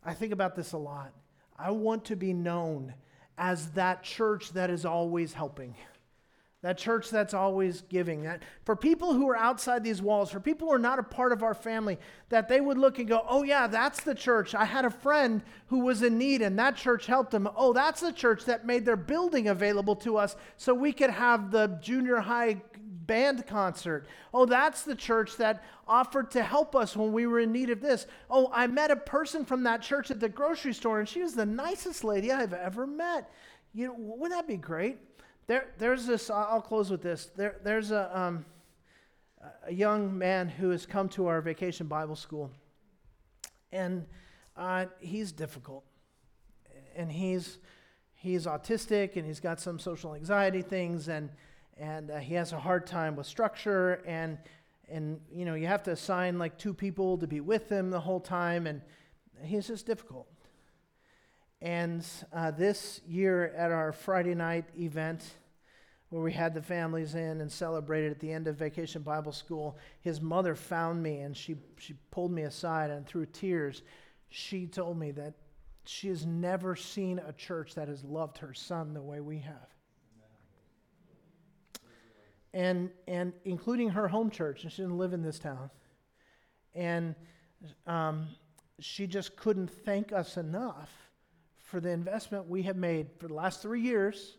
I 0.04 0.14
think 0.14 0.34
about 0.34 0.56
this 0.56 0.74
a 0.74 0.78
lot. 0.78 1.14
I 1.58 1.72
want 1.72 2.04
to 2.06 2.18
be 2.18 2.34
known 2.34 2.94
as 3.38 3.72
that 3.72 4.04
church 4.04 4.52
that 4.52 4.70
is 4.70 4.86
always 4.86 5.32
helping. 5.32 5.74
That 6.68 6.78
church 6.78 7.10
that's 7.10 7.34
always 7.34 7.84
giving. 7.84 8.24
That 8.24 8.44
for 8.66 8.76
people 8.76 9.14
who 9.14 9.30
are 9.30 9.38
outside 9.38 9.86
these 9.86 10.02
walls, 10.02 10.30
for 10.30 10.42
people 10.42 10.68
who 10.68 10.74
are 10.74 10.78
not 10.78 11.00
a 11.00 11.04
part 11.04 11.32
of 11.32 11.42
our 11.42 11.54
family, 11.54 11.98
that 12.28 12.50
they 12.50 12.60
would 12.60 12.78
look 12.78 13.00
and 13.00 13.08
go, 13.08 13.26
"Oh 13.26 13.44
yeah, 13.44 13.68
that's 13.68 14.04
the 14.04 14.14
church. 14.14 14.54
I 14.54 14.66
had 14.66 14.84
a 14.84 14.90
friend 14.90 15.44
who 15.68 15.80
was 15.80 16.04
in 16.04 16.18
need 16.18 16.42
and 16.42 16.60
that 16.60 16.76
church 16.76 17.06
helped 17.06 17.32
them. 17.32 17.48
Oh, 17.56 17.72
that's 17.72 18.02
the 18.02 18.12
church 18.12 18.44
that 18.44 18.66
made 18.66 18.84
their 18.84 18.98
building 18.98 19.48
available 19.48 19.96
to 19.96 20.18
us 20.18 20.36
so 20.58 20.74
we 20.74 20.92
could 20.92 21.10
have 21.10 21.52
the 21.52 21.68
junior 21.82 22.18
high 22.18 22.62
band 22.76 23.48
concert. 23.48 24.06
Oh, 24.34 24.46
that's 24.46 24.84
the 24.84 24.96
church 24.96 25.38
that 25.38 25.64
offered 25.88 26.32
to 26.32 26.44
help 26.44 26.76
us 26.76 26.98
when 26.98 27.14
we 27.14 27.28
were 27.28 27.40
in 27.40 27.54
need 27.54 27.70
of 27.70 27.80
this. 27.80 28.08
Oh, 28.30 28.52
I 28.54 28.68
met 28.68 28.92
a 28.92 28.98
person 28.98 29.46
from 29.46 29.64
that 29.64 29.82
church 29.82 30.12
at 30.12 30.20
the 30.20 30.28
grocery 30.28 30.74
store 30.74 31.00
and 31.00 31.08
she 31.08 31.22
was 31.22 31.34
the 31.34 31.46
nicest 31.46 32.04
lady 32.04 32.30
I've 32.30 32.52
ever 32.52 32.86
met. 32.86 33.32
You 33.74 33.88
know, 33.88 33.96
wouldn't 33.98 34.38
that 34.38 34.50
be 34.50 34.58
great? 34.58 34.98
There, 35.48 35.70
there's 35.78 36.06
this, 36.06 36.30
I'll 36.30 36.62
close 36.62 36.92
with 36.92 37.02
this. 37.02 37.32
There, 37.38 37.56
there's 37.64 37.92
a, 37.92 38.18
um, 38.18 38.46
a 39.66 39.74
young 39.74 40.18
man 40.18 40.50
who 40.50 40.72
has 40.72 40.86
come 40.86 41.08
to 41.10 41.28
our 41.28 41.40
vacation 41.40 41.88
Bible 41.88 42.18
school, 42.18 42.52
and 43.72 44.06
uh, 44.58 44.88
he's 45.00 45.32
difficult. 45.32 45.86
And 46.98 47.10
he's, 47.10 47.60
he's 48.16 48.46
autistic, 48.46 49.16
and 49.16 49.26
he's 49.26 49.40
got 49.40 49.62
some 49.62 49.80
social 49.80 50.16
anxiety 50.16 50.62
things, 50.62 51.08
and, 51.08 51.30
and 51.78 52.12
uh, 52.12 52.18
he 52.18 52.34
has 52.34 52.52
a 52.52 52.60
hard 52.60 52.86
time 52.86 53.16
with 53.16 53.26
structure, 53.26 54.02
and, 54.06 54.38
and, 54.90 55.22
you 55.32 55.46
know, 55.46 55.54
you 55.54 55.68
have 55.68 55.84
to 55.84 55.92
assign 55.92 56.38
like 56.38 56.58
two 56.58 56.74
people 56.74 57.18
to 57.20 57.28
be 57.28 57.40
with 57.40 57.70
him 57.72 57.90
the 57.90 58.02
whole 58.02 58.20
time, 58.20 58.68
and 58.68 58.82
he's 59.44 59.68
just 59.68 59.86
difficult. 59.86 60.28
And 61.62 62.06
uh, 62.32 62.52
this 62.52 63.02
year 63.08 63.48
at 63.56 63.72
our 63.72 63.92
Friday 63.92 64.36
night 64.36 64.66
event, 64.78 65.24
where 66.10 66.22
we 66.22 66.32
had 66.32 66.54
the 66.54 66.62
families 66.62 67.16
in 67.16 67.42
and 67.42 67.52
celebrated 67.52 68.12
at 68.12 68.20
the 68.20 68.32
end 68.32 68.48
of 68.48 68.56
Vacation 68.56 69.02
Bible 69.02 69.32
School, 69.32 69.78
his 70.02 70.22
mother 70.22 70.56
found 70.56 71.02
me 71.02 71.20
and 71.20 71.36
she, 71.36 71.58
she 71.78 71.94
pulled 72.12 72.32
me 72.32 72.44
aside 72.44 72.92
and 72.92 73.06
through 73.06 73.26
tears, 73.28 73.82
she 74.30 74.68
told 74.68 74.98
me 74.98 75.12
that 75.12 75.34
she 75.86 76.08
has 76.10 76.26
never 76.26 76.76
seen 76.76 77.20
a 77.20 77.34
church 77.34 77.76
that 77.76 77.88
has 77.88 78.04
loved 78.04 78.38
her 78.38 78.54
son 78.54 78.94
the 78.94 79.02
way 79.02 79.20
we 79.20 79.40
have. 79.40 79.74
And, 82.54 82.90
and 83.08 83.34
including 83.46 83.90
her 83.90 84.08
home 84.08 84.30
church, 84.30 84.64
and 84.64 84.72
she 84.72 84.82
didn't 84.82 84.98
live 84.98 85.14
in 85.14 85.22
this 85.22 85.40
town. 85.40 85.70
And 86.74 87.16
um, 87.86 88.28
she 88.80 89.08
just 89.08 89.36
couldn't 89.36 89.70
thank 89.70 90.12
us 90.12 90.38
enough 90.38 91.07
for 91.68 91.80
the 91.82 91.90
investment 91.90 92.48
we 92.48 92.64
have 92.64 92.78
made 92.78 93.08
for 93.20 93.28
the 93.28 93.34
last 93.34 93.62
three 93.62 93.82
years 93.82 94.38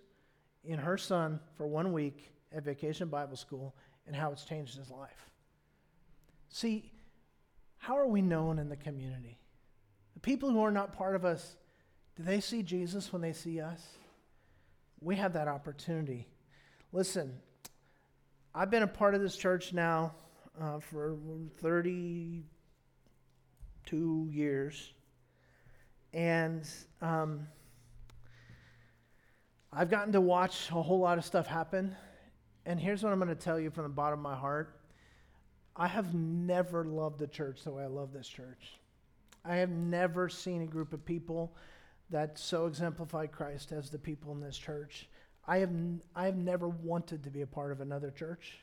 in 0.65 0.79
her 0.79 0.97
son 0.97 1.39
for 1.57 1.67
one 1.67 1.93
week 1.93 2.33
at 2.53 2.65
Vacation 2.65 3.09
Bible 3.09 3.37
School 3.37 3.77
and 4.07 4.17
how 4.17 4.33
it's 4.33 4.45
changed 4.45 4.79
his 4.79 4.91
life. 4.91 5.31
See, 6.49 6.91
how 7.77 7.99
are 7.99 8.07
we 8.07 8.23
known 8.23 8.59
in 8.59 8.71
the 8.71 8.77
community? 8.77 9.39
The 10.15 10.21
people 10.21 10.51
who 10.51 10.63
are 10.63 10.71
not 10.71 10.97
part 10.97 11.15
of 11.15 11.27
us, 11.27 11.57
do 12.17 12.23
they 12.23 12.41
see 12.41 12.63
Jesus 12.63 13.13
when 13.13 13.21
they 13.21 13.35
see 13.35 13.61
us? 13.61 13.87
We 15.01 15.17
have 15.17 15.35
that 15.35 15.49
opportunity. 15.49 16.27
Listen, 16.93 17.39
I've 18.55 18.71
been 18.71 18.83
a 18.83 18.89
part 18.89 19.15
of 19.15 19.21
this 19.21 19.37
church 19.37 19.75
now 19.75 20.15
uh, 20.59 20.81
for 20.81 21.19
32 21.61 24.29
years. 24.31 24.95
And 26.13 26.69
um, 27.03 27.47
I've 29.73 29.91
gotten 29.91 30.13
to 30.13 30.21
watch 30.21 30.71
a 30.71 30.83
whole 30.83 31.01
lot 31.01 31.19
of 31.19 31.25
stuff 31.25 31.47
happen. 31.47 31.95
And 32.65 32.81
here's 32.81 33.03
what 33.03 33.13
I'm 33.13 33.19
going 33.19 33.29
to 33.29 33.35
tell 33.35 33.61
you 33.61 33.71
from 33.71 33.85
the 33.85 33.91
bottom 33.91 34.19
of 34.19 34.23
my 34.23 34.37
heart 34.37 34.75
I 35.77 35.87
have 35.87 36.13
never 36.13 36.85
loved 36.85 37.21
the 37.21 37.29
church 37.29 37.63
the 37.63 37.71
way 37.71 37.85
I 37.85 37.87
love 37.87 38.13
this 38.13 38.27
church. 38.27 38.81
I 39.45 39.57
have 39.57 39.71
never 39.71 40.29
seen 40.29 40.63
a 40.63 40.67
group 40.67 40.93
of 40.93 41.05
people 41.05 41.55
that 42.11 42.39
so 42.39 42.67
exemplify 42.67 43.27
Christ 43.27 43.71
as 43.71 43.89
the 43.89 43.99
people 43.99 44.33
in 44.33 44.41
this 44.41 44.59
church. 44.59 45.09
I 45.47 45.59
have, 45.59 45.71
I 46.17 46.25
have 46.27 46.37
never 46.37 46.69
wanted 46.69 47.23
to 47.25 47.31
be 47.31 47.43
a 47.43 47.47
part 47.47 47.71
of 47.71 47.81
another 47.81 48.11
church. 48.11 48.59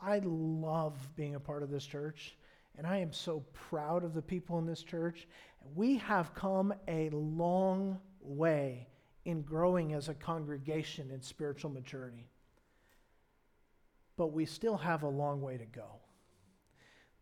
I 0.00 0.20
love 0.24 0.96
being 1.14 1.36
a 1.36 1.40
part 1.40 1.62
of 1.62 1.70
this 1.70 1.86
church, 1.86 2.36
and 2.76 2.86
I 2.86 2.98
am 2.98 3.12
so 3.12 3.44
proud 3.52 4.04
of 4.04 4.14
the 4.14 4.22
people 4.22 4.58
in 4.58 4.66
this 4.66 4.82
church. 4.82 5.28
We 5.74 5.98
have 5.98 6.34
come 6.34 6.74
a 6.88 7.10
long 7.10 7.98
way 8.20 8.88
in 9.24 9.42
growing 9.42 9.92
as 9.92 10.08
a 10.08 10.14
congregation 10.14 11.10
in 11.10 11.22
spiritual 11.22 11.70
maturity. 11.70 12.28
But 14.16 14.28
we 14.28 14.44
still 14.44 14.76
have 14.76 15.02
a 15.02 15.08
long 15.08 15.40
way 15.40 15.56
to 15.56 15.64
go. 15.64 16.00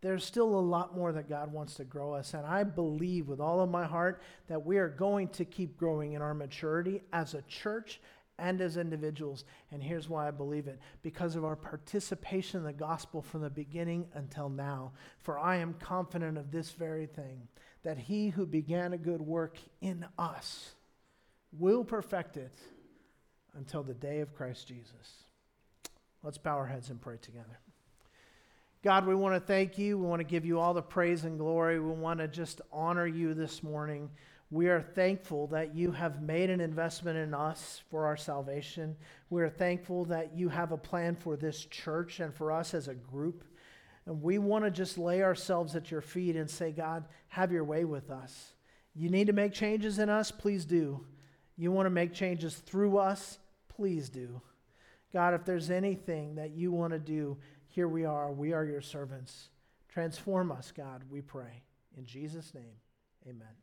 There's 0.02 0.24
still 0.24 0.54
a 0.54 0.60
lot 0.60 0.96
more 0.96 1.12
that 1.12 1.28
God 1.28 1.52
wants 1.52 1.74
to 1.74 1.84
grow 1.84 2.14
us. 2.14 2.32
And 2.32 2.46
I 2.46 2.64
believe 2.64 3.28
with 3.28 3.38
all 3.38 3.60
of 3.60 3.70
my 3.70 3.84
heart 3.84 4.22
that 4.48 4.64
we 4.64 4.78
are 4.78 4.88
going 4.88 5.28
to 5.28 5.44
keep 5.44 5.76
growing 5.76 6.14
in 6.14 6.22
our 6.22 6.32
maturity 6.32 7.02
as 7.12 7.34
a 7.34 7.42
church 7.42 8.00
and 8.40 8.60
as 8.60 8.76
individuals. 8.76 9.44
And 9.70 9.82
here's 9.82 10.08
why 10.08 10.26
I 10.26 10.30
believe 10.30 10.66
it 10.66 10.80
because 11.02 11.36
of 11.36 11.44
our 11.44 11.56
participation 11.56 12.60
in 12.60 12.66
the 12.66 12.72
gospel 12.72 13.22
from 13.22 13.42
the 13.42 13.50
beginning 13.50 14.06
until 14.14 14.48
now. 14.48 14.92
For 15.18 15.38
I 15.38 15.56
am 15.56 15.74
confident 15.74 16.38
of 16.38 16.50
this 16.50 16.70
very 16.70 17.06
thing 17.06 17.48
that 17.82 17.98
he 17.98 18.30
who 18.30 18.46
began 18.46 18.92
a 18.92 18.98
good 18.98 19.20
work 19.20 19.58
in 19.80 20.04
us 20.18 20.74
will 21.52 21.84
perfect 21.84 22.36
it 22.36 22.56
until 23.54 23.82
the 23.82 23.94
day 23.94 24.20
of 24.20 24.34
Christ 24.34 24.68
Jesus. 24.68 25.24
Let's 26.22 26.38
bow 26.38 26.56
our 26.56 26.66
heads 26.66 26.90
and 26.90 27.00
pray 27.00 27.16
together. 27.20 27.58
God, 28.82 29.06
we 29.06 29.14
want 29.14 29.34
to 29.34 29.40
thank 29.40 29.76
you. 29.76 29.98
We 29.98 30.06
want 30.06 30.20
to 30.20 30.24
give 30.24 30.46
you 30.46 30.58
all 30.58 30.72
the 30.72 30.82
praise 30.82 31.24
and 31.24 31.38
glory. 31.38 31.78
We 31.78 31.92
want 31.92 32.20
to 32.20 32.28
just 32.28 32.62
honor 32.72 33.06
you 33.06 33.34
this 33.34 33.62
morning. 33.62 34.08
We 34.50 34.68
are 34.68 34.80
thankful 34.80 35.46
that 35.48 35.76
you 35.76 35.92
have 35.92 36.22
made 36.22 36.50
an 36.50 36.60
investment 36.60 37.16
in 37.16 37.34
us 37.34 37.82
for 37.88 38.06
our 38.06 38.16
salvation. 38.16 38.96
We 39.30 39.42
are 39.42 39.48
thankful 39.48 40.06
that 40.06 40.34
you 40.34 40.48
have 40.48 40.72
a 40.72 40.76
plan 40.76 41.14
for 41.14 41.36
this 41.36 41.64
church 41.66 42.18
and 42.18 42.34
for 42.34 42.50
us 42.50 42.74
as 42.74 42.88
a 42.88 42.94
group. 42.94 43.44
And 44.06 44.20
we 44.22 44.38
want 44.38 44.64
to 44.64 44.70
just 44.70 44.98
lay 44.98 45.22
ourselves 45.22 45.76
at 45.76 45.92
your 45.92 46.00
feet 46.00 46.34
and 46.34 46.50
say, 46.50 46.72
God, 46.72 47.04
have 47.28 47.52
your 47.52 47.62
way 47.62 47.84
with 47.84 48.10
us. 48.10 48.54
You 48.94 49.08
need 49.08 49.28
to 49.28 49.32
make 49.32 49.52
changes 49.52 50.00
in 50.00 50.08
us? 50.08 50.32
Please 50.32 50.64
do. 50.64 51.06
You 51.56 51.70
want 51.70 51.86
to 51.86 51.90
make 51.90 52.12
changes 52.12 52.56
through 52.56 52.98
us? 52.98 53.38
Please 53.68 54.08
do. 54.08 54.40
God, 55.12 55.34
if 55.34 55.44
there's 55.44 55.70
anything 55.70 56.34
that 56.36 56.50
you 56.50 56.72
want 56.72 56.92
to 56.92 56.98
do, 56.98 57.36
here 57.68 57.86
we 57.86 58.04
are. 58.04 58.32
We 58.32 58.52
are 58.52 58.64
your 58.64 58.80
servants. 58.80 59.50
Transform 59.88 60.50
us, 60.50 60.72
God, 60.76 61.02
we 61.08 61.20
pray. 61.20 61.62
In 61.96 62.04
Jesus' 62.04 62.52
name, 62.54 62.78
amen. 63.28 63.59